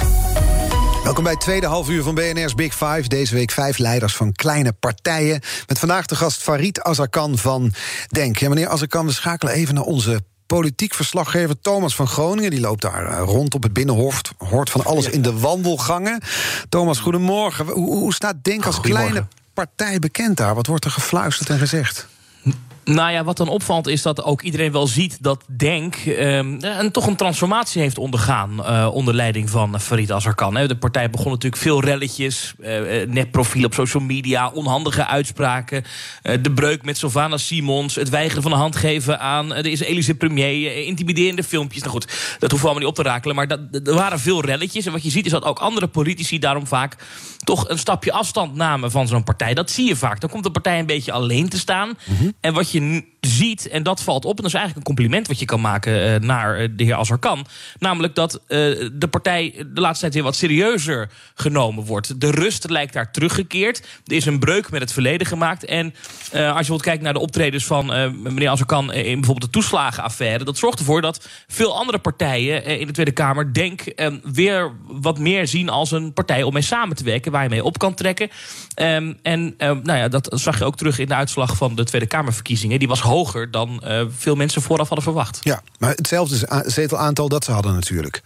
Welkom 1.05 1.23
bij 1.23 1.33
het 1.33 1.43
tweede 1.43 1.67
halfuur 1.67 2.03
van 2.03 2.15
BNR's 2.15 2.55
Big 2.55 2.73
Five. 2.73 3.03
Deze 3.09 3.35
week 3.35 3.51
vijf 3.51 3.79
leiders 3.79 4.17
van 4.17 4.33
kleine 4.33 4.73
partijen. 4.73 5.41
Met 5.67 5.79
vandaag 5.79 6.07
de 6.07 6.17
gast 6.17 6.43
Farid 6.43 6.83
Azarkan 6.83 7.39
van 7.39 7.73
Denk. 8.09 8.39
Ja, 8.39 8.49
meneer 8.49 8.69
Azarkan, 8.69 9.07
we 9.07 9.13
schakelen 9.13 9.55
even 9.55 9.75
naar 9.75 9.85
onze 9.85 10.23
politiek 10.47 10.95
verslaggever 10.95 11.61
Thomas 11.61 11.95
van 11.95 12.07
Groningen. 12.07 12.51
Die 12.51 12.61
loopt 12.61 12.83
daar 12.83 13.19
rond 13.19 13.55
op 13.55 13.63
het 13.63 13.73
Binnenhof, 13.73 14.21
hoort 14.39 14.71
van 14.71 14.85
alles 14.85 15.07
in 15.07 15.23
de 15.23 15.39
wandelgangen. 15.39 16.21
Thomas, 16.69 16.99
goedemorgen. 16.99 17.67
Hoe, 17.67 17.97
hoe 17.97 18.15
staat 18.15 18.37
Denk 18.43 18.67
als 18.67 18.81
kleine 18.81 19.27
partij 19.55 19.99
bekend 19.99 20.37
daar? 20.37 20.55
Wat 20.55 20.67
wordt 20.67 20.85
er 20.85 20.91
gefluisterd 20.91 21.51
en 21.51 21.59
gezegd? 21.59 22.09
Nou 22.85 23.13
ja, 23.13 23.25
wat 23.25 23.37
dan 23.37 23.49
opvalt 23.49 23.87
is 23.87 24.03
dat 24.03 24.25
ook 24.25 24.43
iedereen 24.43 24.73
wel 24.73 24.87
ziet 24.87 25.19
dat 25.21 25.45
Denk 25.57 25.97
um, 26.07 26.59
een, 26.61 26.91
toch 26.91 27.07
een 27.07 27.17
transformatie 27.17 27.81
heeft 27.81 27.99
ondergaan 27.99 28.53
uh, 28.59 28.89
onder 28.93 29.15
leiding 29.15 29.51
van 29.51 29.81
Farid 29.81 30.13
Azarkan. 30.13 30.55
De 30.55 30.77
partij 30.77 31.11
begon 31.11 31.31
natuurlijk 31.31 31.63
veel 31.63 31.81
relletjes, 31.81 32.55
uh, 32.61 33.07
netprofiel 33.09 33.65
op 33.65 33.75
social 33.75 34.03
media, 34.03 34.51
onhandige 34.51 35.07
uitspraken, 35.07 35.85
uh, 36.23 36.35
de 36.43 36.53
breuk 36.53 36.85
met 36.85 36.99
Sylvana 36.99 37.37
Simons, 37.37 37.95
het 37.95 38.09
weigeren 38.09 38.43
van 38.43 38.51
de 38.51 38.57
hand 38.57 38.77
geven 38.77 39.21
aan 39.21 39.49
de 39.49 39.71
Israëlische 39.71 40.15
premier, 40.15 40.85
intimiderende 40.85 41.43
filmpjes. 41.43 41.81
Nou 41.81 41.93
goed, 41.93 42.07
dat 42.39 42.51
hoeven 42.51 42.59
we 42.59 42.65
allemaal 42.65 42.79
niet 42.79 42.99
op 42.99 43.05
te 43.05 43.11
rakelen, 43.11 43.37
maar 43.37 43.49
dat, 43.49 43.61
er 43.85 43.95
waren 43.95 44.19
veel 44.19 44.45
relletjes. 44.45 44.87
En 44.87 44.93
wat 44.93 45.03
je 45.03 45.11
ziet 45.11 45.27
is 45.27 45.33
dat 45.33 45.45
ook 45.45 45.59
andere 45.59 45.87
politici 45.87 46.39
daarom 46.39 46.67
vaak 46.67 46.97
toch 47.45 47.69
een 47.69 47.79
stapje 47.79 48.13
afstand 48.13 48.55
namen 48.55 48.91
van 48.91 49.09
zo'n 49.09 49.25
partij. 49.25 49.55
Dat 49.55 49.71
zie 49.71 49.87
je 49.87 49.97
vaak. 49.97 50.21
Dan 50.21 50.31
komt 50.31 50.45
de 50.45 50.51
partij 50.51 50.79
een 50.79 50.87
beetje 50.87 51.13
alleen 51.13 51.49
te 51.49 51.59
staan. 51.59 51.89
Mm 51.89 52.17
-hmm. 52.17 52.33
En 52.41 52.55
wat 52.55 52.71
je 52.71 52.72
je 52.75 53.03
ziet, 53.27 53.69
en 53.69 53.83
dat 53.83 54.03
valt 54.03 54.25
op... 54.25 54.37
en 54.37 54.43
dat 54.43 54.53
is 54.53 54.59
eigenlijk 54.59 54.77
een 54.77 54.95
compliment 54.95 55.27
wat 55.27 55.39
je 55.39 55.45
kan 55.45 55.61
maken 55.61 56.13
uh, 56.13 56.29
naar 56.29 56.61
uh, 56.61 56.69
de 56.77 56.85
heer 56.85 56.95
Azarkan... 56.95 57.47
namelijk 57.79 58.15
dat 58.15 58.35
uh, 58.35 58.39
de 58.93 59.09
partij 59.11 59.55
de 59.73 59.81
laatste 59.81 60.01
tijd 60.01 60.15
weer 60.15 60.23
wat 60.23 60.37
serieuzer 60.37 61.11
genomen 61.35 61.85
wordt. 61.85 62.21
De 62.21 62.31
rust 62.31 62.71
lijkt 62.71 62.93
daar 62.93 63.13
teruggekeerd. 63.13 63.87
Er 64.05 64.17
is 64.17 64.27
een 64.27 64.39
breuk 64.39 64.71
met 64.71 64.81
het 64.81 64.93
verleden 64.93 65.27
gemaakt. 65.27 65.65
En 65.65 65.85
als 65.87 65.93
je 66.33 66.39
bijvoorbeeld 66.39 66.83
kijkt 66.83 67.03
naar 67.03 67.13
de 67.13 67.19
optredens 67.19 67.65
van 67.65 67.87
meneer 68.23 68.49
Azarkan... 68.49 68.93
in 68.93 69.15
bijvoorbeeld 69.15 69.53
de 69.53 69.59
toeslagenaffaire... 69.59 70.45
dat 70.45 70.59
zorgt 70.59 70.79
ervoor 70.79 71.01
dat 71.01 71.29
veel 71.47 71.77
andere 71.77 71.99
partijen 71.99 72.65
in 72.65 72.87
de 72.87 72.93
Tweede 72.93 73.13
Kamer... 73.13 73.55
denk 73.55 73.85
weer 74.33 74.73
wat 74.87 75.19
meer 75.19 75.47
zien 75.47 75.69
als 75.69 75.91
een 75.91 76.13
partij 76.13 76.43
om 76.43 76.53
mee 76.53 76.63
samen 76.63 76.97
te 76.97 77.05
werken... 77.05 77.33
waar 77.33 77.43
je 77.43 77.49
mee 77.49 77.65
op 77.65 77.79
kan 77.79 77.95
trekken. 77.95 78.31
Um, 78.77 79.19
en 79.23 79.55
nou 79.59 79.95
ja, 79.95 80.09
dat 80.09 80.29
zag 80.35 80.59
je 80.59 80.65
ook 80.65 80.77
terug 80.77 80.99
in 80.99 81.09
de 81.09 81.15
uitslag 81.15 81.57
van 81.57 81.75
de 81.75 81.85
Tweede 81.85 82.07
Kamerverkiezingen. 82.07 82.79
Die 82.79 82.89
was 82.89 83.01
hoger 83.13 83.51
dan 83.51 83.83
uh, 83.85 84.03
veel 84.17 84.35
mensen 84.35 84.63
vooraf 84.63 84.89
hadden 84.89 85.05
verwacht. 85.05 85.39
Ja, 85.43 85.63
maar 85.79 85.91
hetzelfde 85.91 86.63
zetelaantal 86.67 87.29
dat 87.29 87.45
ze 87.45 87.53
hadden 87.53 87.75
natuurlijk. 87.75 88.23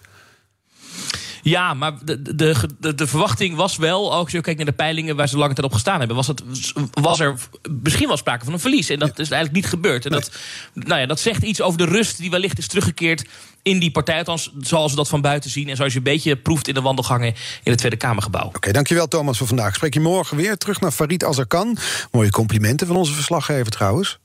Ja, 1.46 1.74
maar 1.74 1.92
de, 2.04 2.22
de, 2.22 2.56
de, 2.78 2.94
de, 2.94 3.06
verwachting 3.06 3.56
was 3.56 3.76
wel, 3.76 4.12
als 4.12 4.30
je 4.30 4.40
kijkt 4.40 4.58
naar 4.58 4.68
de 4.68 4.76
peilingen 4.76 5.16
waar 5.16 5.28
ze 5.28 5.36
lange 5.36 5.54
tijd 5.54 5.66
op 5.66 5.72
gestaan 5.72 5.98
hebben, 5.98 6.16
was, 6.16 6.26
het, 6.26 6.42
was 6.92 7.20
er 7.20 7.34
misschien 7.82 8.06
wel 8.06 8.16
sprake 8.16 8.44
van 8.44 8.52
een 8.52 8.60
verlies. 8.60 8.88
En 8.88 8.98
dat 8.98 9.18
is 9.18 9.30
eigenlijk 9.30 9.52
niet 9.52 9.66
gebeurd. 9.66 10.04
En 10.04 10.10
dat, 10.10 10.30
nou 10.74 11.00
ja, 11.00 11.06
dat 11.06 11.20
zegt 11.20 11.42
iets 11.42 11.60
over 11.60 11.78
de 11.78 11.84
rust 11.84 12.18
die 12.18 12.30
wellicht 12.30 12.58
is 12.58 12.66
teruggekeerd 12.66 13.28
in 13.62 13.78
die 13.78 13.90
partij. 13.90 14.18
Althans, 14.18 14.52
zoals 14.60 14.90
we 14.90 14.96
dat 14.96 15.08
van 15.08 15.20
buiten 15.20 15.50
zien. 15.50 15.68
En 15.68 15.76
zoals 15.76 15.92
je 15.92 15.98
een 15.98 16.04
beetje 16.04 16.36
proeft 16.36 16.68
in 16.68 16.74
de 16.74 16.80
wandelgangen 16.80 17.34
in 17.62 17.70
het 17.70 17.78
Tweede 17.78 17.96
Kamergebouw. 17.96 18.46
Oké, 18.46 18.72
dankjewel 18.72 19.08
Thomas 19.08 19.38
voor 19.38 19.46
vandaag. 19.46 19.74
Spreek 19.74 19.94
je 19.94 20.00
morgen 20.00 20.36
weer 20.36 20.56
terug 20.56 20.80
naar 20.80 20.92
Farid 20.92 21.24
Azarkan. 21.24 21.76
Mooie 22.10 22.30
complimenten 22.30 22.86
van 22.86 22.96
onze 22.96 23.12
verslaggever 23.12 23.72
trouwens. 23.72 24.18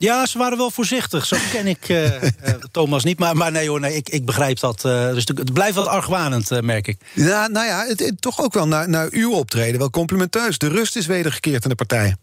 Ja, 0.00 0.26
ze 0.26 0.38
waren 0.38 0.58
wel 0.58 0.70
voorzichtig. 0.70 1.26
Zo 1.26 1.36
ken 1.52 1.66
ik 1.66 1.88
uh, 1.88 2.22
uh, 2.22 2.30
Thomas 2.72 3.04
niet. 3.04 3.18
Maar, 3.18 3.36
maar 3.36 3.52
nee 3.52 3.68
hoor, 3.68 3.80
nee, 3.80 3.94
ik, 3.94 4.08
ik 4.08 4.24
begrijp 4.24 4.60
dat. 4.60 4.84
Uh, 4.84 5.12
dus 5.12 5.24
het 5.24 5.52
blijft 5.52 5.74
wat 5.74 5.86
argwanend, 5.86 6.62
merk 6.62 6.86
ik. 6.86 6.98
Ja, 7.14 7.46
nou 7.46 7.66
ja, 7.66 7.86
het, 7.86 8.00
het, 8.00 8.20
toch 8.20 8.40
ook 8.40 8.52
wel 8.52 8.68
naar, 8.68 8.88
naar 8.88 9.08
uw 9.10 9.32
optreden. 9.32 9.78
Wel 9.78 9.90
complimenteus. 9.90 10.58
De 10.58 10.68
rust 10.68 10.96
is 10.96 11.06
wedergekeerd 11.06 11.62
in 11.62 11.68
de 11.68 11.74
partij. 11.74 12.14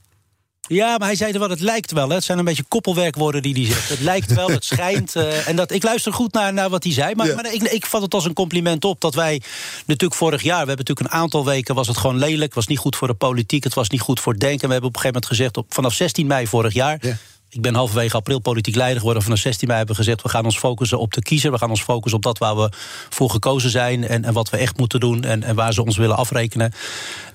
Ja, 0.67 0.97
maar 0.97 1.07
hij 1.07 1.15
zei 1.15 1.33
er 1.33 1.39
wel, 1.39 1.49
het 1.49 1.59
lijkt 1.59 1.91
wel. 1.91 2.07
Hè. 2.07 2.15
Het 2.15 2.23
zijn 2.23 2.37
een 2.37 2.45
beetje 2.45 2.63
koppelwerkwoorden 2.67 3.41
die 3.41 3.53
hij 3.53 3.65
zegt. 3.65 3.89
Het 3.89 3.99
lijkt 3.99 4.33
wel, 4.33 4.49
het 4.49 4.65
schijnt. 4.65 5.15
Uh, 5.15 5.47
en 5.49 5.55
dat, 5.55 5.71
ik 5.71 5.83
luister 5.83 6.13
goed 6.13 6.33
naar, 6.33 6.53
naar 6.53 6.69
wat 6.69 6.83
hij 6.83 6.93
zei. 6.93 7.15
Maar, 7.15 7.27
ja. 7.27 7.35
maar 7.35 7.53
ik, 7.53 7.63
ik 7.63 7.85
vat 7.85 8.01
het 8.01 8.13
als 8.13 8.25
een 8.25 8.33
compliment 8.33 8.85
op 8.85 9.01
dat 9.01 9.15
wij 9.15 9.41
natuurlijk 9.85 10.19
vorig 10.19 10.41
jaar... 10.41 10.61
we 10.61 10.67
hebben 10.67 10.85
natuurlijk 10.85 11.13
een 11.13 11.19
aantal 11.19 11.45
weken, 11.45 11.75
was 11.75 11.87
het 11.87 11.97
gewoon 11.97 12.17
lelijk. 12.17 12.41
Het 12.41 12.53
was 12.53 12.67
niet 12.67 12.77
goed 12.77 12.95
voor 12.95 13.07
de 13.07 13.13
politiek, 13.13 13.63
het 13.63 13.73
was 13.73 13.89
niet 13.89 14.01
goed 14.01 14.19
voor 14.19 14.37
denken. 14.37 14.67
We 14.67 14.71
hebben 14.71 14.89
op 14.89 14.95
een 14.95 15.01
gegeven 15.01 15.21
moment 15.21 15.25
gezegd, 15.25 15.57
op, 15.57 15.73
vanaf 15.73 15.93
16 15.93 16.27
mei 16.27 16.47
vorig 16.47 16.73
jaar... 16.73 16.97
Ja 17.01 17.17
ik 17.57 17.63
ben 17.63 17.75
halverwege 17.75 18.15
april 18.15 18.39
politiek 18.39 18.75
leider 18.75 18.97
geworden. 18.97 19.23
Vanaf 19.23 19.39
16 19.39 19.67
mei 19.67 19.77
hebben 19.79 19.95
we 19.95 20.03
gezegd, 20.03 20.23
we 20.23 20.29
gaan 20.29 20.45
ons 20.45 20.57
focussen 20.57 20.99
op 20.99 21.13
de 21.13 21.21
kiezer. 21.21 21.51
We 21.51 21.57
gaan 21.57 21.69
ons 21.69 21.83
focussen 21.83 22.17
op 22.17 22.23
dat 22.23 22.37
waar 22.37 22.55
we 22.55 22.69
voor 23.09 23.29
gekozen 23.29 23.69
zijn... 23.69 24.07
en, 24.07 24.23
en 24.23 24.33
wat 24.33 24.49
we 24.49 24.57
echt 24.57 24.77
moeten 24.77 24.99
doen 24.99 25.23
en, 25.23 25.43
en 25.43 25.55
waar 25.55 25.73
ze 25.73 25.83
ons 25.83 25.97
willen 25.97 26.17
afrekenen. 26.17 26.73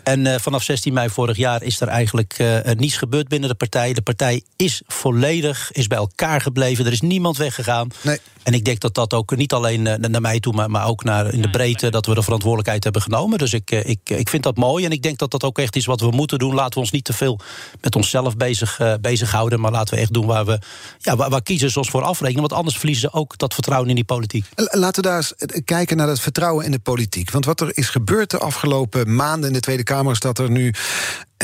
En 0.02 0.24
uh, 0.24 0.34
vanaf 0.38 0.62
16 0.62 0.92
mei 0.92 1.08
vorig 1.08 1.36
jaar 1.36 1.62
is 1.62 1.80
er 1.80 1.88
eigenlijk 1.88 2.38
uh, 2.38 2.58
niets 2.76 2.96
gebeurd 2.96 3.28
binnen 3.28 3.48
de 3.48 3.54
partij. 3.54 3.92
De 3.92 4.02
partij 4.02 4.42
is 4.56 4.82
volledig, 4.86 5.72
is 5.72 5.86
bij 5.86 5.98
elkaar 5.98 6.40
gebleven. 6.40 6.86
Er 6.86 6.92
is 6.92 7.00
niemand 7.00 7.36
weggegaan. 7.36 7.88
Nee. 8.00 8.18
En 8.42 8.54
ik 8.54 8.64
denk 8.64 8.80
dat 8.80 8.94
dat 8.94 9.14
ook 9.14 9.36
niet 9.36 9.52
alleen 9.52 9.86
uh, 9.86 9.94
naar 9.94 10.20
mij 10.20 10.40
toe, 10.40 10.52
maar, 10.52 10.70
maar 10.70 10.86
ook 10.86 11.04
naar 11.04 11.32
in 11.32 11.42
de 11.42 11.50
breedte... 11.50 11.90
dat 11.90 12.06
we 12.06 12.14
de 12.14 12.22
verantwoordelijkheid 12.22 12.84
hebben 12.84 13.02
genomen. 13.02 13.38
Dus 13.38 13.52
ik, 13.52 13.70
ik, 13.70 13.98
ik 14.04 14.28
vind 14.28 14.42
dat 14.42 14.56
mooi. 14.56 14.84
En 14.84 14.90
ik 14.90 15.02
denk 15.02 15.18
dat 15.18 15.30
dat 15.30 15.44
ook 15.44 15.58
echt 15.58 15.76
is 15.76 15.84
wat 15.84 16.00
we 16.00 16.10
moeten 16.10 16.38
doen. 16.38 16.54
Laten 16.54 16.74
we 16.74 16.80
ons 16.80 16.90
niet 16.90 17.04
te 17.04 17.12
veel 17.12 17.40
met 17.80 17.96
onszelf 17.96 18.36
bezig, 18.36 18.78
bezighouden... 19.00 19.60
maar 19.60 19.70
laten 19.70 19.94
we 19.94 20.00
echt 20.00 20.12
doen 20.12 20.26
waar, 20.26 20.44
we, 20.44 20.58
ja, 20.98 21.16
waar, 21.16 21.30
waar 21.30 21.42
kiezers 21.42 21.76
ons 21.76 21.90
voor 21.90 22.02
afrekenen. 22.02 22.40
Want 22.40 22.52
anders 22.52 22.76
verliezen 22.76 23.10
ze 23.10 23.16
ook 23.16 23.38
dat 23.38 23.54
vertrouwen 23.54 23.88
in 23.88 23.94
die 23.94 24.04
politiek. 24.04 24.46
Laten 24.54 25.02
we 25.02 25.08
daar 25.08 25.16
eens 25.16 25.34
kijken 25.64 25.96
naar 25.96 26.06
dat 26.06 26.20
vertrouwen 26.20 26.64
in 26.64 26.70
de 26.70 26.78
politiek. 26.78 27.30
Want 27.30 27.44
wat 27.44 27.60
er 27.60 27.76
is 27.76 27.88
gebeurd 27.88 28.30
de 28.30 28.38
afgelopen 28.38 29.14
maanden 29.14 29.48
in 29.48 29.54
de 29.54 29.60
Tweede 29.60 29.82
Kamer... 29.82 29.91
dat 30.18 30.38
er 30.38 30.50
nu 30.50 30.72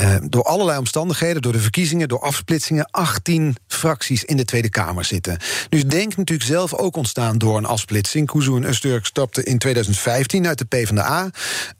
uh, 0.00 0.16
door 0.22 0.42
allerlei 0.42 0.78
omstandigheden, 0.78 1.42
door 1.42 1.52
de 1.52 1.58
verkiezingen, 1.58 2.08
door 2.08 2.20
afsplitsingen, 2.20 2.88
18 2.90 3.56
fracties 3.66 4.24
in 4.24 4.37
de 4.37 4.44
Tweede 4.44 4.70
Kamer 4.70 5.04
zitten. 5.04 5.38
Nu 5.70 5.78
is 5.78 5.84
Denk 5.84 6.16
natuurlijk 6.16 6.48
zelf 6.48 6.74
ook 6.74 6.96
ontstaan 6.96 7.38
door 7.38 7.56
een 7.56 7.64
afsplitsing. 7.64 8.26
Kuzu 8.26 8.56
en 8.56 8.68
Usturk 8.68 9.11
in 9.42 9.58
2015 9.58 10.46
uit 10.46 10.58
de 10.58 10.64
PvdA. 10.64 11.30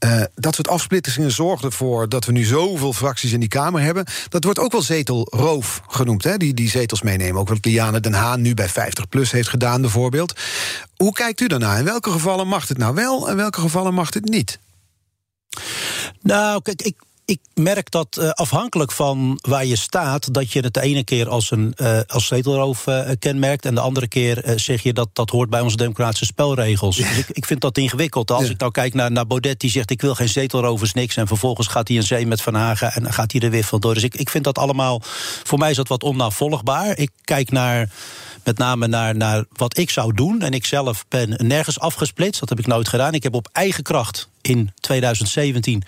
Uh, 0.05 0.23
dat 0.35 0.55
soort 0.55 0.69
afsplitsingen 0.69 1.31
zorgden 1.31 1.71
ervoor 1.71 2.09
dat 2.09 2.25
we 2.25 2.33
nu 2.33 2.45
zoveel 2.45 2.93
fracties 2.93 3.33
in 3.33 3.41
die 3.41 3.49
Kamer 3.49 3.81
hebben. 3.81 4.05
Dat 4.29 4.45
wordt 4.45 4.59
ook 4.59 4.73
wel 4.73 4.83
zetelroof 4.83 5.83
genoemd, 5.87 6.25
hè? 6.25 6.37
Die, 6.37 6.55
die 6.55 6.71
zetels 6.71 7.03
meenemen. 7.03 7.41
Ook 7.41 7.49
wat 7.49 7.65
Liane 7.65 8.01
Den 8.01 8.15
Haan 8.15 8.41
nu 8.41 8.55
bij 8.55 8.69
50PLUS 8.69 9.31
heeft 9.31 9.49
gedaan, 9.49 9.81
bijvoorbeeld. 9.81 10.41
Hoe 10.97 11.13
kijkt 11.13 11.41
u 11.41 11.47
daarnaar? 11.47 11.79
In 11.79 11.85
welke 11.85 12.11
gevallen 12.11 12.49
mag 12.49 12.69
het 12.69 12.79
nou 12.79 12.95
wel 12.95 13.29
en 13.29 13.37
welke 13.37 13.61
gevallen 13.61 13.95
mag 13.95 14.15
het 14.15 14.25
niet? 14.25 14.59
Nou, 16.23 16.63
kijk, 16.63 16.83
ik, 16.83 16.97
ik 17.25 17.41
merk 17.55 17.91
dat 17.91 18.17
uh, 18.21 18.31
afhankelijk 18.31 18.93
van 18.93 19.39
waar 19.41 19.65
je 19.65 19.77
staat, 19.77 20.35
dat 20.35 20.53
je 20.53 20.61
het 20.61 20.75
de 20.75 20.81
ene 20.81 21.05
keer 21.05 21.29
als 21.29 21.51
een 21.51 21.75
uh, 21.77 22.01
als 22.07 22.27
zetelroof 22.27 22.87
uh, 22.87 23.11
kenmerkt. 23.19 23.65
En 23.65 23.75
de 23.75 23.81
andere 23.81 24.09
keer 24.09 24.53
zeg 24.57 24.83
je 24.83 24.93
dat 24.93 25.09
dat 25.13 25.31
hoort 25.31 25.51
bij 25.51 25.61
onze 25.61 25.77
democratische 25.77 26.25
spelregels. 26.25 26.97
Dus 26.97 27.17
ik, 27.17 27.27
ik 27.29 27.47
vind 27.47 27.61
dat 27.61 27.79
ingewikkeld. 27.79 28.31
Als 28.31 28.45
ja. 28.45 28.51
ik 28.51 28.59
nou 28.59 28.73
kijk 28.73 28.95
naar, 28.95 29.13
naar 29.13 29.27
Baudet, 29.27 29.61
die 29.61 29.71
zegt 29.71 29.91
ik 29.91 30.01
wil 30.01 30.15
geen 30.15 30.29
zetelrovers, 30.29 30.93
niks. 30.93 31.17
En 31.17 31.27
vervolgens 31.27 31.67
gaat 31.67 31.89
hij 31.89 31.97
een 31.97 32.03
zee 32.03 32.27
met 32.27 32.43
Van 32.43 32.55
Hagen 32.55 32.93
en 32.93 33.13
gaat 33.13 33.33
hij 33.33 33.41
er 33.41 33.51
weer 33.51 33.65
van 33.65 33.81
door. 33.81 33.95
Dus 33.95 34.03
ik, 34.03 34.15
ik 34.15 34.31
vind 34.31 34.45
dat 34.45 34.59
allemaal, 34.59 35.03
voor 35.43 35.59
mij 35.59 35.71
is 35.71 35.77
dat 35.77 35.89
wat 35.89 36.03
onnavolgbaar. 36.03 36.99
Ik 36.99 37.11
kijk 37.25 37.51
naar 37.51 37.89
met 38.45 38.59
name 38.59 38.87
naar, 38.87 39.17
naar 39.17 39.45
wat 39.53 39.79
ik 39.79 39.91
zou 39.91 40.15
doen. 40.15 40.43
En 40.43 40.53
ik 40.53 40.65
zelf 40.65 41.05
ben 41.09 41.35
nergens 41.47 41.81
afgesplitst. 41.81 42.41
Dat 42.41 42.49
heb 42.49 42.59
ik 42.59 42.67
nooit 42.67 42.89
gedaan. 42.89 43.15
Ik 43.15 43.23
heb 43.23 43.35
op 43.35 43.49
eigen 43.53 43.83
kracht 43.83 44.29
in 44.41 44.73
2017 44.81 45.83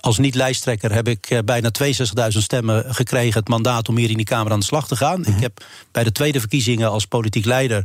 als 0.00 0.18
niet-lijsttrekker 0.18 0.92
heb 0.92 1.08
ik 1.08 1.30
uh, 1.30 1.38
bijna 1.44 1.70
62.000 1.82 1.92
stemmen 2.28 2.94
gekregen. 2.94 3.38
Het 3.38 3.48
mandaat 3.48 3.88
om 3.88 3.96
hier 3.96 4.10
in 4.10 4.16
die 4.16 4.26
Kamer 4.26 4.52
aan 4.52 4.58
de 4.58 4.64
slag 4.64 4.88
te 4.88 4.96
gaan. 4.96 5.18
Mm 5.18 5.24
-hmm. 5.24 5.34
Ik 5.34 5.40
heb 5.40 5.64
bij 5.92 6.04
de 6.04 6.12
tweede 6.12 6.40
verkiezingen 6.40 6.90
als 6.90 7.06
politiek 7.06 7.44
leider 7.44 7.82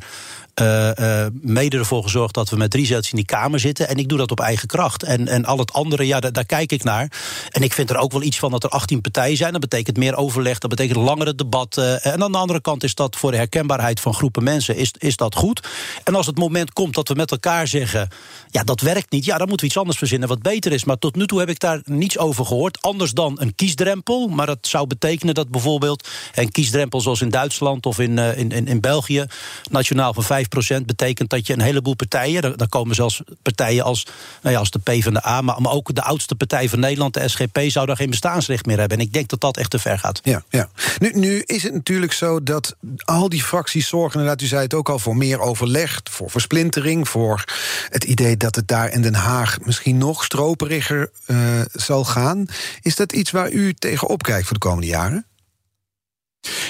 uh, 0.61 0.89
uh, 0.99 1.25
mede 1.41 1.77
ervoor 1.77 2.03
gezorgd 2.03 2.33
dat 2.33 2.49
we 2.49 2.55
met 2.55 2.71
drie 2.71 2.85
zetels 2.85 3.09
in 3.09 3.15
die 3.15 3.25
Kamer 3.25 3.59
zitten. 3.59 3.87
En 3.87 3.97
ik 3.97 4.09
doe 4.09 4.17
dat 4.17 4.31
op 4.31 4.39
eigen 4.39 4.67
kracht. 4.67 5.03
En, 5.03 5.27
en 5.27 5.45
al 5.45 5.57
het 5.57 5.73
andere, 5.73 6.07
ja, 6.07 6.19
daar, 6.19 6.45
kijk 6.45 6.71
ik 6.71 6.83
naar. 6.83 7.11
En 7.49 7.61
ik 7.61 7.73
vind 7.73 7.89
er 7.89 7.97
ook 7.97 8.11
wel 8.11 8.21
iets 8.21 8.39
van 8.39 8.51
dat 8.51 8.63
er 8.63 8.69
18 8.69 9.01
partijen 9.01 9.37
zijn. 9.37 9.51
Dat 9.51 9.61
betekent 9.61 9.97
meer 9.97 10.15
overleg, 10.15 10.57
dat 10.57 10.69
betekent 10.69 10.97
langere 10.97 11.35
debatten. 11.35 12.01
En 12.01 12.23
aan 12.23 12.31
de 12.31 12.37
andere 12.37 12.61
kant 12.61 12.83
is 12.83 12.95
dat 12.95 13.15
voor 13.15 13.31
de 13.31 13.37
herkenbaarheid 13.37 13.99
van 13.99 14.13
groepen 14.13 14.43
mensen 14.43 14.75
is, 14.75 14.93
is 14.97 15.15
dat 15.15 15.35
goed. 15.35 15.67
En 16.03 16.15
als 16.15 16.25
het 16.25 16.37
moment 16.37 16.73
komt 16.73 16.93
dat 16.93 17.07
we 17.07 17.15
met 17.15 17.31
elkaar 17.31 17.67
zeggen... 17.67 18.07
ja, 18.49 18.63
dat 18.63 18.81
werkt 18.81 19.11
niet, 19.11 19.25
ja, 19.25 19.37
dan 19.37 19.47
moeten 19.47 19.65
we 19.65 19.71
iets 19.71 19.77
anders 19.77 19.97
verzinnen 19.97 20.27
wat 20.29 20.41
beter 20.41 20.71
is. 20.71 20.83
Maar 20.83 20.97
tot 20.97 21.15
nu 21.15 21.27
toe 21.27 21.39
heb 21.39 21.49
ik 21.49 21.59
daar 21.59 21.81
niets 21.85 22.17
over 22.17 22.45
gehoord. 22.45 22.81
Anders 22.81 23.11
dan 23.11 23.35
een 23.41 23.55
kiesdrempel. 23.55 24.27
Maar 24.27 24.45
dat 24.45 24.67
zou 24.67 24.87
betekenen 24.87 25.33
dat 25.33 25.49
bijvoorbeeld 25.49 26.07
een 26.35 26.51
kiesdrempel 26.51 27.01
zoals 27.01 27.21
in 27.21 27.29
Duitsland 27.29 27.85
of 27.85 27.99
in, 27.99 28.17
in, 28.17 28.51
in, 28.51 28.67
in 28.67 28.81
België... 28.81 29.25
nationaal 29.69 30.13
van 30.13 30.23
5 30.23 30.42
betekent 30.85 31.29
dat 31.29 31.47
je 31.47 31.53
een 31.53 31.61
heleboel 31.61 31.95
partijen, 31.95 32.57
daar 32.57 32.69
komen 32.69 32.95
zelfs 32.95 33.21
partijen 33.41 33.83
als, 33.83 34.05
nou 34.41 34.53
ja, 34.53 34.59
als 34.59 34.71
de 34.71 34.79
PvdA, 34.79 35.41
maar, 35.41 35.61
maar 35.61 35.71
ook 35.71 35.95
de 35.95 36.03
oudste 36.03 36.35
partij 36.35 36.69
van 36.69 36.79
Nederland, 36.79 37.13
de 37.13 37.27
SGP, 37.27 37.59
zou 37.67 37.85
daar 37.85 37.95
geen 37.95 38.09
bestaansrecht 38.09 38.65
meer 38.65 38.79
hebben. 38.79 38.97
En 38.97 39.03
ik 39.03 39.13
denk 39.13 39.29
dat 39.29 39.41
dat 39.41 39.57
echt 39.57 39.69
te 39.69 39.79
ver 39.79 39.99
gaat. 39.99 40.19
Ja, 40.23 40.43
ja. 40.49 40.69
Nu, 40.99 41.11
nu 41.15 41.41
is 41.45 41.63
het 41.63 41.73
natuurlijk 41.73 42.13
zo 42.13 42.43
dat 42.43 42.75
al 42.97 43.29
die 43.29 43.43
fracties 43.43 43.87
zorgen, 43.87 44.19
inderdaad, 44.19 44.41
u 44.41 44.47
zei 44.47 44.61
het 44.61 44.73
ook 44.73 44.89
al, 44.89 44.99
voor 44.99 45.17
meer 45.17 45.39
overleg, 45.39 46.01
voor 46.03 46.29
versplintering, 46.29 47.09
voor 47.09 47.43
het 47.89 48.03
idee 48.03 48.37
dat 48.37 48.55
het 48.55 48.67
daar 48.67 48.91
in 48.91 49.01
Den 49.01 49.15
Haag 49.15 49.59
misschien 49.59 49.97
nog 49.97 50.23
stroperiger 50.23 51.11
uh, 51.27 51.61
zal 51.71 52.05
gaan. 52.05 52.45
Is 52.81 52.95
dat 52.95 53.11
iets 53.11 53.31
waar 53.31 53.51
u 53.51 53.73
tegenop 53.73 54.23
kijkt 54.23 54.47
voor 54.47 54.53
de 54.53 54.67
komende 54.67 54.87
jaren? 54.87 55.25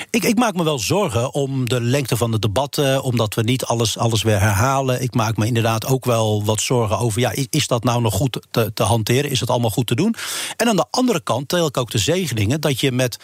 Ik, 0.10 0.24
ik, 0.24 0.38
maak 0.38 0.54
me 0.54 0.64
wel 0.64 0.80
zorgen 0.80 1.34
om 1.34 1.70
de 1.70 1.82
lengte 1.82 2.18
van 2.18 2.32
het 2.32 2.42
debat, 2.42 2.78
uh, 2.78 3.04
omdat 3.04 3.34
we 3.34 3.42
niet 3.42 3.66
alles, 3.66 3.98
alles 3.98 4.24
weer 4.24 4.40
herhalen. 4.40 5.02
Ik 5.02 5.14
maak 5.14 5.38
me 5.38 5.46
inderdaad 5.46 5.86
ook 5.86 6.06
wel 6.06 6.44
wat 6.46 6.62
zorgen 6.62 6.98
over, 6.98 7.20
ja, 7.20 7.34
is, 7.50 7.68
dat 7.68 7.84
nou 7.84 8.02
nog 8.02 8.14
goed 8.14 8.40
te, 8.52 8.74
te, 8.74 8.84
hanteren? 8.84 9.30
Is 9.30 9.40
het 9.40 9.50
allemaal 9.50 9.70
goed 9.70 9.88
te 9.88 9.96
doen? 9.96 10.16
En 10.56 10.68
aan 10.68 10.76
de 10.76 10.86
andere 10.90 11.22
kant 11.24 11.48
tel 11.48 11.68
ik 11.68 11.78
ook 11.78 11.92
de 11.92 11.98
zegeningen 11.98 12.62
dat 12.62 12.80
je 12.80 12.92
met, 12.92 13.18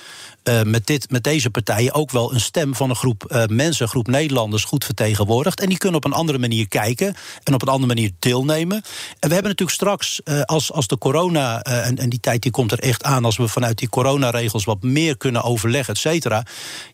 uh, 0.43 0.62
met, 0.62 0.88
dit, 0.88 1.12
met 1.12 1.23
deze 1.23 1.49
partijen 1.49 1.93
ook 1.93 2.12
wel 2.12 2.33
een 2.33 2.41
stem 2.41 2.75
van 2.75 2.89
een 2.89 2.95
groep 2.95 3.25
uh, 3.27 3.45
mensen, 3.45 3.83
een 3.83 3.91
groep 3.91 4.07
Nederlanders 4.07 4.63
goed 4.63 4.85
vertegenwoordigt. 4.85 5.59
En 5.59 5.69
die 5.69 5.77
kunnen 5.77 5.97
op 5.97 6.05
een 6.05 6.13
andere 6.13 6.38
manier 6.38 6.67
kijken 6.67 7.15
en 7.43 7.53
op 7.53 7.62
een 7.62 7.67
andere 7.67 7.93
manier 7.93 8.12
deelnemen. 8.19 8.77
En 9.19 9.27
we 9.27 9.33
hebben 9.33 9.51
natuurlijk 9.51 9.77
straks, 9.77 10.21
als, 10.45 10.71
als 10.71 10.88
de 10.88 10.97
corona, 10.97 11.62
en, 11.62 11.97
en 11.97 12.09
die 12.09 12.19
tijd 12.19 12.41
die 12.41 12.51
komt 12.51 12.71
er 12.71 12.79
echt 12.79 13.03
aan, 13.03 13.25
als 13.25 13.38
we 13.38 13.47
vanuit 13.47 13.77
die 13.77 13.89
coronaregels 13.89 14.63
wat 14.63 14.81
meer 14.81 15.17
kunnen 15.17 15.43
overleggen, 15.43 15.93
et 15.93 15.99
cetera 15.99 16.38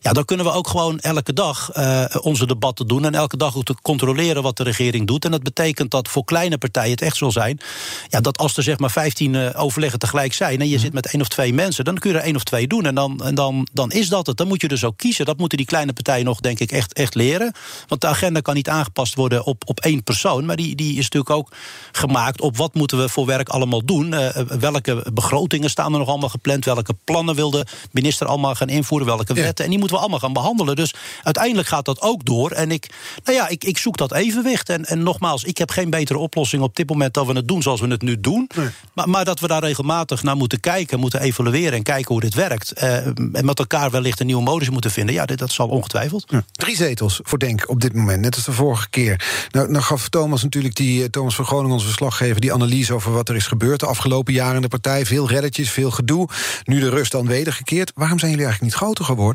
ja, 0.00 0.12
dan 0.12 0.24
kunnen 0.24 0.46
we 0.46 0.52
ook 0.52 0.68
gewoon 0.68 0.98
elke 0.98 1.32
dag 1.32 1.70
uh, 1.76 2.04
onze 2.20 2.46
debatten 2.46 2.86
doen. 2.86 3.04
En 3.04 3.14
elke 3.14 3.36
dag 3.36 3.56
ook 3.56 3.64
te 3.64 3.74
controleren 3.82 4.42
wat 4.42 4.56
de 4.56 4.62
regering 4.62 5.06
doet. 5.06 5.24
En 5.24 5.30
dat 5.30 5.42
betekent 5.42 5.90
dat 5.90 6.08
voor 6.08 6.24
kleine 6.24 6.58
partijen 6.58 6.90
het 6.90 7.02
echt 7.02 7.16
zal 7.16 7.32
zijn. 7.32 7.60
Ja, 8.08 8.20
dat 8.20 8.38
als 8.38 8.56
er 8.56 8.62
zeg 8.62 8.78
maar 8.78 8.90
15 8.90 9.32
uh, 9.32 9.46
eh, 9.46 9.62
overleggen 9.62 9.98
tegelijk 9.98 10.32
zijn. 10.32 10.60
en 10.60 10.68
je 10.68 10.78
zit 10.78 10.92
met 10.92 11.06
één 11.06 11.20
of 11.20 11.28
twee 11.28 11.54
mensen. 11.54 11.84
dan 11.84 11.98
kun 11.98 12.10
je 12.10 12.16
er 12.16 12.24
één 12.24 12.36
of 12.36 12.44
twee 12.44 12.66
doen. 12.66 12.86
En, 12.86 12.94
dan, 12.94 13.24
en 13.24 13.34
dan, 13.34 13.68
dan 13.72 13.92
is 13.92 14.08
dat 14.08 14.26
het. 14.26 14.36
Dan 14.36 14.48
moet 14.48 14.60
je 14.60 14.68
dus 14.68 14.84
ook 14.84 14.96
kiezen. 14.96 15.24
Dat 15.24 15.38
moeten 15.38 15.58
die 15.58 15.66
kleine 15.66 15.92
partijen 15.92 16.24
nog, 16.24 16.40
denk 16.40 16.58
ik, 16.58 16.72
echt, 16.72 16.92
echt 16.92 17.14
leren. 17.14 17.52
Want 17.88 18.00
de 18.00 18.06
agenda 18.06 18.40
kan 18.40 18.54
niet 18.54 18.68
aangepast 18.68 19.14
worden 19.14 19.44
op, 19.44 19.62
op 19.66 19.80
één 19.80 20.02
persoon. 20.02 20.44
Maar 20.44 20.56
die, 20.56 20.74
die 20.74 20.96
is 20.96 21.08
natuurlijk 21.08 21.30
ook 21.30 21.52
gemaakt 21.92 22.40
op 22.40 22.56
wat 22.56 22.74
moeten 22.74 22.98
we 22.98 23.08
voor 23.08 23.26
werk 23.26 23.48
allemaal 23.48 23.84
doen. 23.84 24.12
Uh, 24.12 24.28
welke 24.58 25.06
begrotingen 25.12 25.70
staan 25.70 25.92
er 25.92 25.98
nog 25.98 26.08
allemaal 26.08 26.28
gepland? 26.28 26.64
Welke 26.64 26.94
plannen 27.04 27.34
wil 27.34 27.50
de 27.50 27.66
minister 27.92 28.26
allemaal 28.26 28.54
gaan 28.54 28.68
invoeren? 28.68 29.06
Welke 29.06 29.34
wetten? 29.42 29.64
En 29.64 29.70
die 29.70 29.78
moeten 29.78 29.96
we 29.96 30.02
allemaal 30.02 30.20
gaan 30.20 30.32
behandelen. 30.32 30.76
Dus 30.76 30.94
uiteindelijk 31.22 31.68
gaat 31.68 31.84
dat 31.84 32.00
ook 32.00 32.24
door. 32.24 32.50
En 32.50 32.70
ik, 32.70 32.86
nou 33.24 33.36
ja, 33.36 33.48
ik, 33.48 33.64
ik 33.64 33.78
zoek 33.78 33.96
dat 33.96 34.12
evenwicht. 34.12 34.68
En, 34.68 34.84
en 34.84 35.02
nogmaals, 35.02 35.44
ik 35.44 35.58
heb 35.58 35.70
geen 35.70 35.90
betere 35.90 36.18
oplossing 36.18 36.62
op 36.62 36.76
dit 36.76 36.88
moment 36.88 37.14
dan 37.14 37.26
we 37.26 37.32
het 37.32 37.48
doen 37.48 37.62
zoals 37.62 37.80
we 37.80 37.86
het 37.86 38.02
nu 38.02 38.20
doen. 38.20 38.50
Maar, 38.92 39.08
maar 39.08 39.24
dat 39.24 39.40
we 39.40 39.46
daar 39.46 39.62
regelmatig 39.62 40.22
naar 40.22 40.36
moeten 40.36 40.60
kijken, 40.60 41.00
moeten 41.00 41.20
evalueren 41.20 41.72
en 41.72 41.82
kijken 41.82 42.12
hoe 42.12 42.20
dit 42.20 42.34
werkt. 42.34 42.72
Uh, 42.82 43.06
en 43.06 43.44
met 43.44 43.58
elkaar 43.58 43.90
wellicht 43.90 44.20
een 44.20 44.26
nieuwe 44.26 44.42
modus 44.42 44.70
moeten 44.70 44.90
vinden. 44.90 45.14
Ja, 45.14 45.26
dit, 45.26 45.38
dat 45.38 45.52
zal 45.52 45.68
ongetwijfeld. 45.68 46.24
Ja. 46.28 46.44
Drie 46.52 46.76
zetels 46.76 47.20
voor 47.22 47.38
Denk 47.38 47.68
op 47.68 47.80
dit 47.80 47.94
moment, 47.94 48.20
net 48.20 48.34
als 48.34 48.44
de 48.44 48.52
vorige 48.52 48.88
keer. 48.88 49.46
Nou, 49.50 49.70
nou 49.70 49.84
gaf 49.84 50.08
Thomas 50.08 50.42
natuurlijk, 50.42 50.74
die, 50.74 51.02
eh, 51.02 51.08
Thomas 51.08 51.34
van 51.34 51.44
Groningen, 51.44 51.72
onze 51.72 51.86
verslaggever, 51.86 52.40
die 52.40 52.52
analyse 52.52 52.94
over 52.94 53.12
wat 53.12 53.28
er 53.28 53.36
is 53.36 53.46
gebeurd 53.46 53.80
de 53.80 53.86
afgelopen 53.86 54.32
jaren 54.32 54.54
in 54.54 54.62
de 54.62 54.68
partij. 54.68 55.06
Veel 55.06 55.28
reddetjes, 55.28 55.70
veel 55.70 55.90
gedoe. 55.90 56.28
Nu 56.64 56.80
de 56.80 56.88
rust 56.88 57.12
dan 57.12 57.26
wedergekeerd. 57.26 57.92
Waarom 57.94 58.18
zijn 58.18 58.30
jullie 58.30 58.46
eigenlijk 58.46 58.74
niet 58.74 58.82
groter 58.82 59.04
geworden? 59.04 59.25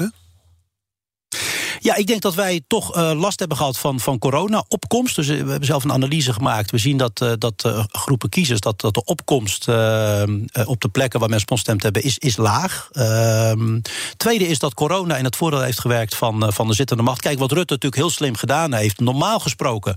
Ja, 1.80 1.96
ik 1.96 2.08
denk 2.08 2.22
dat 2.22 2.36
wij 2.36 2.62
toch 2.68 2.98
uh, 2.98 3.12
last 3.16 3.40
hebben 3.40 3.58
gehad 3.58 3.78
van, 3.78 4.00
van 4.00 4.20
corona-opkomst. 4.20 5.16
Dus 5.16 5.28
uh, 5.28 5.42
we 5.44 5.50
hebben 5.50 5.68
zelf 5.68 5.84
een 5.84 5.92
analyse 5.92 6.34
gemaakt. 6.34 6.72
We 6.72 6.78
zien 6.78 6.98
dat, 6.98 7.22
uh, 7.22 7.32
dat 7.38 7.88
groepen 7.92 8.30
kiezers, 8.30 8.60
dat, 8.60 8.82
dat 8.82 8.94
de 8.94 9.04
opkomst 9.04 9.68
op 10.66 10.82
de 10.82 10.90
plekken 10.92 11.20
waar 11.20 11.30
mensen 11.30 11.48
gestemd 11.48 11.84
hebben, 11.84 12.04
is, 12.04 12.18
is 12.18 12.38
laag. 12.38 12.90
Ehm, 12.92 13.80
tweede 14.18 14.48
is 14.48 14.60
dat 14.60 14.74
corona 14.74 15.18
in 15.18 15.24
het 15.24 15.36
voordeel 15.36 15.62
heeft 15.62 15.80
gewerkt 15.80 16.16
van, 16.16 16.54
van 16.54 16.68
de 16.68 16.74
zittende 16.74 17.04
macht. 17.04 17.22
Kijk, 17.22 17.40
wat 17.40 17.52
Rutte 17.52 17.74
natuurlijk 17.74 18.02
heel 18.02 18.12
slim 18.12 18.36
gedaan 18.36 18.74
heeft. 18.74 19.00
Normaal 19.00 19.40
gesproken 19.40 19.96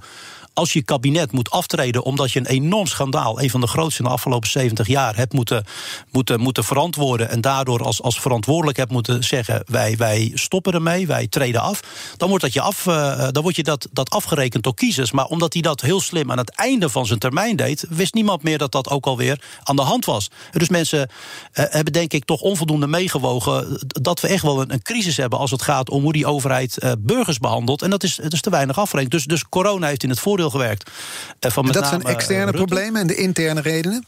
als 0.54 0.72
je 0.72 0.82
kabinet 0.82 1.32
moet 1.32 1.50
aftreden 1.50 2.02
omdat 2.02 2.32
je 2.32 2.38
een 2.38 2.46
enorm 2.46 2.86
schandaal, 2.86 3.40
een 3.40 3.50
van 3.50 3.60
de 3.60 3.66
grootste 3.66 4.02
in 4.02 4.08
de 4.08 4.14
afgelopen 4.14 4.48
70 4.48 4.86
jaar, 4.86 5.16
hebt 5.16 5.32
moeten, 5.32 5.64
moeten, 6.10 6.40
moeten 6.40 6.64
verantwoorden 6.64 7.28
en 7.28 7.40
daardoor 7.40 7.84
als, 7.84 8.02
als 8.02 8.20
verantwoordelijk 8.20 8.76
hebt 8.76 8.90
moeten 8.90 9.24
zeggen: 9.24 9.62
wij, 9.66 9.96
wij 9.96 10.30
stoppen 10.34 10.72
ermee, 10.72 11.06
wij 11.06 11.26
treden 11.26 11.60
af, 11.60 11.80
dan 12.16 12.28
wordt 12.28 12.44
dat, 12.44 12.52
je 12.52 12.60
af, 12.60 12.86
uh, 12.86 13.28
dan 13.30 13.42
wordt 13.42 13.56
je 13.56 13.62
dat, 13.62 13.88
dat 13.92 14.10
afgerekend 14.10 14.62
door 14.62 14.74
kiezers. 14.74 15.12
Maar 15.12 15.26
omdat 15.26 15.52
hij 15.52 15.62
dat 15.62 15.80
heel 15.80 16.00
slim 16.00 16.30
aan 16.30 16.38
het 16.38 16.50
einde 16.50 16.88
van 16.88 17.06
zijn 17.06 17.18
termijn 17.18 17.56
deed, 17.56 17.86
wist 17.88 18.14
niemand 18.14 18.42
meer 18.42 18.58
dat 18.58 18.72
dat 18.72 18.90
ook 18.90 19.06
alweer 19.06 19.42
aan 19.62 19.76
de 19.76 19.82
hand 19.82 20.04
was. 20.04 20.30
Dus 20.50 20.68
mensen 20.68 20.98
uh, 20.98 21.64
hebben 21.68 21.92
denk 21.92 22.12
ik 22.12 22.24
toch 22.24 22.40
onvoldoende 22.40 22.86
meegewogen 22.86 23.78
dat 23.86 24.20
we 24.20 24.28
echt 24.28 24.42
wel 24.42 24.60
een, 24.60 24.72
een, 24.72 24.82
crisis 24.82 25.16
hebben 25.16 25.38
als 25.38 25.50
het 25.50 25.62
gaat 25.62 25.90
om 25.90 26.02
hoe 26.02 26.12
die 26.12 26.26
overheid 26.26 26.78
burgers 26.98 27.38
behandelt. 27.38 27.82
En 27.82 27.90
dat 27.90 28.02
is, 28.02 28.18
is 28.18 28.40
te 28.40 28.50
weinig 28.50 28.78
afgerekend. 28.78 29.12
Dus, 29.12 29.24
dus 29.24 29.48
corona 29.48 29.86
heeft 29.86 30.02
in 30.02 30.10
het 30.10 30.20
voordeel 30.20 30.43
gewerkt. 30.50 30.90
Eh, 31.38 31.50
van 31.50 31.66
dat 31.66 31.86
zijn 31.86 32.02
externe 32.02 32.52
problemen 32.52 33.00
en 33.00 33.06
de 33.06 33.16
interne 33.16 33.60
redenen? 33.60 34.04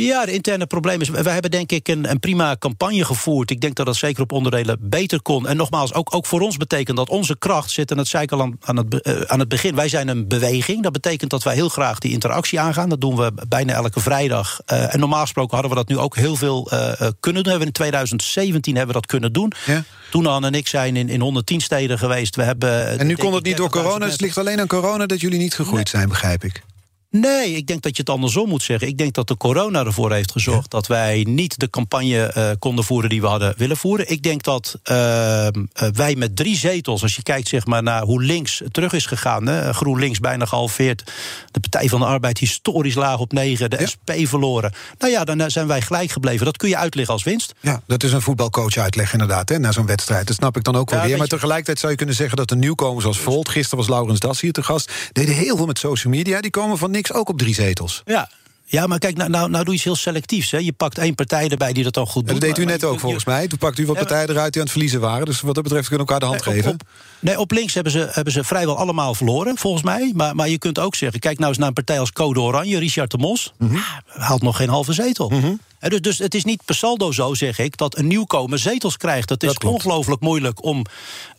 Ja, 0.00 0.24
de 0.24 0.32
interne 0.32 0.66
probleem 0.66 1.00
is. 1.00 1.08
We 1.08 1.30
hebben 1.30 1.50
denk 1.50 1.72
ik 1.72 1.88
een, 1.88 2.10
een, 2.10 2.20
prima 2.20 2.56
campagne 2.58 3.04
gevoerd. 3.04 3.50
Ik 3.50 3.60
denk 3.60 3.74
dat 3.74 3.86
dat 3.86 3.96
zeker 3.96 4.22
op 4.22 4.32
onderdelen 4.32 4.76
beter 4.80 5.22
kon. 5.22 5.48
En 5.48 5.56
nogmaals, 5.56 5.94
ook, 5.94 6.14
ook 6.14 6.26
voor 6.26 6.40
ons 6.40 6.56
betekent 6.56 6.96
dat 6.96 7.08
onze 7.08 7.38
kracht 7.38 7.70
zit 7.70 7.92
aan 7.92 7.98
het 7.98 8.06
zijkant 8.08 8.42
aan, 8.42 8.56
aan, 8.60 8.76
het, 8.76 9.06
uh, 9.06 9.20
aan 9.20 9.38
het 9.38 9.48
begin. 9.48 9.74
Wij 9.74 9.88
zijn 9.88 10.08
een 10.08 10.28
beweging. 10.28 10.82
Dat 10.82 10.92
betekent 10.92 11.30
dat 11.30 11.42
wij 11.42 11.54
heel 11.54 11.68
graag 11.68 11.98
die 11.98 12.12
interactie 12.12 12.60
aangaan. 12.60 12.88
Dat 12.88 13.00
doen 13.00 13.16
we 13.16 13.32
bijna 13.48 13.72
elke 13.72 14.00
vrijdag. 14.00 14.60
Uh, 14.72 14.94
en 14.94 15.00
normaal 15.00 15.20
gesproken 15.20 15.52
hadden 15.52 15.70
we 15.70 15.76
dat 15.76 15.88
nu 15.88 15.98
ook 15.98 16.16
heel 16.16 16.36
veel 16.36 16.70
uh, 16.72 16.92
kunnen 17.20 17.42
doen. 17.42 17.60
In 17.60 17.72
2017 17.72 18.76
hebben 18.76 18.94
we 18.94 19.00
dat 19.00 19.10
kunnen 19.10 19.32
doen. 19.32 19.52
Ja. 19.66 19.84
Toen 20.10 20.26
Anne 20.26 20.46
en 20.46 20.54
ik 20.54 20.68
zijn 20.68 20.96
in, 20.96 21.08
in 21.08 21.20
110 21.20 21.60
steden 21.60 21.98
geweest. 21.98 22.36
We 22.36 22.42
hebben, 22.42 22.98
en 22.98 23.06
nu 23.06 23.14
kon 23.14 23.34
het 23.34 23.44
niet 23.44 23.56
door 23.56 23.70
corona. 23.70 24.04
Dus 24.04 24.12
het 24.12 24.20
ligt 24.20 24.38
alleen 24.38 24.60
aan 24.60 24.66
corona 24.66 25.06
dat 25.06 25.20
jullie 25.20 25.38
niet 25.38 25.54
gegroeid 25.54 25.92
nee. 25.92 25.92
zijn, 25.92 26.08
begrijp 26.08 26.44
ik. 26.44 26.62
Nee, 27.10 27.52
ik 27.52 27.66
denk 27.66 27.82
dat 27.82 27.96
je 27.96 28.02
het 28.02 28.10
andersom 28.10 28.48
moet 28.48 28.62
zeggen. 28.62 28.88
Ik 28.88 28.98
denk 28.98 29.14
dat 29.14 29.28
de 29.28 29.36
corona 29.36 29.84
ervoor 29.84 30.12
heeft 30.12 30.32
gezorgd 30.32 30.70
dat 30.70 30.86
wij 30.86 31.24
niet 31.28 31.58
de 31.58 31.70
campagne 31.70 32.34
uh, 32.36 32.50
konden 32.58 32.84
voeren 32.84 33.10
die 33.10 33.20
we 33.20 33.26
hadden 33.26 33.54
willen 33.56 33.76
voeren. 33.76 34.10
Ik 34.10 34.22
denk 34.22 34.42
dat 34.42 34.78
uh, 34.90 35.48
wij 35.92 36.14
met 36.16 36.36
drie 36.36 36.56
zetels, 36.56 37.02
als 37.02 37.16
je 37.16 37.22
kijkt 37.22 37.48
zeg 37.48 37.66
maar, 37.66 37.82
naar 37.82 38.02
hoe 38.02 38.22
links 38.22 38.62
terug 38.70 38.92
is 38.92 39.06
gegaan, 39.06 39.46
hè, 39.46 39.74
GroenLinks 39.74 40.18
bijna 40.18 40.44
gehalveerd, 40.44 41.12
de 41.50 41.60
Partij 41.60 41.88
van 41.88 42.00
de 42.00 42.06
Arbeid 42.06 42.38
historisch 42.38 42.94
laag 42.94 43.18
op 43.18 43.32
negen, 43.32 43.70
de 43.70 43.76
ja. 43.80 43.86
SP 43.92 44.10
verloren. 44.16 44.72
Nou 44.98 45.12
ja, 45.12 45.24
dan 45.24 45.50
zijn 45.50 45.66
wij 45.66 45.82
gelijk 45.82 46.10
gebleven. 46.10 46.44
Dat 46.44 46.56
kun 46.56 46.68
je 46.68 46.76
uitleggen 46.76 47.14
als 47.14 47.22
winst. 47.22 47.54
Ja, 47.60 47.82
dat 47.86 48.02
is 48.02 48.12
een 48.12 48.22
voetbalcoach 48.22 48.76
uitleg 48.76 49.12
inderdaad, 49.12 49.48
hè, 49.48 49.58
na 49.58 49.72
zo'n 49.72 49.86
wedstrijd. 49.86 50.26
Dat 50.26 50.36
snap 50.36 50.56
ik 50.56 50.64
dan 50.64 50.76
ook 50.76 50.90
wel 50.90 50.98
ja, 50.98 51.06
weer. 51.06 51.16
Maar 51.16 51.26
je... 51.26 51.32
tegelijkertijd 51.32 51.78
zou 51.78 51.90
je 51.90 51.98
kunnen 51.98 52.14
zeggen 52.14 52.36
dat 52.36 52.48
de 52.48 52.56
nieuwkomers 52.56 53.04
als 53.04 53.18
Volt, 53.18 53.48
gisteren 53.48 53.78
was 53.78 53.88
Laurens 53.88 54.20
Das 54.20 54.40
hier 54.40 54.52
te 54.52 54.62
gast, 54.62 54.92
deden 55.12 55.34
heel 55.34 55.56
veel 55.56 55.66
met 55.66 55.78
social 55.78 56.12
media. 56.12 56.40
Die 56.40 56.50
komen 56.50 56.78
van 56.78 56.90
niks 56.98 57.12
ook 57.12 57.28
op 57.28 57.38
drie 57.38 57.54
zetels. 57.54 58.02
Ja, 58.04 58.28
ja, 58.70 58.86
maar 58.86 58.98
kijk, 58.98 59.16
nou, 59.16 59.30
nou, 59.30 59.50
nou 59.50 59.64
doe 59.64 59.72
je 59.72 59.78
iets 59.78 59.84
heel 59.84 59.96
selectiefs. 59.96 60.50
Hè. 60.50 60.58
Je 60.58 60.72
pakt 60.72 60.98
één 60.98 61.14
partij 61.14 61.48
erbij 61.48 61.72
die 61.72 61.84
dat 61.84 61.94
dan 61.94 62.06
goed 62.06 62.26
doet. 62.26 62.34
En 62.34 62.40
dat 62.40 62.48
deed 62.48 62.58
u 62.58 62.64
net 62.64 62.84
ook, 62.84 63.00
volgens 63.00 63.24
mij. 63.24 63.46
Toen 63.46 63.58
pakt 63.58 63.78
u 63.78 63.86
wat 63.86 63.96
partijen 63.96 64.30
eruit 64.30 64.52
die 64.52 64.60
aan 64.60 64.66
het 64.66 64.70
verliezen 64.70 65.00
waren. 65.00 65.26
Dus 65.26 65.40
wat 65.40 65.54
dat 65.54 65.64
betreft 65.64 65.88
kunnen 65.88 66.06
we 66.06 66.12
elkaar 66.12 66.28
de 66.28 66.34
hand 66.36 66.54
geven. 66.54 66.72
Op, 66.72 66.82
nee, 67.20 67.38
op 67.38 67.50
links 67.50 67.74
hebben 67.74 67.92
ze, 67.92 68.08
hebben 68.10 68.32
ze 68.32 68.44
vrijwel 68.44 68.76
allemaal 68.76 69.14
verloren, 69.14 69.58
volgens 69.58 69.82
mij. 69.82 70.12
Maar, 70.14 70.34
maar 70.34 70.48
je 70.48 70.58
kunt 70.58 70.78
ook 70.78 70.94
zeggen, 70.94 71.20
kijk 71.20 71.36
nou 71.36 71.48
eens 71.48 71.58
naar 71.58 71.68
een 71.68 71.74
partij 71.74 72.00
als 72.00 72.12
Code 72.12 72.40
Oranje, 72.40 72.78
Richard 72.78 73.10
de 73.10 73.18
Mos. 73.18 73.52
Mm 73.58 73.68
-hmm. 73.68 73.82
haalt 74.06 74.42
nog 74.42 74.56
geen 74.56 74.68
halve 74.68 74.92
zetel. 74.92 75.28
Mm 75.28 75.40
-hmm. 75.40 75.60
Dus, 75.78 76.00
dus 76.00 76.18
het 76.18 76.34
is 76.34 76.44
niet 76.44 76.64
per 76.64 76.74
saldo 76.74 77.12
zo, 77.12 77.34
zeg 77.34 77.58
ik, 77.58 77.76
dat 77.76 77.96
een 77.96 78.06
nieuwkomer 78.06 78.58
zetels 78.58 78.96
krijgt. 78.96 79.28
Het 79.28 79.42
is 79.42 79.54
ongelooflijk 79.58 80.20
moeilijk 80.20 80.64
om 80.64 80.84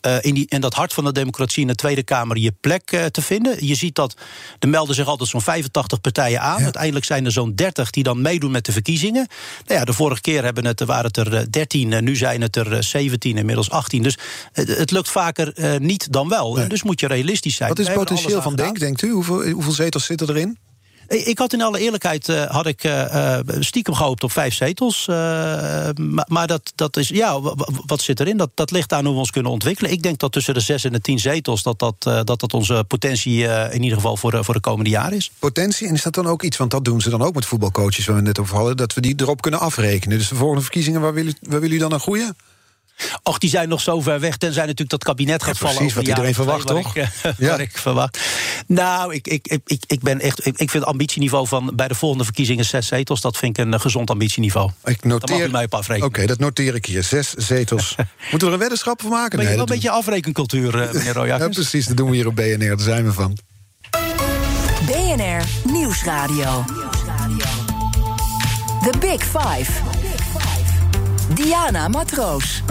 uh, 0.07 0.17
in, 0.21 0.33
die, 0.33 0.45
in 0.49 0.61
dat 0.61 0.73
hart 0.73 0.93
van 0.93 1.03
de 1.03 1.11
democratie 1.11 1.61
in 1.61 1.67
de 1.67 1.75
Tweede 1.75 2.03
Kamer 2.03 2.37
je 2.37 2.51
plek 2.61 2.91
uh, 2.91 3.05
te 3.05 3.21
vinden. 3.21 3.65
Je 3.65 3.75
ziet 3.75 3.95
dat 3.95 4.15
er 4.59 4.69
melden 4.69 4.95
zich 4.95 5.07
altijd 5.07 5.29
zo'n 5.29 5.41
85 5.41 6.01
partijen 6.01 6.41
aan. 6.41 6.57
Ja. 6.57 6.63
Uiteindelijk 6.63 7.05
zijn 7.05 7.18
er 7.25 7.31
zo'n 7.31 7.55
30 7.55 7.89
die 7.89 8.03
dan 8.03 8.21
meedoen 8.21 8.51
met 8.51 8.65
de 8.65 8.71
verkiezingen. 8.71 9.27
Nou 9.67 9.79
ja, 9.79 9.85
de 9.85 9.93
vorige 9.93 10.21
keer 10.21 10.43
hebben 10.43 10.65
het, 10.65 10.85
waren 10.85 11.05
het 11.05 11.17
er 11.17 11.51
13, 11.51 11.91
uh, 11.91 11.99
nu 11.99 12.15
zijn 12.15 12.41
het 12.41 12.55
er 12.55 12.83
17, 12.83 13.37
inmiddels 13.37 13.69
18. 13.69 14.03
Dus 14.03 14.17
het 14.51 14.91
lukt 14.91 15.09
vaker 15.09 15.53
niet 15.79 16.11
dan 16.11 16.29
wel. 16.29 16.53
Nee. 16.53 16.67
Dus 16.67 16.83
moet 16.83 16.99
je 16.99 17.07
realistisch 17.07 17.55
zijn. 17.55 17.69
Wat 17.69 17.79
is 17.79 17.87
het 17.87 17.95
potentieel 17.95 18.41
van 18.41 18.55
Denk, 18.55 18.79
denkt 18.79 19.01
u? 19.01 19.11
Hoeveel, 19.11 19.49
hoeveel 19.49 19.73
zetels 19.73 20.05
zitten 20.05 20.29
erin? 20.29 20.57
Ik 21.09 21.37
had 21.37 21.53
in 21.53 21.61
alle 21.61 21.79
eerlijkheid 21.79 22.27
uh, 22.27 22.45
had 22.45 22.65
ik, 22.65 22.83
uh, 22.83 23.39
stiekem 23.59 23.93
gehoopt 23.93 24.23
op 24.23 24.31
vijf 24.31 24.53
zetels. 24.53 25.05
Maar, 25.07 26.25
maar 26.27 26.47
dat, 26.47 26.71
dat 26.75 26.97
is, 26.97 27.07
ja, 27.07 27.39
wat 27.85 28.01
zit 28.01 28.19
erin? 28.19 28.37
Dat, 28.37 28.49
dat 28.53 28.71
ligt 28.71 28.93
aan 28.93 29.05
hoe 29.05 29.13
we 29.13 29.19
ons 29.19 29.31
kunnen 29.31 29.51
ontwikkelen. 29.51 29.91
Ik 29.91 30.03
denk 30.03 30.19
dat 30.19 30.31
tussen 30.31 30.53
de 30.53 30.59
zes 30.59 30.83
en 30.83 30.91
de 30.91 31.01
tien 31.01 31.19
zetels... 31.19 31.63
dat 31.63 31.79
dat, 31.79 31.95
dat, 32.03 32.39
dat 32.39 32.53
onze 32.53 32.83
potentie 32.87 33.43
in 33.71 33.81
ieder 33.83 33.97
geval 33.97 34.17
voor, 34.17 34.43
voor 34.45 34.53
de 34.53 34.59
komende 34.59 34.89
jaren 34.89 35.17
is. 35.17 35.31
Potentie, 35.39 35.87
en 35.87 35.93
is 35.93 36.03
dat 36.03 36.13
dan 36.13 36.27
ook 36.27 36.43
iets? 36.43 36.57
Want 36.57 36.71
dat 36.71 36.85
doen 36.85 37.01
ze 37.01 37.09
dan 37.09 37.21
ook 37.21 37.35
met 37.35 37.45
voetbalcoaches 37.45 38.05
waar 38.05 38.15
we 38.15 38.21
net 38.21 38.39
over 38.39 38.55
hadden... 38.55 38.77
dat 38.77 38.93
we 38.93 39.01
die 39.01 39.13
erop 39.17 39.41
kunnen 39.41 39.59
afrekenen. 39.59 40.17
Dus 40.17 40.27
de 40.27 40.35
volgende 40.35 40.61
verkiezingen, 40.61 41.01
waar 41.01 41.13
willen, 41.13 41.33
jullie 41.41 41.79
dan 41.79 41.93
aan 41.93 41.99
groeien? 41.99 42.35
Och, 43.23 43.37
die 43.37 43.49
zijn 43.49 43.69
nog 43.69 43.81
zo 43.81 44.01
ver 44.01 44.19
weg. 44.19 44.37
Tenzij 44.37 44.61
natuurlijk 44.61 44.89
dat 44.89 45.03
kabinet 45.03 45.43
gaat 45.43 45.57
ja, 45.57 45.59
precies, 45.59 45.77
vallen. 45.77 45.93
Precies, 45.93 45.95
wat 45.95 46.07
iedereen 46.07 46.33
verwacht, 46.33 46.67
toch? 46.67 46.95
Ik, 46.95 47.03
uh, 47.25 47.31
ja. 47.37 47.49
Wat 47.49 47.59
ik 47.59 47.77
verwacht. 47.77 48.19
Nou, 48.67 49.13
ik, 49.13 49.27
ik, 49.27 49.59
ik, 49.65 49.83
ik 49.87 50.01
ben 50.01 50.19
echt. 50.19 50.45
Ik, 50.45 50.57
ik 50.57 50.69
vind 50.69 50.83
het 50.83 50.85
ambitieniveau 50.85 51.47
van 51.47 51.71
bij 51.75 51.87
de 51.87 51.95
volgende 51.95 52.23
verkiezingen 52.23 52.65
zes 52.65 52.87
zetels. 52.87 53.21
Dat 53.21 53.37
vind 53.37 53.57
ik 53.57 53.65
een 53.65 53.79
gezond 53.79 54.09
ambitieniveau. 54.09 54.71
Ik 54.83 55.03
noteer. 55.03 55.27
Daar 55.27 55.37
mag 55.37 55.47
u 55.47 55.51
mij 55.51 55.63
op 55.63 55.73
afrekenen. 55.73 56.07
Oké, 56.07 56.15
okay, 56.15 56.27
dat 56.27 56.39
noteer 56.39 56.75
ik 56.75 56.85
hier. 56.85 57.03
Zes 57.03 57.33
zetels. 57.33 57.95
Moeten 58.31 58.39
we 58.39 58.45
er 58.45 58.53
een 58.53 58.59
weddenschap 58.59 59.01
van 59.01 59.09
maken? 59.09 59.37
Ben 59.37 59.45
nee, 59.45 59.55
wel 59.55 59.65
een 59.65 59.73
beetje 59.73 59.89
afrekencultuur, 59.89 60.75
uh, 60.75 60.91
meneer 60.93 61.13
Royakkers. 61.19 61.55
ja, 61.55 61.61
precies. 61.61 61.85
Dat 61.85 61.97
doen 61.97 62.09
we 62.09 62.15
hier 62.15 62.27
op 62.27 62.35
BNR. 62.35 62.57
Daar 62.57 62.79
zijn 62.79 63.05
we 63.05 63.13
van. 63.13 63.37
BNR 64.85 65.43
Nieuwsradio. 65.71 66.65
The 68.81 68.97
Big 68.99 69.23
Five. 69.23 69.71
Diana 71.33 71.87
Matroos. 71.87 72.61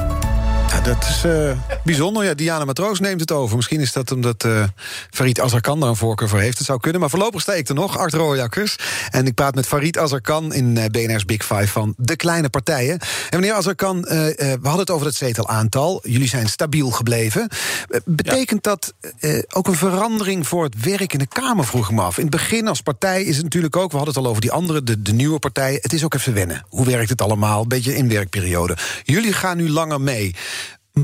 Dat 0.83 1.05
is 1.09 1.25
uh, 1.25 1.51
bijzonder. 1.85 2.25
Ja, 2.25 2.35
Diana 2.35 2.65
Matroos 2.65 3.01
neemt 3.01 3.21
het 3.21 3.33
over. 3.33 3.57
Misschien 3.57 3.81
is 3.81 3.93
dat 3.93 4.13
omdat 4.13 4.45
uh, 4.45 4.65
Farid 5.11 5.41
Azarkan 5.41 5.81
daar 5.81 5.89
een 5.89 5.97
voorkeur 5.97 6.29
voor 6.29 6.39
heeft. 6.39 6.59
Dat 6.59 6.67
zou 6.67 6.81
kunnen, 6.81 7.01
maar 7.01 7.11
voorlopig 7.11 7.41
sta 7.41 7.53
ik 7.53 7.69
er 7.69 7.75
nog, 7.75 7.99
Art 7.99 8.13
Rooijakkers. 8.13 8.77
En 9.11 9.27
ik 9.27 9.35
praat 9.35 9.55
met 9.55 9.67
Farid 9.67 9.99
Azarkan 9.99 10.55
in 10.55 10.77
uh, 10.77 10.85
BNR's 10.85 11.25
Big 11.25 11.45
Five 11.45 11.67
van 11.67 11.95
de 11.97 12.17
kleine 12.17 12.49
partijen. 12.49 12.99
En 13.31 13.41
meneer 13.41 13.55
Azarkan, 13.55 14.01
we 14.01 14.59
hadden 14.63 14.81
het 14.81 14.91
over 14.91 15.07
het 15.07 15.17
zetelaantal. 15.17 16.01
Jullie 16.03 16.29
zijn 16.29 16.49
stabiel 16.49 16.91
gebleven. 16.91 17.49
betekent 18.05 18.63
dat 18.63 18.95
ook 19.49 19.67
een 19.67 19.75
verandering 19.75 20.47
voor 20.47 20.65
het 20.65 20.83
werk 20.83 21.13
in 21.13 21.19
de 21.19 21.27
Kamer, 21.27 21.65
vroeg 21.65 21.89
ik 21.89 21.95
me 21.95 22.03
af. 22.03 22.17
In 22.17 22.23
het 22.23 22.33
begin 22.33 22.69
als 22.69 22.81
partij 22.81 23.23
is 23.23 23.35
het 23.35 23.45
natuurlijk 23.45 23.77
ook... 23.77 23.91
we 23.91 23.97
hadden 23.97 24.15
het 24.15 24.25
al 24.25 24.31
over 24.31 24.43
die 24.43 24.53
andere, 24.53 24.83
de, 25.03 25.13
nieuwe 25.13 25.39
partijen. 25.39 25.79
Het 25.83 25.93
is 25.93 26.05
ook 26.05 26.15
even 26.15 26.35
wennen. 26.35 26.65
Hoe 26.69 26.87
werkt 26.87 27.11
het 27.11 27.23
allemaal? 27.23 27.67
Beetje 27.67 27.95
inwerkperiode. 27.95 28.77
Jullie 29.05 29.33
gaan 29.33 29.57
nu 29.57 29.71
langer 29.71 30.01
mee. 30.01 30.35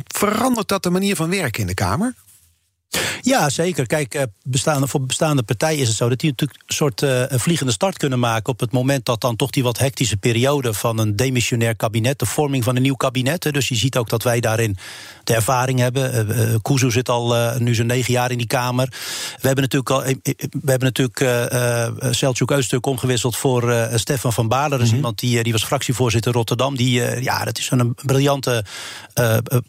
Verandert 0.05 0.69
dat 0.69 0.83
de 0.83 0.91
manier 0.91 1.17
van 1.17 1.31
werken 1.31 1.61
in 1.61 1.67
de 1.67 1.75
Kamer? 1.75 2.15
Ja, 3.21 3.49
zeker. 3.49 3.87
Kijk, 3.87 4.15
eh, 4.15 4.23
bestaande, 4.43 4.87
voor 4.87 5.01
bestaande 5.01 5.43
partijen 5.43 5.81
is 5.81 5.89
het 5.89 5.97
zo 5.97 6.09
dat 6.09 6.19
die 6.19 6.31
natuurlijk 6.31 6.61
een 6.67 6.75
soort 6.75 7.03
uh, 7.03 7.25
vliegende 7.29 7.73
start 7.73 7.97
kunnen 7.97 8.19
maken 8.19 8.53
op 8.53 8.61
het 8.61 8.73
moment 8.73 9.05
dat 9.05 9.21
dan 9.21 9.37
toch 9.37 9.51
die 9.51 9.63
wat 9.63 9.79
hectische 9.79 10.17
periode 10.17 10.75
van 10.75 10.99
een 10.99 11.17
demissionair 11.17 11.77
kabinet, 11.77 12.19
de 12.19 12.27
vorming 12.27 12.65
van 12.65 12.77
een 12.77 12.83
nieuw 12.83 12.95
kabinet. 12.95 13.43
Dus 13.43 13.69
je 13.69 13.75
ziet 13.75 13.97
ook 13.97 14.09
dat 14.09 14.23
wij 14.23 14.41
daarin 14.41 14.77
de 15.27 15.35
ervaring 15.35 15.79
hebben. 15.79 16.29
Uh, 16.31 16.55
Kuzu 16.63 16.91
zit 16.91 17.09
al 17.09 17.37
uh, 17.37 17.57
nu 17.57 17.75
zo'n 17.75 17.87
negen 17.87 18.13
jaar 18.13 18.31
in 18.31 18.39
die 18.39 18.47
Kamer. 18.47 18.89
We 19.41 19.47
hebben 19.47 19.63
natuurlijk 19.63 19.91
al, 19.91 20.03
we 20.63 20.71
hebben 20.71 20.93
natuurlijk 20.95 21.21
uh, 21.21 22.13
Selçuk 22.13 22.51
Eustuk 22.51 22.87
omgewisseld 22.87 23.37
voor 23.37 23.75
Stefan 23.95 24.33
van 24.33 24.49
Baarler. 24.49 24.71
Dat 24.71 24.81
is 24.81 24.89
mm 24.89 24.93
iemand 24.95 25.19
die, 25.19 25.43
die 25.43 25.53
was 25.53 25.65
fractievoorzitter 25.65 26.33
Rotterdam. 26.33 26.77
Die, 26.77 27.23
ja, 27.23 27.45
dat 27.45 27.59
is 27.59 27.71
een 27.71 27.95
briljante 28.05 28.65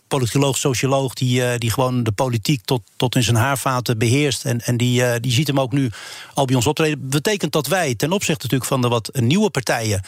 politicoloog, 0.07 0.57
socioloog 0.57 1.13
die, 1.13 1.57
die 1.57 1.71
gewoon 1.71 2.03
de 2.03 2.11
politiek 2.11 2.65
tot, 2.65 2.81
tot 2.95 3.15
in 3.15 3.23
zijn 3.23 3.35
haarvaten 3.35 3.97
beheerst. 3.97 4.45
En, 4.45 4.61
en 4.61 4.77
die, 4.77 5.19
die 5.19 5.31
ziet 5.31 5.47
hem 5.47 5.59
ook 5.59 5.71
nu 5.71 5.91
al 6.33 6.45
bij 6.45 6.55
ons 6.55 6.67
optreden. 6.67 7.09
Betekent 7.09 7.51
dat 7.51 7.67
wij 7.67 7.95
ten 7.95 8.11
opzichte 8.11 8.43
natuurlijk 8.43 8.69
van 8.69 8.81
de 8.81 8.87
wat 8.87 9.09
nieuwe 9.13 9.49
partijen... 9.49 10.01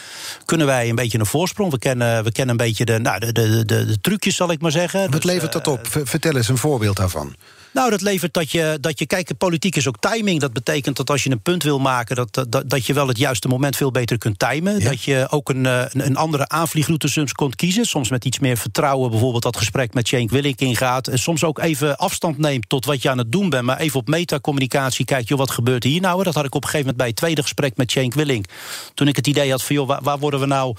kunnen 0.45 0.67
wij 0.67 0.89
een 0.89 0.95
beetje 0.95 1.19
een 1.19 1.25
voorsprong. 1.25 1.71
We 1.71 1.79
kennen, 1.79 2.23
we 2.23 2.31
kennen 2.31 2.59
een 2.59 2.65
beetje 2.65 2.85
de, 2.85 2.99
nou, 2.99 3.19
de, 3.19 3.31
de, 3.31 3.65
de, 3.65 3.85
de 3.85 3.99
trucjes, 4.01 4.35
zal 4.35 4.51
ik 4.51 4.61
maar 4.61 4.71
zeggen. 4.71 5.11
Dus, 5.11 5.36
levert 5.41 5.65
dat 5.65 5.67
op? 5.67 5.87
Vertel 6.03 6.35
eens 6.35 6.47
een 6.47 6.57
voorbeeld 6.57 6.95
daarvan. 6.95 7.35
Nou, 7.71 7.89
dat 7.89 8.01
levert 8.01 8.33
dat 8.33 8.51
je, 8.51 8.77
dat 8.81 8.99
je 8.99 9.05
kijk, 9.05 9.37
politiek 9.37 9.75
is 9.75 9.87
ook 9.87 9.99
timing. 9.99 10.39
Dat 10.39 10.53
betekent 10.53 10.97
dat 10.97 11.09
als 11.09 11.23
je 11.23 11.31
een 11.31 11.41
punt 11.41 11.63
wil 11.63 11.79
maken, 11.79 12.15
dat, 12.15 12.45
dat, 12.49 12.69
dat 12.69 12.85
je 12.85 12.93
wel 12.93 13.07
het 13.07 13.17
juiste 13.17 13.47
moment 13.47 13.75
veel 13.75 13.91
beter 13.91 14.17
kunt 14.17 14.39
timen. 14.39 14.83
Dat 14.83 15.03
je 15.03 15.27
ook 15.29 15.49
een, 15.49 15.65
een, 15.65 16.05
een, 16.05 16.15
andere 16.15 16.47
aanvliegroute 16.47 17.07
soms 17.07 17.31
kunt 17.31 17.55
kiezen. 17.55 17.85
Soms 17.85 18.09
met 18.09 18.25
iets 18.25 18.39
meer 18.39 18.57
vertrouwen, 18.57 19.09
bijvoorbeeld 19.09 19.43
dat 19.43 19.57
gesprek 19.57 19.93
met 19.93 20.07
Cenk 20.07 20.29
Willink 20.29 20.59
ingaat. 20.59 21.07
En 21.07 21.19
soms 21.19 21.43
ook 21.43 21.59
even 21.59 21.97
afstand 21.97 22.37
neemt 22.37 22.69
tot 22.69 22.85
wat 22.85 23.01
je 23.01 23.09
aan 23.09 23.17
het 23.17 23.31
doen 23.31 23.49
bent. 23.49 23.63
Maar 23.63 23.77
even 23.77 23.99
op 23.99 24.07
metacommunicatie 24.07 25.05
kijkt, 25.05 25.27
joh, 25.27 25.37
wat 25.37 25.51
gebeurt 25.51 25.83
hier 25.83 26.01
nou? 26.01 26.23
Dat 26.23 26.33
had 26.33 26.45
ik 26.45 26.55
op 26.55 26.63
een 26.63 26.69
gegeven 26.69 26.79
moment 26.79 26.97
bij 26.97 27.07
het 27.07 27.15
tweede 27.15 27.41
gesprek 27.41 27.77
met 27.77 27.91
Cenk 27.91 28.13
Willink. 28.13 28.45
Toen 28.93 29.07
ik 29.07 29.15
het 29.15 29.27
idee 29.27 29.51
had 29.51 29.63
van, 29.63 29.75
joh, 29.75 29.87
waar, 29.87 30.01
waar, 30.03 30.19
worden 30.19 30.39
we 30.39 30.45
nou, 30.45 30.75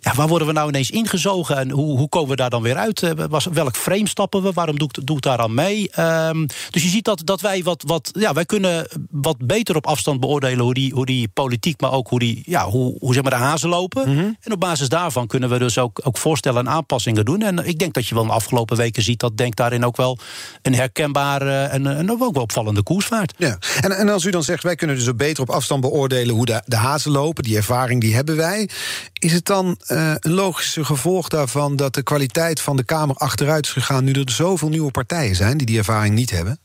ja, 0.00 0.14
waar 0.14 0.28
worden 0.28 0.48
we 0.48 0.54
nou 0.54 0.68
ineens 0.68 0.90
ingezogen? 0.90 1.56
En 1.56 1.70
hoe, 1.70 1.98
hoe 1.98 2.08
komen 2.08 2.30
we 2.30 2.36
daar 2.36 2.50
dan 2.50 2.62
weer 2.62 2.76
uit? 2.76 3.02
Eh, 3.02 3.10
was, 3.28 3.44
welk 3.44 3.76
frame 3.76 4.08
stappen 4.08 4.42
we? 4.42 4.52
Waarom 4.52 4.78
doe 4.78 4.88
ik, 4.92 5.06
doe 5.06 5.16
ik 5.16 5.22
daar 5.22 5.38
aan 5.38 5.54
mee? 5.54 5.90
Um, 6.28 6.46
dus 6.70 6.82
je 6.82 6.88
ziet 6.88 7.04
dat, 7.04 7.20
dat 7.24 7.40
wij 7.40 7.62
wat, 7.62 7.82
wat. 7.86 8.10
Ja, 8.12 8.32
wij 8.32 8.44
kunnen 8.44 8.88
wat 9.10 9.36
beter 9.38 9.76
op 9.76 9.86
afstand 9.86 10.20
beoordelen 10.20 10.64
hoe 10.64 10.74
die, 10.74 10.92
hoe 10.92 11.06
die 11.06 11.28
politiek, 11.28 11.80
maar 11.80 11.92
ook 11.92 12.08
hoe, 12.08 12.18
die, 12.18 12.42
ja, 12.46 12.68
hoe, 12.68 12.96
hoe 12.98 13.14
zeg 13.14 13.22
maar 13.22 13.32
de 13.32 13.38
hazen 13.38 13.68
lopen. 13.68 14.14
Mhm. 14.14 14.32
En 14.40 14.52
op 14.52 14.60
basis 14.60 14.88
daarvan 14.88 15.26
kunnen 15.26 15.48
we 15.50 15.58
dus 15.58 15.78
ook, 15.78 16.00
ook 16.02 16.18
voorstellen 16.18 16.66
en 16.66 16.72
aanpassingen 16.72 17.24
doen. 17.24 17.42
En 17.42 17.66
ik 17.66 17.78
denk 17.78 17.94
dat 17.94 18.06
je 18.06 18.14
wel 18.14 18.22
in 18.22 18.28
de 18.28 18.34
afgelopen 18.34 18.76
weken 18.76 19.02
ziet 19.02 19.20
dat 19.20 19.36
Denk 19.36 19.56
daarin 19.56 19.84
ook 19.84 19.96
wel 19.96 20.18
een 20.62 20.74
herkenbare 20.74 21.62
en, 21.62 21.86
en 21.86 22.10
ook 22.10 22.18
wel 22.18 22.42
opvallende 22.42 22.82
koers 22.82 23.06
vaart. 23.06 23.34
Ja. 23.36 23.58
En, 23.80 23.90
en 23.96 24.08
als 24.08 24.24
u 24.24 24.30
dan 24.30 24.42
zegt, 24.42 24.62
wij 24.62 24.74
kunnen 24.74 24.96
dus 24.96 25.08
ook 25.08 25.16
beter 25.16 25.42
op 25.42 25.50
afstand 25.50 25.80
beoordelen 25.80 26.34
hoe 26.34 26.46
de, 26.46 26.62
de 26.66 26.76
hazen 26.76 27.10
lopen, 27.10 27.44
die 27.44 27.56
ervaring 27.56 28.00
die 28.00 28.14
hebben 28.14 28.36
wij. 28.36 28.68
Is 29.18 29.32
het 29.32 29.44
dan 29.44 29.78
uh, 29.88 30.12
een 30.18 30.32
logische 30.32 30.84
gevolg 30.84 31.28
daarvan 31.28 31.76
dat 31.76 31.94
de 31.94 32.02
kwaliteit 32.02 32.60
van 32.60 32.76
de 32.76 32.84
Kamer 32.84 33.16
achteruit 33.16 33.64
is 33.64 33.72
gegaan 33.72 34.04
nu 34.04 34.12
er 34.12 34.30
zoveel 34.30 34.68
nieuwe 34.68 34.90
partijen 34.90 35.36
zijn 35.36 35.56
die 35.56 35.66
die 35.66 35.78
ervaring 35.78 36.13
niet 36.14 36.30
hebben? 36.30 36.58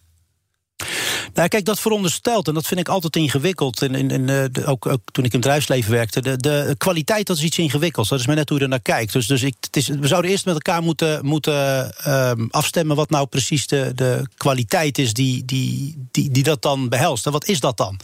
Nou, 1.34 1.48
kijk, 1.48 1.66
dat 1.66 1.80
veronderstelt, 1.80 2.48
en 2.48 2.54
dat 2.54 2.68
vind 2.68 2.80
ik 2.80 2.88
altijd 2.88 3.16
ingewikkeld. 3.16 3.82
En, 3.82 4.30
uh, 4.30 4.44
ook, 4.66 4.86
ook, 4.86 5.02
toen 5.12 5.24
ik 5.24 5.34
in 5.34 5.40
het 5.40 5.42
bedrijfsleven 5.42 5.92
werkte. 5.92 6.22
De, 6.22 6.38
de 6.38 6.76
kwaliteit, 6.78 7.28
dat 7.28 7.38
is 7.38 7.44
iets 7.44 7.58
ingewikkelds. 7.58 8.10
Dat 8.10 8.20
is 8.20 8.28
maar 8.28 8.36
net 8.36 8.50
hoe 8.50 8.58
je 8.58 8.64
er 8.64 8.70
naar 8.70 8.80
kijkt. 8.80 9.14
Dus, 9.14 9.28
dus 9.28 9.44
ik, 9.44 9.56
het 9.60 9.76
is, 9.76 9.88
we 9.88 10.08
zouden 10.08 10.32
eerst 10.32 10.46
met 10.46 10.54
elkaar 10.54 10.82
moeten, 10.82 11.26
moeten 11.26 11.92
um, 12.08 12.48
afstemmen. 12.52 12.96
wat 12.96 13.10
nou 13.10 13.28
precies 13.28 13.68
de, 13.68 13.92
de 13.96 14.28
kwaliteit 14.38 14.98
is 14.98 15.14
die, 15.14 15.46
die, 15.46 15.96
die, 16.12 16.32
die 16.32 16.44
dat 16.44 16.62
dan 16.62 16.90
behelst. 16.90 17.26
En 17.26 17.32
wat 17.32 17.48
is 17.48 17.60
dat 17.60 17.78
dan? 17.78 18.00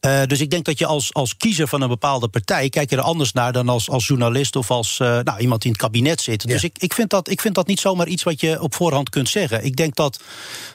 Uh, 0.00 0.22
dus 0.26 0.40
ik 0.40 0.50
denk 0.50 0.64
dat 0.64 0.78
je 0.78 0.86
als, 0.86 1.14
als 1.14 1.36
kiezer 1.36 1.68
van 1.68 1.80
een 1.80 1.88
bepaalde 1.88 2.28
partij... 2.28 2.68
kijk 2.68 2.90
je 2.90 2.96
er 2.96 3.02
anders 3.02 3.32
naar 3.32 3.52
dan 3.52 3.68
als, 3.68 3.90
als 3.90 4.06
journalist 4.06 4.56
of 4.56 4.70
als 4.70 4.98
uh, 4.98 5.18
nou, 5.22 5.38
iemand 5.38 5.62
die 5.62 5.70
in 5.70 5.76
het 5.76 5.86
kabinet 5.86 6.20
zit. 6.20 6.42
Ja. 6.42 6.48
Dus 6.48 6.64
ik, 6.64 6.78
ik, 6.78 6.94
vind 6.94 7.10
dat, 7.10 7.30
ik 7.30 7.40
vind 7.40 7.54
dat 7.54 7.66
niet 7.66 7.80
zomaar 7.80 8.06
iets 8.06 8.22
wat 8.22 8.40
je 8.40 8.60
op 8.60 8.74
voorhand 8.74 9.08
kunt 9.08 9.28
zeggen. 9.28 9.64
Ik 9.64 9.76
denk 9.76 9.94
dat, 9.94 10.20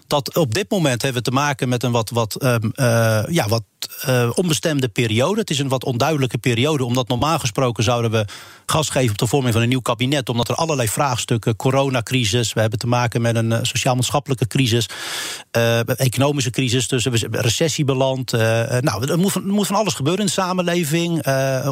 dat 0.08 0.36
op 0.36 0.54
dit 0.54 0.70
moment 0.70 1.02
hebben 1.02 1.24
we 1.24 1.30
te 1.30 1.36
maken 1.36 1.70
met 1.70 1.84
een 1.84 1.92
wat, 1.92 2.10
wat, 2.10 2.44
um, 2.44 2.72
uh, 2.76 3.24
ja, 3.30 3.48
wat 3.48 3.64
uh, 4.08 4.30
onbestemde 4.36 4.88
periode. 4.88 5.40
Het 5.40 5.50
is 5.50 5.60
een 5.60 5.68
wat 5.68 5.84
onduidelijke 5.84 6.38
periode, 6.38 6.86
omdat 6.86 7.08
normaal 7.08 7.40
gesproken 7.40 7.84
zouden 7.84 8.12
we 8.12 8.26
gas 8.66 8.90
geven 8.90 9.12
op 9.12 9.18
de 9.18 9.28
vorming 9.28 9.54
van 9.54 9.62
een 9.62 9.70
nieuw 9.70 9.82
kabinet, 9.82 10.30
omdat 10.30 10.50
er 10.50 10.56
allerlei 10.56 10.88
vraagstukken, 10.88 11.56
coronacrisis, 11.56 12.54
we 12.54 12.60
hebben 12.62 12.80
te 12.80 12.88
maken 12.88 13.22
met 13.22 13.36
een 13.36 13.52
uh, 13.52 13.60
sociaal-maatschappelijke 13.62 14.48
crisis, 14.48 14.90
uh, 15.58 16.00
economische 16.00 16.50
crisis, 16.50 16.88
dus 16.88 17.04
we 17.04 17.28
recessie 17.32 17.86
beland. 17.86 18.32
nou, 18.32 19.08
er 19.08 19.18
moet, 19.18 19.32
van, 19.32 19.42
er 19.42 19.54
moet, 19.54 19.68
van, 19.68 19.76
alles 19.76 19.94
gebeuren 19.94 20.22
in 20.22 20.26
de 20.26 20.32
samenleving. 20.32 21.26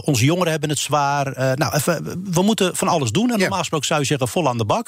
onze 0.05 0.25
jongeren 0.25 0.51
hebben 0.51 0.69
het 0.69 0.79
zwaar. 0.79 1.55
nou, 1.55 1.75
even, 1.75 2.21
we 2.31 2.41
moeten 2.41 2.75
van 2.75 2.87
alles 2.87 3.11
doen. 3.11 3.31
En 3.31 3.39
normaal 3.39 3.59
gesproken 3.59 3.87
zou 3.87 3.99
je 3.99 4.05
zeggen 4.05 4.27
vol 4.27 4.47
aan 4.47 4.57
de 4.57 4.65
bak. 4.65 4.87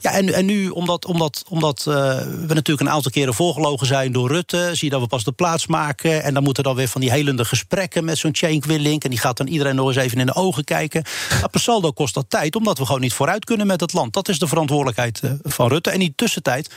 Ja, 0.00 0.10
en, 0.10 0.34
en 0.34 0.44
nu, 0.44 0.68
omdat, 0.68 1.04
omdat, 1.04 1.44
omdat 1.48 1.82
we 1.84 2.44
natuurlijk 2.48 2.80
een 2.80 2.90
aantal 2.90 3.10
keren 3.10 3.34
voorgelogen 3.34 3.86
zijn 3.86 4.12
door 4.12 4.28
Rutte, 4.28 4.70
zie 4.72 4.84
je 4.84 4.90
dat 4.90 5.00
we 5.00 5.06
pas 5.06 5.24
de 5.24 5.32
plaats 5.32 5.66
maken. 5.66 6.22
En 6.22 6.34
dan 6.34 6.42
dan 6.62 6.74
weer 6.74 6.88
van 6.88 7.00
die 7.00 7.10
helende 7.10 7.44
gesprekken 7.44 8.04
met 8.04 8.18
zo'n 8.18 8.34
Cenk 8.34 8.64
Willink. 8.64 9.04
En 9.04 9.10
die 9.10 9.18
gaat 9.18 9.36
dan 9.36 9.46
iedereen 9.46 9.74
nog 9.74 9.86
eens 9.86 9.96
even 9.96 10.18
in 10.18 10.26
de 10.26 10.34
ogen 10.34 10.64
kijken. 10.64 11.04
Maar 11.40 11.50
per 11.50 11.60
saldo 11.60 11.90
kost 11.90 12.14
dat 12.14 12.24
tijd, 12.28 12.56
omdat 12.56 12.78
we 12.78 12.86
gewoon 12.86 13.00
niet 13.00 13.12
vooruit 13.12 13.44
kunnen 13.44 13.66
met 13.66 13.80
het 13.80 13.92
land. 13.92 14.12
Dat 14.12 14.28
is 14.28 14.38
de 14.38 14.46
verantwoordelijkheid 14.46 15.20
eh, 15.20 15.30
van 15.42 15.68
Rutte. 15.68 15.90
En 15.90 15.94
in 15.94 16.00
die 16.00 16.12
tussentijd 16.16 16.70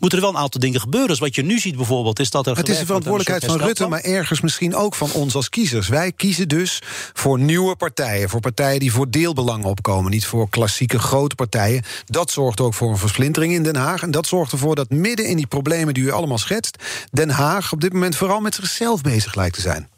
moeten 0.00 0.18
er 0.18 0.24
wel 0.24 0.34
een 0.34 0.40
aantal 0.40 0.60
dingen 0.60 0.80
gebeuren. 0.80 1.08
Dus 1.08 1.18
wat 1.18 1.34
je 1.34 1.42
nu 1.42 1.58
ziet 1.58 1.76
bijvoorbeeld, 1.76 2.18
is 2.18 2.30
dat 2.30 2.46
er. 2.46 2.56
Het 2.56 2.68
is 2.68 2.78
de 2.78 2.86
verantwoordelijkheid 2.86 3.44
van 3.52 3.66
Rutte, 3.66 3.88
maar 3.88 4.00
ergens 4.00 4.40
misschien 4.40 4.74
ook 4.74 4.94
van 4.94 5.12
ons 5.12 5.34
als 5.34 5.48
kiezers. 5.48 5.88
Wij 5.88 6.12
kiezen 6.12 6.48
dus 6.48 6.82
voor 7.12 7.38
nieuwe 7.38 7.76
partijen. 7.76 8.28
Voor 8.28 8.40
partijen 8.40 8.80
die 8.80 8.92
voor 8.92 9.10
deelbelangen 9.10 9.66
opkomen. 9.66 10.10
Niet 10.10 10.26
voor 10.26 10.48
klassieke 10.48 10.98
grote 10.98 11.34
partijen. 11.34 11.82
Dat 12.04 12.30
zorgt 12.30 12.60
ook 12.60 12.74
voor 12.74 12.90
een 12.90 12.98
versplintering 12.98 13.52
in 13.52 13.62
Den 13.62 13.76
Haag. 13.76 14.02
En 14.02 14.10
dat 14.10 14.26
zorgt 14.26 14.52
ervoor 14.52 14.74
dat 14.74 14.90
midden 14.90 15.26
in 15.26 15.36
die 15.36 15.46
problemen 15.46 15.94
die 15.94 16.02
u 16.02 16.10
allemaal 16.10 16.38
schetst. 16.38 16.76
Den 17.10 17.30
Haag 17.30 17.72
op 17.72 17.80
dit 17.80 17.92
moment 17.92 18.16
vooral 18.16 18.40
met 18.40 18.54
zichzelf 18.54 19.00
bezig 19.00 19.25
lijkt 19.34 19.54
te 19.54 19.60
zijn. 19.60 19.88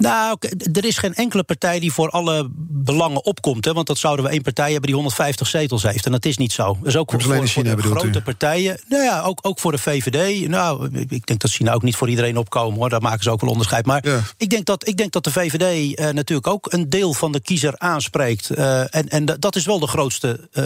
Nou, 0.00 0.36
er 0.72 0.84
is 0.84 0.98
geen 0.98 1.14
enkele 1.14 1.42
partij 1.42 1.80
die 1.80 1.92
voor 1.92 2.10
alle 2.10 2.48
belangen 2.68 3.24
opkomt. 3.24 3.64
Hè, 3.64 3.72
want 3.72 3.86
dat 3.86 3.98
zouden 3.98 4.24
we 4.24 4.30
één 4.30 4.42
partij 4.42 4.70
hebben 4.70 4.86
die 4.86 4.94
150 4.94 5.46
zetels 5.46 5.82
heeft. 5.82 6.06
En 6.06 6.12
dat 6.12 6.24
is 6.24 6.36
niet 6.36 6.52
zo. 6.52 6.78
Dus 6.82 6.96
ook 6.96 7.10
voor, 7.10 7.22
voor, 7.22 7.48
voor 7.48 7.64
de 7.64 7.82
grote 7.82 8.22
partijen. 8.22 8.80
Nou 8.88 9.02
ja, 9.02 9.20
ook, 9.22 9.38
ook 9.42 9.58
voor 9.58 9.72
de 9.72 9.78
VVD. 9.78 10.48
Nou, 10.48 10.88
ik 11.08 11.26
denk 11.26 11.40
dat 11.40 11.50
China 11.50 11.72
ook 11.72 11.82
niet 11.82 11.96
voor 11.96 12.08
iedereen 12.08 12.36
opkomen 12.36 12.78
hoor. 12.78 12.88
Daar 12.88 13.02
maken 13.02 13.22
ze 13.22 13.30
ook 13.30 13.40
wel 13.40 13.50
onderscheid. 13.50 13.86
Maar 13.86 14.04
ik, 14.36 14.50
denk 14.50 14.66
dat, 14.66 14.88
ik 14.88 14.96
denk 14.96 15.12
dat 15.12 15.24
de 15.24 15.32
VVD 15.32 15.94
eh, 15.94 16.08
natuurlijk 16.08 16.46
ook 16.46 16.72
een 16.72 16.88
deel 16.88 17.14
van 17.14 17.32
de 17.32 17.40
kiezer 17.40 17.78
aanspreekt. 17.78 18.50
Uh, 18.50 18.94
en 18.94 19.08
en 19.08 19.24
dat 19.38 19.56
is 19.56 19.64
wel 19.64 19.78
de 19.78 19.86
grootste, 19.86 20.48
uh, 20.52 20.64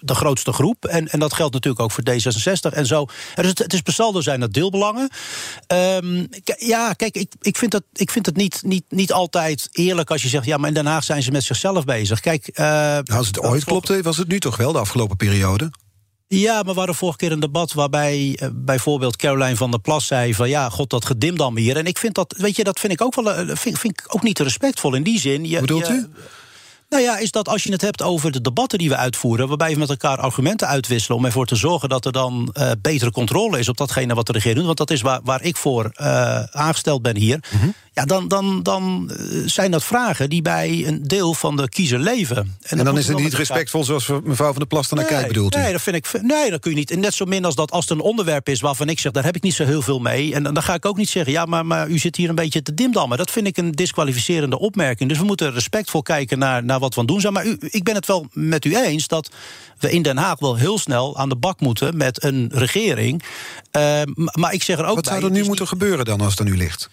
de 0.00 0.14
grootste 0.14 0.52
groep. 0.52 0.84
En, 0.84 1.08
en 1.08 1.18
dat 1.18 1.32
geldt 1.32 1.52
natuurlijk 1.52 1.82
ook 1.82 1.90
voor 1.90 2.04
D66 2.10 2.74
en 2.74 2.86
zo. 2.86 3.06
Dus 3.34 3.46
het, 3.46 3.58
het 3.58 3.72
is 3.72 3.80
per 3.80 3.92
saldo 3.92 4.20
zijn 4.20 4.40
dat 4.40 4.52
deelbelangen. 4.52 5.10
Um, 6.02 6.28
ja, 6.58 6.92
kijk, 6.92 7.16
ik, 7.16 7.32
ik, 7.40 7.56
vind 7.56 7.70
dat, 7.70 7.82
ik 7.92 8.10
vind 8.10 8.26
het 8.26 8.36
niet 8.36 8.49
niet, 8.62 8.84
niet, 8.88 9.12
altijd 9.12 9.68
eerlijk 9.72 10.10
als 10.10 10.22
je 10.22 10.28
zegt... 10.28 10.44
ja, 10.44 10.56
maar 10.56 10.68
in 10.68 10.74
Den 10.74 10.86
Haag 10.86 11.04
zijn 11.04 11.22
ze 11.22 11.30
met 11.30 11.44
zichzelf 11.44 11.84
bezig. 11.84 12.20
Kijk, 12.20 12.50
uh, 12.54 12.98
als 13.16 13.26
het 13.26 13.40
ooit 13.40 13.64
klopte, 13.64 14.02
was 14.02 14.16
het 14.16 14.28
nu 14.28 14.40
toch 14.40 14.56
wel 14.56 14.72
de 14.72 14.78
afgelopen 14.78 15.16
periode? 15.16 15.70
Ja, 16.26 16.54
maar 16.54 16.72
we 16.72 16.78
hadden 16.78 16.94
vorige 16.94 17.18
keer 17.18 17.32
een 17.32 17.40
debat 17.40 17.72
waarbij 17.72 18.38
uh, 18.42 18.48
bijvoorbeeld 18.52 19.16
Caroline 19.16 19.56
van 19.56 19.70
der 19.70 19.80
Plas 19.80 20.06
zei 20.06 20.34
van 20.34 20.48
ja, 20.48 20.68
god, 20.68 20.90
dat 20.90 21.04
gedimdam 21.04 21.56
hier. 21.56 21.76
En 21.76 21.86
ik 21.86 21.98
vind 21.98 22.14
dat, 22.14 22.34
weet 22.38 22.56
je, 22.56 22.64
dat 22.64 22.80
vind 22.80 22.92
ik 22.92 23.02
ook 23.02 23.14
wel, 23.14 23.26
uh, 23.26 23.56
vind, 23.56 23.78
vind, 23.78 24.00
ik 24.00 24.04
ook 24.14 24.22
niet 24.22 24.38
respectvol 24.38 24.94
in 24.94 25.02
die 25.02 25.20
zin. 25.20 25.44
Je, 25.44 25.60
bedoelt 25.60 25.88
u? 25.88 26.08
Nou 26.90 27.02
ja, 27.02 27.18
is 27.18 27.30
dat 27.30 27.48
als 27.48 27.62
je 27.62 27.72
het 27.72 27.80
hebt 27.80 28.02
over 28.02 28.30
de 28.30 28.40
debatten 28.40 28.78
die 28.78 28.88
we 28.88 28.96
uitvoeren, 28.96 29.48
waarbij 29.48 29.72
we 29.72 29.78
met 29.78 29.88
elkaar 29.88 30.18
argumenten 30.18 30.68
uitwisselen 30.68 31.18
om 31.18 31.24
ervoor 31.24 31.46
te 31.46 31.56
zorgen 31.56 31.88
dat 31.88 32.04
er 32.04 32.12
dan 32.12 32.54
uh, 32.54 32.70
betere 32.82 33.10
controle 33.10 33.58
is 33.58 33.68
op 33.68 33.76
datgene 33.76 34.14
wat 34.14 34.26
de 34.26 34.32
regering 34.32 34.58
doet. 34.58 34.66
Want 34.66 34.78
dat 34.78 34.90
is 34.90 35.00
waar, 35.00 35.20
waar 35.24 35.42
ik 35.42 35.56
voor 35.56 35.84
uh, 35.84 36.42
aangesteld 36.42 37.02
ben 37.02 37.16
hier. 37.16 37.40
Mm 37.52 37.60
-hmm. 37.60 37.74
Ja, 38.00 38.06
dan, 38.06 38.28
dan, 38.28 38.62
dan 38.62 39.10
zijn 39.46 39.70
dat 39.70 39.84
vragen 39.84 40.30
die 40.30 40.42
bij 40.42 40.86
een 40.86 41.02
deel 41.02 41.34
van 41.34 41.56
de 41.56 41.68
kiezer 41.68 41.98
leven. 41.98 42.36
En, 42.36 42.78
en 42.78 42.84
dan, 42.84 42.98
is 42.98 43.08
het 43.08 43.18
niet 43.18 43.34
respectvol 43.34 43.84
zoals 43.84 44.06
mevrouw 44.24 44.48
van 44.48 44.58
der 44.58 44.66
Plas 44.66 44.88
naar 44.88 45.04
kijkt, 45.04 45.28
bedoelt 45.28 45.56
u? 45.56 45.58
Nee, 45.58 45.72
dat 45.72 45.82
vind 45.82 45.96
ik. 45.96 46.22
Nee, 46.22 46.50
dat 46.50 46.60
kun 46.60 46.70
je 46.70 46.76
niet. 46.76 46.90
En 46.90 47.00
net 47.00 47.14
zo 47.14 47.24
min 47.24 47.44
als 47.44 47.54
dat 47.54 47.70
als 47.70 47.88
het 47.88 47.98
een 47.98 48.04
onderwerp 48.04 48.48
is 48.48 48.60
waarvan 48.60 48.88
ik 48.88 48.98
zeg, 48.98 49.12
daar 49.12 49.24
heb 49.24 49.36
ik 49.36 49.42
niet 49.42 49.54
zo 49.54 49.64
heel 49.64 49.82
veel 49.82 49.98
mee. 49.98 50.34
En 50.34 50.42
dan 50.42 50.62
ga 50.62 50.74
ik 50.74 50.86
ook 50.86 50.96
niet 50.96 51.08
zeggen, 51.08 51.32
ja, 51.32 51.44
maar, 51.44 51.66
maar 51.66 51.88
u 51.88 51.98
zit 51.98 52.16
hier 52.16 52.28
een 52.28 52.34
beetje 52.34 52.62
te 52.62 52.74
dimdammen. 52.74 53.18
Dat 53.18 53.30
vind 53.30 53.46
ik 53.46 53.56
een 53.56 53.72
disqualificerende 53.72 54.58
opmerking. 54.58 55.08
Dus 55.08 55.18
we 55.18 55.24
moeten 55.24 55.52
respectvol 55.52 56.02
kijken 56.02 56.38
naar, 56.38 56.64
naar 56.64 56.78
wat 56.78 56.94
we 56.94 57.00
aan 57.00 57.06
doen 57.06 57.20
zijn. 57.20 57.32
Maar 57.32 57.46
u, 57.46 57.56
ik 57.60 57.84
ben 57.84 57.94
het 57.94 58.06
wel 58.06 58.26
met 58.32 58.64
u 58.64 58.76
eens 58.76 59.06
dat 59.06 59.30
we 59.78 59.90
in 59.90 60.02
Den 60.02 60.16
Haag 60.16 60.38
wel 60.38 60.56
heel 60.56 60.78
snel 60.78 61.16
aan 61.16 61.28
de 61.28 61.36
bak 61.36 61.60
moeten 61.60 61.96
met 61.96 62.24
een 62.24 62.50
regering. 62.52 63.22
Uh, 63.76 64.02
maar 64.14 64.52
ik 64.52 64.62
zeg 64.62 64.78
er 64.78 64.84
ook 64.84 64.94
Wat 64.94 65.06
zou 65.06 65.24
er 65.24 65.30
nu 65.30 65.44
moeten 65.44 65.68
gebeuren 65.68 66.04
dan 66.04 66.20
als 66.20 66.30
het 66.30 66.38
er 66.38 66.44
nu 66.44 66.56
ligt? 66.56 66.90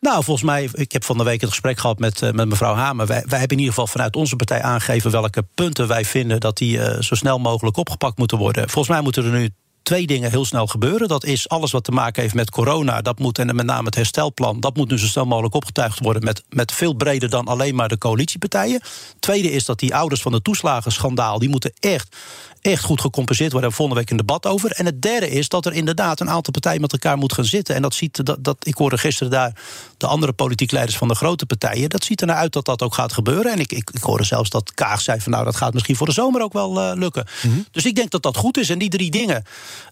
Nou, 0.00 0.24
volgens 0.24 0.46
mij, 0.46 0.68
ik 0.72 0.92
heb 0.92 1.04
van 1.04 1.18
de 1.18 1.24
week 1.24 1.40
het 1.40 1.50
gesprek 1.50 1.78
gehad 1.78 1.98
met, 1.98 2.22
uh, 2.22 2.30
met 2.30 2.48
mevrouw 2.48 2.74
Hamer. 2.74 3.06
Wij, 3.06 3.16
hebben 3.16 3.48
in 3.48 3.58
ieder 3.58 3.74
geval 3.74 3.86
vanuit 3.86 4.16
onze 4.16 4.36
partij 4.36 4.62
aangegeven 4.62 5.10
welke 5.10 5.44
punten 5.54 5.88
wij 5.88 6.04
vinden 6.04 6.40
dat 6.40 6.56
die 6.56 6.76
uh, 6.76 7.00
zo 7.00 7.14
snel 7.14 7.38
mogelijk 7.38 7.76
opgepakt 7.76 8.18
moeten 8.18 8.38
worden. 8.38 8.68
Volgens 8.68 8.94
mij 8.94 9.00
moeten 9.00 9.24
er 9.24 9.30
nu 9.30 9.50
twee 9.82 10.06
dingen 10.06 10.30
heel 10.30 10.44
snel 10.44 10.66
gebeuren. 10.66 11.08
Dat 11.08 11.24
is 11.24 11.48
alles 11.48 11.70
wat 11.70 11.84
te 11.84 11.92
maken 11.92 12.22
heeft 12.22 12.34
met 12.34 12.50
corona. 12.50 13.02
Dat 13.02 13.18
moet, 13.18 13.38
en 13.38 13.56
met 13.56 13.66
name 13.66 13.84
het 13.84 13.94
herstelplan, 13.94 14.60
dat 14.60 14.76
moet 14.76 14.90
nu 14.90 14.98
zo 14.98 15.06
snel 15.06 15.26
mogelijk 15.26 15.54
opgetuigd 15.54 15.98
worden. 15.98 16.24
Met, 16.24 16.42
met 16.48 16.72
veel 16.72 16.94
breder 16.94 17.30
dan 17.30 17.46
alleen 17.46 17.74
maar 17.74 17.88
de 17.88 17.98
coalitiepartijen. 17.98 18.80
Tweede 19.18 19.52
is 19.52 19.64
dat 19.64 19.78
die 19.78 19.94
ouders 19.94 20.22
van 20.22 20.32
de 20.32 20.42
toeslagenschandaal, 20.42 21.38
die 21.38 21.48
moeten 21.48 21.72
echt 21.80 22.16
echt 22.60 22.84
goed 22.84 23.00
gecompenseerd 23.00 23.52
worden. 23.52 23.68
Daar 23.68 23.78
volgende 23.78 24.00
week 24.00 24.10
een 24.10 24.26
debat 24.26 24.46
over. 24.46 24.70
En 24.70 24.86
het 24.86 25.02
derde 25.02 25.30
is 25.30 25.48
dat 25.48 25.66
er 25.66 25.72
inderdaad 25.72 26.20
een 26.20 26.30
aantal 26.30 26.52
partijen 26.52 26.80
met 26.80 26.92
elkaar 26.92 27.18
moet 27.18 27.32
gaan 27.32 27.44
zitten. 27.44 27.74
En 27.74 27.82
dat 27.82 27.94
ziet 27.94 28.26
dat, 28.26 28.44
dat 28.44 28.66
ik 28.66 28.74
hoorde 28.74 28.98
gisteren 28.98 29.30
daar 29.32 29.52
de 30.00 30.06
andere 30.06 30.32
politiek 30.32 30.70
leiders 30.70 30.98
van 30.98 31.08
de 31.08 31.14
grote 31.14 31.46
partijen. 31.46 31.90
Dat 31.90 32.04
ziet 32.04 32.20
er 32.20 32.26
naar 32.26 32.36
uit 32.36 32.52
dat 32.52 32.64
dat 32.64 32.82
ook 32.82 32.94
gaat 32.94 33.12
gebeuren. 33.12 33.52
En 33.52 33.58
ik, 33.58 33.72
ik, 33.72 33.90
ik 33.92 34.02
hoorde 34.02 34.24
zelfs 34.24 34.50
dat 34.50 34.74
Kaag 34.74 35.00
zei 35.00 35.20
van 35.20 35.32
nou 35.32 35.44
dat 35.44 35.56
gaat 35.56 35.72
misschien 35.72 35.96
voor 35.96 36.06
de 36.06 36.12
zomer 36.12 36.42
ook 36.42 36.52
wel 36.52 36.78
uh, 36.78 36.92
lukken. 36.94 37.26
Mm 37.42 37.50
-hmm. 37.50 37.66
Dus 37.70 37.84
ik 37.84 37.94
denk 37.94 38.10
dat 38.10 38.22
dat 38.22 38.36
goed 38.36 38.58
is. 38.58 38.70
En 38.70 38.78
die 38.78 38.88
drie 38.88 39.10
dingen, 39.10 39.44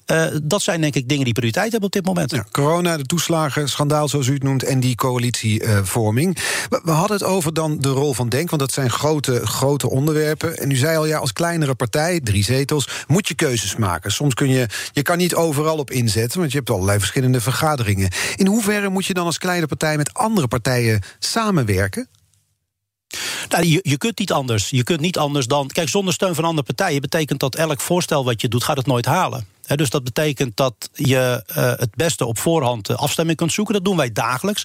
uh, 0.07 0.25
dat 0.43 0.63
zijn 0.63 0.81
denk 0.81 0.95
ik 0.95 1.09
dingen 1.09 1.25
die 1.25 1.33
prioriteit 1.33 1.71
hebben 1.71 1.89
op 1.89 1.95
dit 1.95 2.05
moment. 2.05 2.31
Ja, 2.31 2.45
corona, 2.51 2.97
de 2.97 3.05
toeslagen, 3.05 3.69
schandaal 3.69 4.09
zoals 4.09 4.27
u 4.27 4.33
het 4.33 4.43
noemt, 4.43 4.63
en 4.63 4.81
die 4.81 4.95
coalitievorming. 4.95 6.39
We, 6.69 6.81
we 6.85 6.91
hadden 6.91 7.17
het 7.17 7.27
over 7.27 7.55
dan 7.55 7.79
de 7.79 7.89
rol 7.89 8.15
van 8.15 8.29
Denk, 8.29 8.51
want 8.51 8.61
dat 8.61 8.73
zijn 8.73 8.91
grote, 8.91 9.47
grote 9.47 9.91
onderwerpen. 9.91 10.59
En 10.59 10.71
u 10.71 10.77
zei 10.77 10.97
al 10.97 11.07
ja, 11.07 11.19
als 11.19 11.33
kleinere 11.33 11.75
partij, 11.75 12.21
drie 12.21 12.45
zetels, 12.45 12.89
moet 13.07 13.29
je 13.29 13.35
keuzes 13.35 13.77
maken. 13.77 14.13
Soms 14.13 14.35
kun 14.35 14.49
je, 14.49 14.67
je 14.93 15.03
kan 15.03 15.19
niet 15.19 15.35
overal 15.35 15.77
op 15.77 15.91
inzetten, 15.91 16.39
want 16.39 16.53
je 16.53 16.59
hebt 16.59 16.71
allerlei 16.71 16.99
verschillende 16.99 17.41
vergaderingen. 17.41 18.11
In 18.37 18.47
hoeverre 18.47 18.89
moet 18.89 19.07
je 19.07 19.15
dan 19.15 19.27
als 19.27 19.39
kleine 19.39 19.67
partij 19.67 19.97
met 19.99 20.15
andere 20.15 20.49
partijen 20.49 21.03
samenwerken? 21.19 22.09
Nou, 23.49 23.65
je, 23.65 23.79
je 23.83 23.97
kunt 23.97 24.19
niet 24.19 24.33
anders. 24.33 24.71
Je 24.71 24.83
kunt 24.83 25.01
niet 25.01 25.19
anders 25.19 25.47
dan. 25.47 25.67
Kijk, 25.69 25.89
zonder 25.89 26.15
steun 26.15 26.35
van 26.35 26.45
andere 26.45 26.67
partijen 26.67 27.01
betekent 27.01 27.41
dat 27.41 27.55
elk 27.55 27.81
voorstel 27.81 28.25
wat 28.25 28.41
je 28.41 28.49
doet, 28.49 28.65
gaat 28.65 28.77
het 28.77 28.87
nooit 28.87 29.07
halen 29.07 29.47
dus 29.77 29.91
dat 29.91 30.05
betekent 30.05 30.57
dat 30.57 30.91
je 30.93 31.45
uh, 31.51 31.57
het 31.57 31.95
beste 31.95 32.27
op 32.27 32.39
voorhand 32.39 32.97
afstemming 32.97 33.37
kunt 33.37 33.53
zoeken. 33.53 33.75
Dat 33.75 33.85
doen 33.85 33.97
wij 33.97 34.13
dagelijks. 34.13 34.65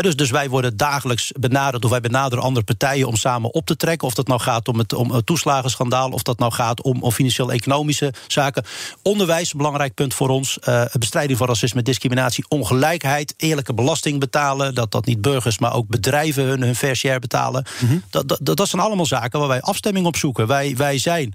dus, 0.00 0.16
dus 0.16 0.30
wij 0.30 0.48
worden 0.48 0.76
dagelijks 0.76 1.32
benaderd, 1.40 1.84
of 1.84 1.90
wij 1.90 2.00
benaderen 2.00 2.44
andere 2.44 2.64
partijen 2.64 3.08
om 3.08 3.16
samen 3.16 3.54
op 3.54 3.66
te 3.66 3.76
trekken. 3.76 4.08
Of 4.08 4.14
dat 4.14 4.26
nou 4.26 4.40
gaat 4.40 4.68
om 4.68 4.78
het, 4.78 4.92
om 4.92 5.10
het 5.10 5.26
toeslagenschandaal, 5.26 6.10
of 6.10 6.22
dat 6.22 6.38
nou 6.38 6.52
gaat 6.52 6.82
om, 6.82 7.02
om 7.02 7.10
financieel-economische 7.10 8.12
zaken. 8.26 8.64
Onderwijs, 9.02 9.52
belangrijk 9.52 9.94
punt 9.94 10.14
voor 10.14 10.28
ons. 10.28 10.58
Uh, 10.68 10.84
bestrijding 10.98 11.38
van 11.38 11.46
racisme, 11.48 11.82
discriminatie, 11.82 12.44
ongelijkheid, 12.48 13.34
eerlijke 13.36 13.74
belasting 13.74 14.20
betalen. 14.20 14.74
Dat 14.74 14.90
dat 14.90 15.06
niet 15.06 15.20
burgers, 15.20 15.58
maar 15.58 15.74
ook 15.74 15.88
bedrijven 15.88 16.44
hun, 16.44 16.62
hun 16.62 16.76
fair 16.76 16.96
share 16.96 17.18
betalen. 17.18 17.64
Mm 17.80 17.88
-hmm. 17.88 18.02
dat, 18.10 18.28
dat, 18.28 18.56
dat 18.56 18.68
zijn 18.68 18.82
allemaal 18.82 19.06
zaken 19.06 19.38
waar 19.38 19.48
wij 19.48 19.60
afstemming 19.60 20.06
op 20.06 20.16
zoeken. 20.16 20.46
Wij, 20.46 20.76
wij 20.76 20.98
zijn 20.98 21.34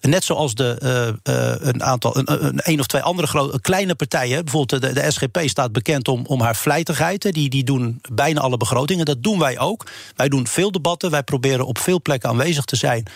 Net 0.00 0.24
zoals 0.24 0.54
de, 0.54 0.78
uh, 0.82 1.34
uh, 1.34 1.54
een 1.58 1.82
aantal, 1.82 2.16
een, 2.16 2.44
een, 2.44 2.60
een, 2.62 2.80
of 2.80 2.86
twee 2.86 3.02
andere 3.02 3.60
kleine 3.60 3.94
partijen. 3.94 4.44
Bijvoorbeeld 4.44 4.82
de, 4.82 4.92
de 4.92 5.10
SGP 5.10 5.40
staat 5.44 5.72
bekend 5.72 6.08
om, 6.08 6.26
om 6.26 6.40
haar 6.40 6.56
vlijtigheid. 6.56 7.32
Die, 7.32 7.50
die 7.50 7.64
doen 7.64 8.00
bijna 8.12 8.40
alle 8.40 8.56
begrotingen. 8.56 9.04
Dat 9.04 9.22
doen 9.22 9.38
wij 9.38 9.58
ook. 9.58 9.86
Wij 10.16 10.28
doen 10.28 10.46
veel 10.46 10.70
debatten. 10.70 11.10
Wij 11.10 11.22
proberen 11.22 11.66
op 11.66 11.78
veel 11.78 12.02
plekken 12.02 12.28
aanwezig 12.28 12.64
te 12.64 12.76
zijn. 12.76 13.06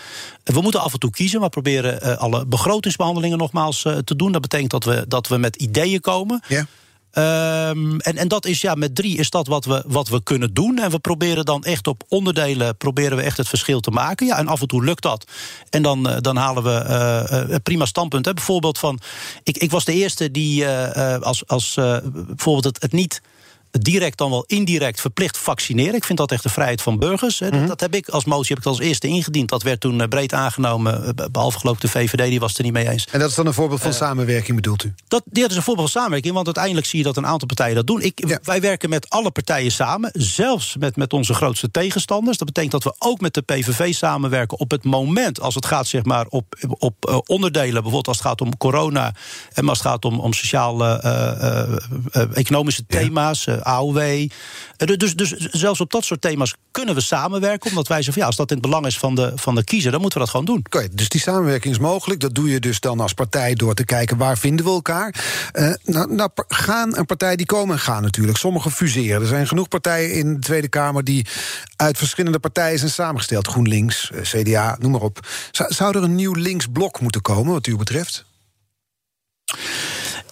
We 0.43 0.61
moeten 0.61 0.81
af 0.81 0.93
en 0.93 0.99
toe 0.99 1.11
kiezen, 1.11 1.39
maar 1.39 1.49
proberen 1.49 1.99
uh, 2.03 2.17
alle 2.17 2.45
begrotingsbehandelingen 2.45 3.37
nogmaals 3.37 3.81
te 3.81 4.15
doen. 4.15 4.31
Dat 4.31 4.41
betekent 4.41 4.71
dat 4.71 4.83
we, 4.83 5.05
dat 5.07 5.27
we 5.27 5.37
met 5.37 5.55
ideeën 5.55 6.01
komen. 6.01 6.41
Ja. 6.47 6.65
Um, 7.13 7.99
en, 7.99 8.17
en 8.17 8.27
dat 8.27 8.45
is 8.45 8.61
ja, 8.61 8.75
met 8.75 8.95
drie 8.95 9.17
is 9.17 9.29
dat 9.29 9.47
wat 9.47 9.65
we, 9.65 9.83
wat 9.87 10.07
we 10.07 10.23
kunnen 10.23 10.53
doen. 10.53 10.79
En 10.79 10.91
we 10.91 10.99
proberen 10.99 11.45
dan 11.45 11.63
echt 11.63 11.87
op 11.87 12.03
onderdelen 12.07 12.77
proberen 12.77 13.17
we 13.17 13.23
echt 13.23 13.37
het 13.37 13.47
verschil 13.47 13.79
te 13.79 13.91
maken. 13.91 14.25
Ja, 14.25 14.37
en 14.37 14.47
af 14.47 14.61
en 14.61 14.67
toe 14.67 14.83
lukt 14.83 15.01
dat. 15.01 15.31
En 15.69 15.81
dan, 15.81 16.09
uh, 16.09 16.17
dan 16.19 16.35
halen 16.35 16.63
we 16.63 16.85
uh, 17.49 17.55
prima 17.63 17.85
standpunt. 17.85 18.25
Hè. 18.25 18.33
Bijvoorbeeld 18.33 18.77
van. 18.77 18.99
Ik, 19.43 19.57
ik 19.57 19.71
was 19.71 19.85
de 19.85 19.93
eerste 19.93 20.31
die 20.31 20.67
als, 20.67 21.47
als 21.47 21.73
bijvoorbeeld 22.03 22.63
het, 22.63 22.81
het 22.81 22.91
niet 22.91 23.21
direct 23.71 24.17
dan 24.17 24.29
wel 24.29 24.43
indirect 24.47 25.01
verplicht 25.01 25.37
vaccineren. 25.37 25.95
Ik 25.95 26.03
vind 26.03 26.17
dat 26.17 26.31
echt 26.31 26.43
de 26.43 26.49
vrijheid 26.49 26.81
van 26.81 26.99
burgers. 26.99 27.39
Mm 27.39 27.49
-hmm. 27.49 27.67
dat, 27.67 27.79
heb 27.79 27.95
ik 27.95 28.09
als 28.09 28.25
motie 28.25 28.55
heb 28.55 28.63
ik 28.63 28.69
als 28.69 28.79
eerste 28.79 29.07
ingediend. 29.07 29.49
Dat 29.49 29.63
werd 29.63 29.79
toen 29.79 30.09
breed 30.09 30.33
aangenomen. 30.33 31.15
Behalve 31.31 31.59
geloof 31.59 31.75
ik 31.75 31.81
de 31.81 31.87
VVD, 31.87 32.29
die 32.29 32.39
was 32.39 32.49
het 32.49 32.57
er 32.57 32.63
niet 32.63 32.73
mee 32.73 32.89
eens. 32.89 33.07
En 33.11 33.19
dat 33.19 33.29
is 33.29 33.35
dan 33.35 33.45
een 33.45 33.53
voorbeeld 33.53 33.81
van 33.81 33.89
uh, 33.89 33.95
samenwerking, 33.95 34.55
bedoelt 34.55 34.83
u? 34.83 34.93
Dat, 35.07 35.23
dat 35.25 35.49
is 35.49 35.55
een 35.55 35.63
voorbeeld 35.63 35.91
van 35.91 36.01
samenwerking. 36.01 36.33
Want 36.33 36.45
uiteindelijk 36.45 36.87
zie 36.87 36.99
je 36.99 37.05
dat 37.05 37.17
een 37.17 37.25
aantal 37.25 37.47
partijen 37.47 37.75
dat 37.75 37.87
doen. 37.87 38.01
Ik, 38.01 38.27
ja. 38.27 38.39
Wij 38.43 38.61
werken 38.61 38.89
met 38.89 39.09
alle 39.09 39.31
partijen 39.31 39.71
samen. 39.71 40.09
Zelfs 40.13 40.75
met, 40.79 40.95
met 40.95 41.13
onze 41.13 41.33
grootste 41.33 41.71
tegenstanders. 41.71 42.37
Dat 42.37 42.47
betekent 42.47 42.71
dat 42.71 42.83
we 42.83 42.93
ook 42.97 43.21
met 43.21 43.33
de 43.33 43.41
PVV 43.41 43.93
samenwerken 43.93 44.59
op 44.59 44.71
het 44.71 44.83
moment... 44.83 45.41
als 45.41 45.55
het 45.55 45.65
gaat 45.65 45.87
zeg 45.87 46.03
maar, 46.03 46.25
op, 46.29 46.55
op 46.67 47.09
uh, 47.09 47.17
onderdelen. 47.25 47.73
Bijvoorbeeld 47.73 48.07
als 48.07 48.17
het 48.17 48.25
gaat 48.25 48.41
om 48.41 48.57
corona... 48.57 49.13
en 49.53 49.69
als 49.69 49.77
het 49.77 49.87
gaat 49.87 50.05
om, 50.05 50.19
om 50.19 50.33
sociaal-economische 50.33 52.83
uh, 52.87 52.99
thema's... 52.99 53.43
Ja. 53.43 53.60
AOW. 53.63 54.27
Dus, 54.77 55.15
dus 55.15 55.35
zelfs 55.37 55.81
op 55.81 55.91
dat 55.91 56.03
soort 56.03 56.21
thema's 56.21 56.55
kunnen 56.71 56.95
we 56.95 57.01
samenwerken. 57.01 57.69
Omdat 57.69 57.87
wij 57.87 58.01
zeggen, 58.01 58.21
ja, 58.21 58.27
als 58.27 58.35
dat 58.35 58.49
in 58.49 58.57
het 58.57 58.65
belang 58.65 58.85
is 58.85 58.97
van 58.97 59.15
de, 59.15 59.31
van 59.35 59.55
de 59.55 59.63
kiezer, 59.63 59.91
dan 59.91 60.01
moeten 60.01 60.19
we 60.19 60.25
dat 60.25 60.35
gewoon 60.35 60.61
doen. 60.71 60.89
Dus 60.91 61.09
die 61.09 61.21
samenwerking 61.21 61.73
is 61.73 61.79
mogelijk. 61.79 62.19
Dat 62.19 62.35
doe 62.35 62.49
je 62.49 62.59
dus 62.59 62.79
dan 62.79 62.99
als 62.99 63.13
partij 63.13 63.53
door 63.53 63.73
te 63.73 63.85
kijken 63.85 64.17
waar 64.17 64.37
vinden 64.37 64.65
we 64.65 64.71
elkaar. 64.71 65.15
Uh, 65.53 65.73
nou, 65.83 66.13
nou, 66.13 66.29
gaan 66.47 66.97
een 66.97 67.05
partij 67.05 67.35
die 67.35 67.45
komen 67.45 67.75
en 67.75 67.81
gaan 67.81 68.03
natuurlijk. 68.03 68.37
Sommige 68.37 68.71
fuseren. 68.71 69.21
Er 69.21 69.27
zijn 69.27 69.47
genoeg 69.47 69.67
partijen 69.67 70.13
in 70.13 70.33
de 70.33 70.39
Tweede 70.39 70.67
Kamer 70.67 71.03
die 71.03 71.25
uit 71.75 71.97
verschillende 71.97 72.39
partijen 72.39 72.79
zijn 72.79 72.91
samengesteld. 72.91 73.47
GroenLinks, 73.47 74.11
CDA, 74.21 74.77
noem 74.79 74.91
maar 74.91 75.01
op. 75.01 75.27
Zou, 75.51 75.73
zou 75.73 75.97
er 75.97 76.03
een 76.03 76.15
nieuw 76.15 76.33
linksblok 76.33 76.99
moeten 76.99 77.21
komen, 77.21 77.53
wat 77.53 77.67
u 77.67 77.77
betreft? 77.77 78.25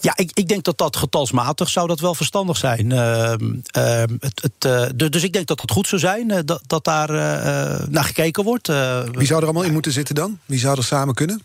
Ja, 0.01 0.13
ik, 0.15 0.31
ik 0.33 0.47
denk 0.47 0.63
dat 0.63 0.77
dat 0.77 0.95
getalsmatig 0.95 1.69
zou 1.69 1.87
dat 1.87 1.99
wel 1.99 2.15
verstandig 2.15 2.57
zijn. 2.57 2.89
Uh, 2.89 3.33
uh, 3.77 4.03
het, 4.19 4.41
het, 4.41 4.65
uh, 4.95 5.09
dus 5.09 5.23
ik 5.23 5.33
denk 5.33 5.47
dat 5.47 5.61
het 5.61 5.71
goed 5.71 5.87
zou 5.87 6.01
zijn 6.01 6.31
eh, 6.31 6.39
dat, 6.45 6.61
dat 6.67 6.83
daar 6.83 7.09
uh, 7.09 7.87
naar 7.87 8.03
gekeken 8.03 8.43
wordt. 8.43 8.67
Wie 8.67 9.27
zou 9.27 9.39
er 9.39 9.45
allemaal 9.45 9.63
in 9.63 9.73
moeten 9.73 9.91
zitten 9.91 10.15
dan? 10.15 10.39
Wie 10.45 10.59
zou 10.59 10.77
er 10.77 10.83
samen 10.83 11.13
kunnen? 11.13 11.41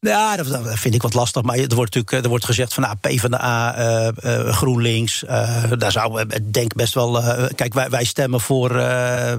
Ja, 0.00 0.36
dat, 0.36 0.46
dat, 0.46 0.78
vind 0.78 0.94
ik 0.94 1.02
wat 1.02 1.14
lastig. 1.14 1.42
Maar 1.42 1.56
er 1.56 1.74
wordt 1.74 1.94
natuurlijk 1.94 2.24
er 2.24 2.28
wordt 2.28 2.44
gezegd 2.44 2.74
van 2.74 2.82
nou, 2.82 2.96
PvdA, 3.00 3.78
uh, 3.78 4.08
uh, 4.24 4.52
GroenLinks. 4.52 5.22
Uh, 5.22 5.72
daar 5.78 5.92
zou 5.92 6.20
ik 6.20 6.52
denk 6.52 6.74
best 6.74 6.94
wel. 6.94 7.22
kijk, 7.54 7.74
wij, 7.74 7.90
wij 7.90 8.04
stemmen 8.04 8.40
voor 8.40 8.80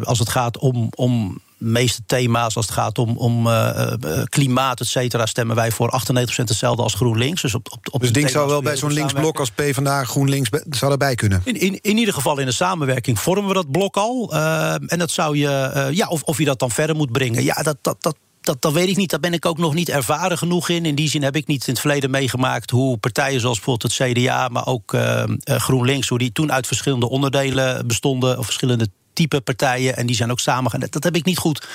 als 0.04 0.20
het 0.20 0.30
gaat 0.30 0.58
om. 0.58 0.88
om 0.96 1.42
meeste 1.62 2.02
thema's, 2.06 2.56
als 2.56 2.66
het 2.66 2.76
gaat 2.76 2.98
om, 2.98 3.18
om 3.18 3.48
uh, 3.48 3.94
klimaat, 4.30 4.80
et 4.80 4.88
cetera, 4.88 5.26
stemmen 5.26 5.56
wij 5.56 5.72
voor 5.72 6.02
98% 6.10 6.24
hetzelfde 6.36 6.84
als 6.84 6.94
GroenLinks. 6.94 7.42
Dus, 7.42 7.56
op, 7.56 7.72
op, 7.72 7.88
op 7.92 8.02
dus 8.02 8.12
Ding 8.12 8.30
zou 8.30 8.48
wel 8.48 8.62
bij 8.62 8.78
zo'n 8.78 8.94
linksblok 8.94 9.40
als 9.40 9.52
PvdA, 9.52 10.04
GroenLinks 10.04 10.50
zou 10.70 10.92
erbij 10.92 11.16
kunnen? 11.16 11.42
In, 11.44 11.60
in, 11.60 11.80
in 11.82 11.98
ieder 11.98 12.14
geval 12.14 12.40
in 12.40 12.46
de 12.46 12.52
samenwerking 12.52 13.20
vormen 13.20 13.48
we 13.48 13.54
dat 13.54 13.72
blok 13.72 13.98
al. 13.98 14.34
Uh, 14.34 14.74
en 14.74 15.00
dat 15.00 15.12
zou 15.12 15.38
je, 15.38 15.72
uh, 15.76 15.96
ja, 15.96 16.08
of, 16.08 16.22
of 16.22 16.38
je 16.38 16.46
dat 16.46 16.60
dan 16.60 16.72
verder 16.72 16.96
moet 16.96 17.12
brengen. 17.12 17.44
Ja, 17.44 17.54
dat, 17.54 17.78
dat, 17.82 17.96
dat, 18.00 18.16
dat, 18.42 18.62
dat 18.62 18.74
weet 18.74 18.90
ik 18.90 18.98
niet. 18.98 19.10
Daar 19.10 19.20
ben 19.20 19.34
ik 19.34 19.46
ook 19.46 19.58
nog 19.58 19.74
niet 19.74 19.90
ervaren 19.90 20.38
genoeg 20.38 20.70
in. 20.70 20.86
In 20.86 20.96
die 20.96 21.10
zin 21.10 21.24
heb 21.24 21.36
ik 21.36 21.48
niet 21.48 21.68
in 21.68 21.74
het 21.74 21.82
verleden 21.82 22.10
meegemaakt 22.10 22.70
hoe 22.70 22.98
partijen 22.98 23.40
zoals 23.40 23.56
bijvoorbeeld 23.56 23.98
het 23.98 24.12
CDA, 24.12 24.48
maar 24.48 24.66
ook 24.66 24.94
uh, 24.94 25.24
GroenLinks, 25.46 26.08
hoe 26.08 26.18
die 26.18 26.32
toen 26.32 26.52
uit 26.52 26.68
verschillende 26.68 27.10
onderdelen 27.10 27.88
bestonden, 27.88 28.38
of 28.38 28.46
verschillende 28.46 28.88
type 29.14 29.42
partijen. 29.42 29.98
En 29.98 30.06
die 30.06 30.16
zijn 30.16 30.32
ook 30.32 30.40
samen. 30.40 30.80
Dat, 30.80 30.92
dat 30.92 31.04
heb 31.04 31.16
ik 31.16 31.26
niet 31.26 31.38
goed. 31.38 31.68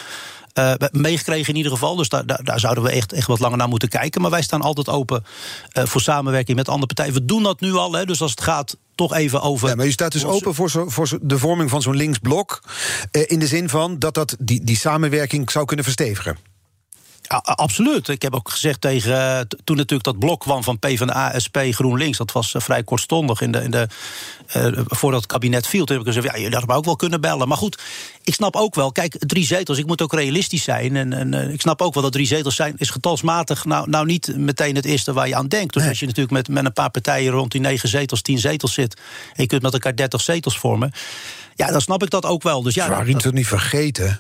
Uh, 0.59 0.73
meegekregen 0.91 1.49
in 1.49 1.57
ieder 1.57 1.73
geval. 1.73 1.97
Dus 1.97 2.09
daar, 2.09 2.27
daar, 2.27 2.45
daar, 2.45 2.61
zouden 2.61 2.85
we 2.85 2.91
echt, 2.91 3.13
echt 3.13 3.27
wat 3.27 3.41
langer 3.41 3.59
naar 3.59 3.69
moeten 3.69 3.89
kijken. 3.89 4.21
Maar 4.21 4.31
wij 4.31 4.43
staan 4.43 4.61
altijd 4.61 4.89
open 4.89 5.25
uh, 5.79 5.85
voor 5.85 6.01
samenwerking 6.01 6.57
met 6.57 6.69
andere 6.69 6.87
partijen. 6.87 7.15
We 7.15 7.25
doen 7.25 7.43
dat 7.43 7.61
nu 7.61 7.75
al. 7.75 7.93
Hè, 7.93 8.05
dus 8.05 8.21
als 8.21 8.31
het 8.31 8.41
gaat 8.41 8.77
toch 8.95 9.15
even 9.15 9.43
over. 9.43 9.69
Ja, 9.69 9.75
maar 9.75 9.85
je 9.85 9.93
staat 9.93 10.13
dus 10.13 10.25
open 10.25 10.55
voor, 10.55 10.71
zo, 10.71 10.89
voor 10.89 11.09
zo, 11.09 11.19
de 11.23 11.39
vorming 11.39 11.71
van 11.71 11.83
zo'n 11.83 11.97
linksblok. 11.97 12.63
Uh, 13.13 13.23
in 13.27 13.39
de 13.39 13.47
zin 13.47 13.69
van 13.69 13.99
dat 13.99 14.15
dat 14.15 14.37
die, 14.39 14.65
die 14.65 14.77
samenwerking 14.77 15.51
zou 15.51 15.65
kunnen 15.65 15.85
verstevigen. 15.85 16.37
Absoluut. 17.43 18.09
Ik 18.09 18.23
heb 18.23 18.35
ook 18.35 18.51
gezegd 18.51 18.81
tegen. 18.81 19.49
Toen 19.65 19.77
natuurlijk 19.77 20.05
dat 20.05 20.19
blok 20.19 20.41
kwam 20.41 20.63
van 20.63 20.79
PvdA, 20.79 21.39
SP, 21.45 21.57
GroenLinks. 21.71 22.19
Dat 22.19 22.33
was 22.33 22.55
vrij 22.57 22.83
kortstondig 22.83 23.41
in 23.41 23.53
de, 23.53 23.63
in 23.63 23.71
de, 23.71 23.89
voordat 24.87 25.21
het 25.21 25.31
kabinet 25.31 25.67
viel. 25.67 25.85
Toen 25.85 25.97
heb 25.97 26.07
ik 26.07 26.13
gezegd: 26.13 26.35
ja, 26.35 26.41
jullie 26.41 26.57
hadden 26.57 26.71
me 26.71 26.77
ook 26.77 26.85
wel 26.85 26.97
kunnen 26.97 27.21
bellen. 27.21 27.49
Maar 27.49 27.57
goed, 27.57 27.83
ik 28.23 28.35
snap 28.35 28.57
ook 28.57 28.75
wel. 28.75 28.93
Kijk, 28.93 29.17
drie 29.19 29.47
zetels. 29.47 29.79
Ik 29.79 29.87
moet 29.87 30.03
ook 30.03 30.13
realistisch 30.13 30.65
zijn. 30.65 30.97
En, 30.97 31.13
en 31.13 31.53
ik 31.53 31.61
snap 31.61 31.83
ook 31.83 31.95
wel 31.95 32.03
dat 32.03 32.13
drie 32.13 32.27
zetels 32.27 32.55
zijn. 32.55 32.75
Is 32.77 32.91
getalsmatig 32.91 33.65
nou, 33.65 33.91
nou 33.91 34.07
niet 34.07 34.37
meteen 34.37 34.75
het 34.75 34.85
eerste 34.85 35.13
waar 35.13 35.29
je 35.29 35.37
aan 35.37 35.49
denkt. 35.49 35.75
Dus 35.75 35.89
als 35.89 35.99
je 35.99 36.07
natuurlijk 36.07 36.33
met, 36.35 36.49
met 36.49 36.65
een 36.65 36.73
paar 36.73 36.91
partijen 36.91 37.33
rond 37.33 37.51
die 37.51 37.61
negen 37.61 37.89
zetels, 37.89 38.23
tien 38.23 38.39
zetels 38.39 38.73
zit. 38.75 38.95
en 39.35 39.43
je 39.43 39.47
kunt 39.47 39.63
met 39.63 39.73
elkaar 39.73 39.97
dertig 39.97 40.21
zetels 40.21 40.59
vormen. 40.59 40.93
Ja, 41.55 41.71
dan 41.71 41.81
snap 41.81 42.03
ik 42.03 42.11
dat 42.11 42.25
ook 42.25 42.43
wel. 42.43 42.63
Dus 42.63 42.75
ja, 42.75 42.89
Waarin 42.89 43.13
dat, 43.13 43.23
het 43.23 43.35
niet 43.35 43.47
vergeten. 43.47 44.19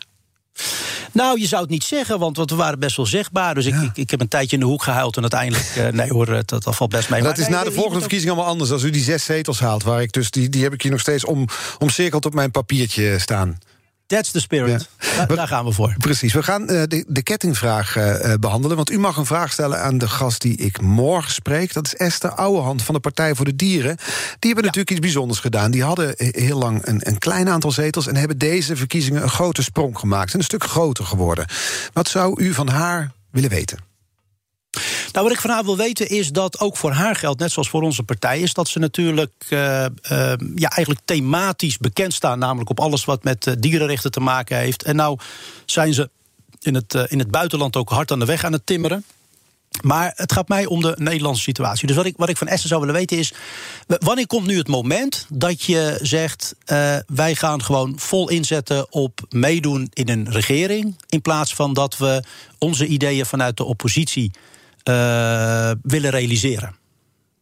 Nou, 1.16 1.40
je 1.40 1.46
zou 1.46 1.62
het 1.62 1.70
niet 1.70 1.84
zeggen, 1.84 2.18
want 2.18 2.36
we 2.36 2.54
waren 2.54 2.78
best 2.78 2.96
wel 2.96 3.06
zichtbaar. 3.06 3.54
Dus 3.54 3.66
ik, 3.66 3.74
ik, 3.74 3.96
ik, 3.96 4.10
heb 4.10 4.20
een 4.20 4.28
tijdje 4.28 4.56
in 4.56 4.62
de 4.62 4.68
hoek 4.68 4.82
gehuild 4.82 5.16
en 5.16 5.20
uiteindelijk... 5.22 5.74
Uh, 5.78 5.88
nee 5.88 6.12
hoor, 6.12 6.26
dat, 6.26 6.62
dat 6.62 6.76
valt 6.76 6.90
best 6.90 7.10
mee. 7.10 7.22
Dat 7.22 7.38
is 7.38 7.48
na 7.48 7.64
de 7.64 7.72
volgende 7.72 8.00
verkiezing 8.00 8.30
allemaal 8.30 8.50
anders. 8.50 8.70
Als 8.70 8.82
u 8.82 8.90
die 8.90 9.02
zes 9.02 9.24
zetels 9.24 9.60
haalt, 9.60 9.82
waar 9.82 10.02
ik 10.02 10.12
dus 10.12 10.30
die, 10.30 10.48
die 10.48 10.62
heb 10.62 10.72
ik 10.72 10.82
hier 10.82 10.90
nog 10.90 11.00
steeds 11.00 11.24
om, 11.24 11.46
omcirkeld 11.78 12.26
op 12.26 12.34
mijn 12.34 12.50
papiertje 12.50 13.18
staan. 13.18 13.58
That's 14.06 14.30
the 14.30 14.40
spirit. 14.40 14.88
Daar, 15.28 15.48
gaan 15.48 15.64
we 15.64 15.72
voor. 15.72 15.94
Precies. 15.98 16.32
We 16.32 16.42
gaan 16.42 16.62
uh, 16.62 16.68
de, 16.68 17.04
de, 17.08 17.22
kettingvraag 17.22 17.96
uh, 17.96 18.34
behandelen. 18.40 18.76
Want 18.76 18.90
u 18.90 18.98
mag 18.98 19.16
een 19.16 19.26
vraag 19.26 19.52
stellen 19.52 19.82
aan 19.82 19.98
de 19.98 20.08
gast 20.08 20.40
die 20.40 20.56
ik 20.56 20.80
morgen 20.80 21.32
spreek. 21.32 21.72
Dat 21.72 21.86
is 21.86 21.94
Esther 21.94 22.30
Ouwehand 22.30 22.82
van 22.82 22.94
de 22.94 23.00
Partij 23.00 23.34
voor 23.34 23.44
de 23.44 23.56
Dieren. 23.56 23.96
Die 24.38 24.52
hebben 24.52 24.64
natuurlijk 24.64 24.90
iets 24.90 25.00
bijzonders 25.00 25.40
gedaan. 25.40 25.70
Die 25.70 25.82
hadden 25.82 26.14
heel 26.16 26.58
lang 26.58 26.86
een, 26.86 27.00
een 27.08 27.18
klein 27.18 27.48
aantal 27.48 27.70
zetels... 27.70 28.06
en 28.06 28.16
hebben 28.16 28.38
deze 28.38 28.76
verkiezingen 28.76 29.22
een 29.22 29.28
grote 29.28 29.62
sprong 29.62 29.98
gemaakt. 29.98 30.32
En 30.32 30.38
een 30.38 30.44
stuk 30.44 30.64
groter 30.64 31.04
geworden. 31.04 31.46
Wat 31.92 32.08
zou 32.08 32.42
u 32.42 32.52
van 32.52 32.68
haar 32.68 33.12
willen 33.30 33.50
weten? 33.50 33.95
Nou, 35.12 35.26
wat 35.26 35.34
ik 35.34 35.40
van 35.40 35.50
haar 35.50 35.64
wil 35.64 35.76
weten 35.76 36.08
is 36.08 36.30
dat 36.30 36.60
ook 36.60 36.76
voor 36.76 36.90
haar 36.90 37.16
geldt, 37.16 37.40
net 37.40 37.52
zoals 37.52 37.68
voor 37.68 37.82
onze 37.82 38.02
partij, 38.02 38.40
is 38.40 38.54
dat 38.54 38.68
ze 38.68 38.78
natuurlijk 38.78 39.32
uh, 39.48 39.58
uh, 40.10 40.32
ja, 40.54 40.68
eigenlijk 40.68 41.00
thematisch 41.04 41.78
bekend 41.78 42.14
staan, 42.14 42.38
namelijk 42.38 42.70
op 42.70 42.80
alles 42.80 43.04
wat 43.04 43.24
met 43.24 43.46
uh, 43.46 43.54
dierenrechten 43.58 44.10
te 44.10 44.20
maken 44.20 44.56
heeft. 44.56 44.82
En 44.82 44.96
nou 44.96 45.18
zijn 45.64 45.94
ze 45.94 46.10
in 46.60 46.74
het, 46.74 46.94
in 47.08 47.18
het 47.18 47.30
buitenland 47.30 47.76
ook 47.76 47.88
hard 47.88 48.10
aan 48.10 48.18
de 48.18 48.24
weg 48.24 48.44
aan 48.44 48.52
het 48.52 48.66
timmeren. 48.66 49.04
Maar 49.82 50.12
het 50.16 50.32
gaat 50.32 50.48
mij 50.48 50.66
om 50.66 50.80
de 50.80 50.94
Nederlandse 50.98 51.42
situatie. 51.42 51.86
Dus 51.86 51.96
wat 51.96 52.06
ik, 52.06 52.14
wat 52.16 52.28
ik 52.28 52.36
van 52.36 52.46
Esther 52.46 52.68
zou 52.68 52.80
willen 52.80 52.96
weten 52.96 53.18
is... 53.18 53.32
wanneer 53.86 54.26
komt 54.26 54.46
nu 54.46 54.56
het 54.58 54.68
moment 54.68 55.26
dat 55.28 55.62
je 55.62 55.98
zegt... 56.02 56.54
Wij 57.06 57.34
gaan 57.34 57.62
gewoon 57.62 57.92
vol 57.96 58.28
inzetten 58.28 58.92
op 58.92 59.20
meedoen 59.28 59.90
in 59.92 60.08
een 60.08 60.30
regering... 60.30 60.96
in 61.08 61.22
plaats 61.22 61.54
van 61.54 61.72
dat 61.72 61.96
we 61.96 62.22
onze 62.58 62.86
ideeën 62.86 63.26
vanuit 63.26 63.56
de 63.56 63.64
oppositie 63.64 64.30
uh, 64.88 65.70
willen 65.82 66.10
realiseren? 66.10 66.76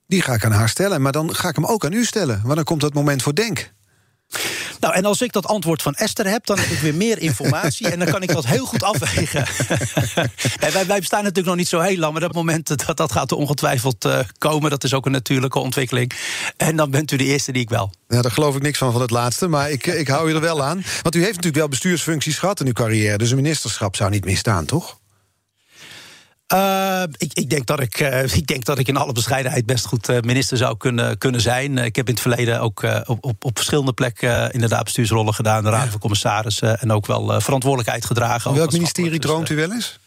Die 0.07 0.22
ga 0.22 0.32
ik 0.32 0.45
aan 0.45 0.53
haar 0.53 0.68
stellen, 0.68 1.03
maar 1.03 1.12
dan 1.12 1.34
ga 1.34 1.49
ik 1.49 1.55
hem 1.55 1.66
ook 1.66 1.84
aan 1.84 1.92
u 1.92 2.05
stellen. 2.05 2.40
Wanneer 2.45 2.64
komt 2.64 2.82
het 2.82 2.95
moment 2.95 3.22
voor 3.22 3.34
denk? 3.34 3.72
Nou, 4.80 4.95
en 4.95 5.05
als 5.05 5.22
ik 5.22 5.32
dat 5.32 5.47
antwoord 5.47 5.82
van 5.82 5.95
Esther 5.95 6.26
heb, 6.26 6.47
dan 6.47 6.59
heb 6.59 6.66
ik 6.66 6.78
weer 6.78 6.95
meer 6.95 7.18
informatie. 7.18 7.88
en 7.88 7.99
dan 7.99 8.09
kan 8.09 8.22
ik 8.22 8.32
dat 8.32 8.47
heel 8.47 8.66
goed 8.66 8.82
afwegen. 8.82 9.45
wij, 10.72 10.86
wij 10.86 10.99
bestaan 10.99 11.22
natuurlijk 11.22 11.47
nog 11.47 11.57
niet 11.57 11.68
zo 11.68 11.80
heel 11.80 11.97
lang. 11.97 12.12
Maar 12.12 12.20
dat 12.20 12.32
moment 12.32 12.66
dat, 12.86 12.97
dat 12.97 13.12
gaat 13.12 13.30
er 13.30 13.36
ongetwijfeld 13.36 14.05
uh, 14.05 14.18
komen. 14.38 14.70
Dat 14.70 14.84
is 14.84 14.95
ook 14.95 15.07
een 15.07 15.12
natuurlijke 15.12 15.59
ontwikkeling. 15.59 16.12
En 16.57 16.76
dan 16.76 16.90
bent 16.90 17.11
u 17.11 17.16
de 17.16 17.24
eerste 17.24 17.53
die 17.53 17.62
ik 17.62 17.68
wel. 17.68 17.92
Ja, 18.09 18.22
daar 18.22 18.30
geloof 18.30 18.57
ik 18.57 18.62
niks 18.62 18.78
van 18.78 18.92
van 18.92 19.01
het 19.01 19.11
laatste. 19.11 19.49
Maar 19.49 19.70
ik, 19.70 19.86
ik 19.86 20.09
hou 20.09 20.28
je 20.28 20.34
er 20.34 20.40
wel 20.40 20.62
aan. 20.62 20.84
Want 21.03 21.14
u 21.14 21.18
heeft 21.18 21.34
natuurlijk 21.34 21.57
wel 21.57 21.68
bestuursfuncties 21.68 22.38
gehad 22.38 22.61
in 22.61 22.66
uw 22.66 22.72
carrière. 22.72 23.18
Dus 23.18 23.30
een 23.30 23.36
ministerschap 23.36 23.97
zou 23.97 24.11
niet 24.11 24.24
misstaan, 24.24 24.64
toch? 24.64 24.99
Uh, 26.53 27.03
ik, 27.16 27.32
ik, 27.32 27.51
denk 27.51 27.66
dat 27.66 27.80
ik, 27.80 28.01
uh, 28.01 28.22
ik 28.34 28.47
denk 28.47 28.64
dat 28.64 28.78
ik 28.78 28.88
in 28.88 28.97
alle 28.97 29.12
bescheidenheid 29.12 29.66
best 29.66 29.86
goed 29.86 30.09
uh, 30.09 30.20
minister 30.20 30.57
zou 30.57 30.76
kunnen, 30.76 31.18
kunnen 31.18 31.40
zijn. 31.40 31.78
ik 31.78 31.97
heb 31.97 32.07
in 32.07 32.12
het 32.12 32.22
verleden 32.22 32.61
ook 32.61 32.82
op, 33.05 33.18
op, 33.24 33.45
op, 33.45 33.57
verschillende 33.57 33.92
plekken 33.92 34.53
inderdaad 34.53 34.84
bestuursrollen 34.84 35.34
gedaan. 35.34 35.64
De 35.64 35.70
raad 35.70 35.88
van 35.88 36.01
commissarissen 36.01 36.80
en 36.80 36.92
ook 36.92 37.07
wel 37.07 37.40
verantwoordelijkheid 37.40 38.05
gedragen. 38.05 38.55
Welk 38.55 38.72
ministerie 38.72 39.18
droomt 39.18 39.51
u 39.51 39.57
wel 39.57 39.72
eens? 39.72 39.99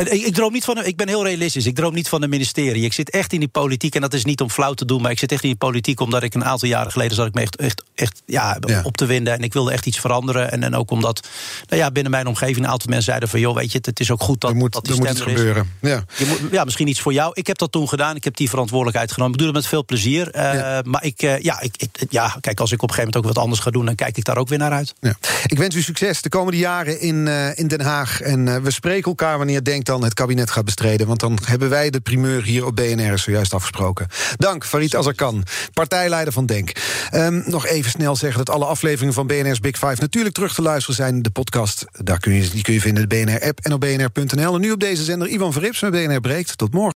Ik, 0.00 0.26
ik, 0.26 0.34
droom 0.34 0.52
niet 0.52 0.64
van. 0.64 0.84
Ik 0.84 0.96
ben 0.96 1.08
heel 1.08 1.24
realistisch. 1.24 1.66
Ik 1.66 1.74
droom 1.74 1.94
niet 1.94 2.08
van 2.08 2.22
een 2.22 2.30
ministerie. 2.30 2.84
Ik 2.84 2.92
zit 2.92 3.10
echt 3.10 3.32
in 3.32 3.38
die 3.38 3.48
politiek. 3.48 3.94
En 3.94 4.00
dat 4.00 4.14
is 4.14 4.24
niet 4.24 4.40
om 4.40 4.50
flauw 4.50 4.74
te 4.74 4.84
doen. 4.84 5.02
Maar 5.02 5.10
ik 5.10 5.18
zit 5.18 5.32
echt 5.32 5.42
in 5.42 5.48
die 5.48 5.58
politiek. 5.58 6.00
Omdat 6.00 6.22
ik 6.22 6.34
een 6.34 6.44
aantal 6.44 6.68
jaren 6.68 6.92
geleden 6.92 7.14
zat 7.16 7.26
ik 7.26 7.34
me 7.34 7.40
echt, 7.40 7.56
echt, 7.56 7.82
echt 7.94 8.22
ja, 8.26 8.58
op 8.82 8.96
te 8.96 9.06
winden. 9.06 9.32
En 9.32 9.42
ik 9.42 9.52
wilde 9.52 9.72
echt 9.72 9.86
iets 9.86 10.00
veranderen. 10.00 10.50
En, 10.52 10.62
en 10.62 10.74
ook 10.74 10.90
omdat 10.90 11.28
nou 11.68 11.82
ja, 11.82 11.90
binnen 11.90 12.10
mijn 12.10 12.26
omgeving 12.26 12.58
een 12.58 12.70
aantal 12.70 12.88
mensen 12.88 13.06
zeiden 13.06 13.28
van 13.28 13.40
joh, 13.40 13.54
weet 13.54 13.72
je, 13.72 13.78
het 13.82 14.00
is 14.00 14.10
ook 14.10 14.22
goed 14.22 14.40
dat, 14.40 14.50
er 14.50 14.56
moet, 14.56 14.72
dat 14.72 14.84
die 14.84 14.92
er 14.92 14.98
moet 14.98 15.10
iets 15.10 15.20
gebeuren. 15.20 15.72
Ja. 15.80 16.04
Je 16.16 16.26
moet, 16.26 16.38
ja, 16.50 16.64
misschien 16.64 16.88
iets 16.88 17.00
voor 17.00 17.12
jou. 17.12 17.30
Ik 17.34 17.46
heb 17.46 17.58
dat 17.58 17.72
toen 17.72 17.88
gedaan. 17.88 18.16
Ik 18.16 18.24
heb 18.24 18.36
die 18.36 18.48
verantwoordelijkheid 18.48 19.12
genomen. 19.12 19.32
Ik 19.32 19.38
doe 19.38 19.48
het 19.48 19.56
met 19.56 19.66
veel 19.66 19.84
plezier. 19.84 20.36
Uh, 20.36 20.42
ja. 20.42 20.82
Maar 20.84 21.04
ik, 21.04 21.22
uh, 21.22 21.38
ja, 21.38 21.60
ik, 21.60 21.74
ik, 21.76 22.06
ja, 22.08 22.36
kijk, 22.40 22.60
als 22.60 22.72
ik 22.72 22.82
op 22.82 22.88
een 22.88 22.94
gegeven 22.94 23.12
moment 23.12 23.16
ook 23.16 23.34
wat 23.34 23.44
anders 23.44 23.60
ga 23.60 23.70
doen, 23.70 23.84
dan 23.84 23.94
kijk 23.94 24.16
ik 24.16 24.24
daar 24.24 24.36
ook 24.36 24.48
weer 24.48 24.58
naar 24.58 24.72
uit. 24.72 24.94
Ja. 25.00 25.14
Ik 25.46 25.58
wens 25.58 25.74
u 25.74 25.82
succes 25.82 26.22
de 26.22 26.28
komende 26.28 26.58
jaren 26.58 27.00
in, 27.00 27.26
uh, 27.26 27.58
in 27.58 27.68
Den 27.68 27.80
Haag. 27.80 28.20
En 28.20 28.62
we 28.62 28.70
spreken 28.70 29.10
elkaar 29.10 29.38
wanneer 29.38 29.64
denkt 29.64 29.89
dan 29.90 30.04
het 30.04 30.14
kabinet 30.14 30.50
gaat 30.50 30.64
bestreden. 30.64 31.06
Want 31.06 31.20
dan 31.20 31.38
hebben 31.44 31.68
wij 31.68 31.90
de 31.90 32.00
primeur 32.00 32.42
hier 32.42 32.66
op 32.66 32.76
BNR 32.76 33.18
zojuist 33.18 33.54
afgesproken. 33.54 34.06
Dank, 34.36 34.66
Farid 34.66 34.94
Azarkan, 34.94 35.44
partijleider 35.72 36.32
van 36.32 36.46
Denk. 36.46 36.72
Um, 37.14 37.42
nog 37.46 37.66
even 37.66 37.90
snel 37.90 38.16
zeggen 38.16 38.44
dat 38.44 38.54
alle 38.54 38.64
afleveringen 38.64 39.14
van 39.14 39.26
BNR's 39.26 39.60
Big 39.60 39.78
Five... 39.78 39.96
natuurlijk 40.00 40.34
terug 40.34 40.54
te 40.54 40.62
luisteren 40.62 40.96
zijn. 40.96 41.22
De 41.22 41.30
podcast, 41.30 41.84
daar 41.92 42.18
kun 42.18 42.32
je, 42.32 42.48
die 42.50 42.62
kun 42.62 42.72
je 42.72 42.80
vinden 42.80 43.02
in 43.02 43.08
de 43.08 43.24
BNR-app 43.24 43.60
en 43.60 43.72
op 43.72 43.80
bnr.nl. 43.80 44.54
En 44.54 44.60
nu 44.60 44.70
op 44.72 44.80
deze 44.80 45.04
zender 45.04 45.28
Ivan 45.28 45.52
Verrips 45.52 45.80
met 45.80 45.90
BNR 45.90 46.20
Breekt. 46.20 46.58
Tot 46.58 46.72
morgen. 46.72 46.94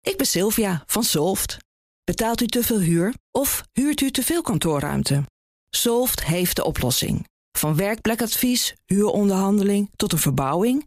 Ik 0.00 0.16
ben 0.16 0.26
Sylvia 0.26 0.82
van 0.86 1.02
Solft. 1.02 1.56
Betaalt 2.04 2.40
u 2.40 2.46
te 2.46 2.62
veel 2.62 2.80
huur 2.80 3.14
of 3.30 3.62
huurt 3.72 4.00
u 4.00 4.10
te 4.10 4.22
veel 4.22 4.42
kantoorruimte? 4.42 5.22
Solft 5.70 6.24
heeft 6.24 6.56
de 6.56 6.64
oplossing. 6.64 7.24
Van 7.58 7.76
werkplekadvies, 7.76 8.74
huuronderhandeling 8.86 9.90
tot 9.96 10.12
een 10.12 10.18
verbouwing... 10.18 10.86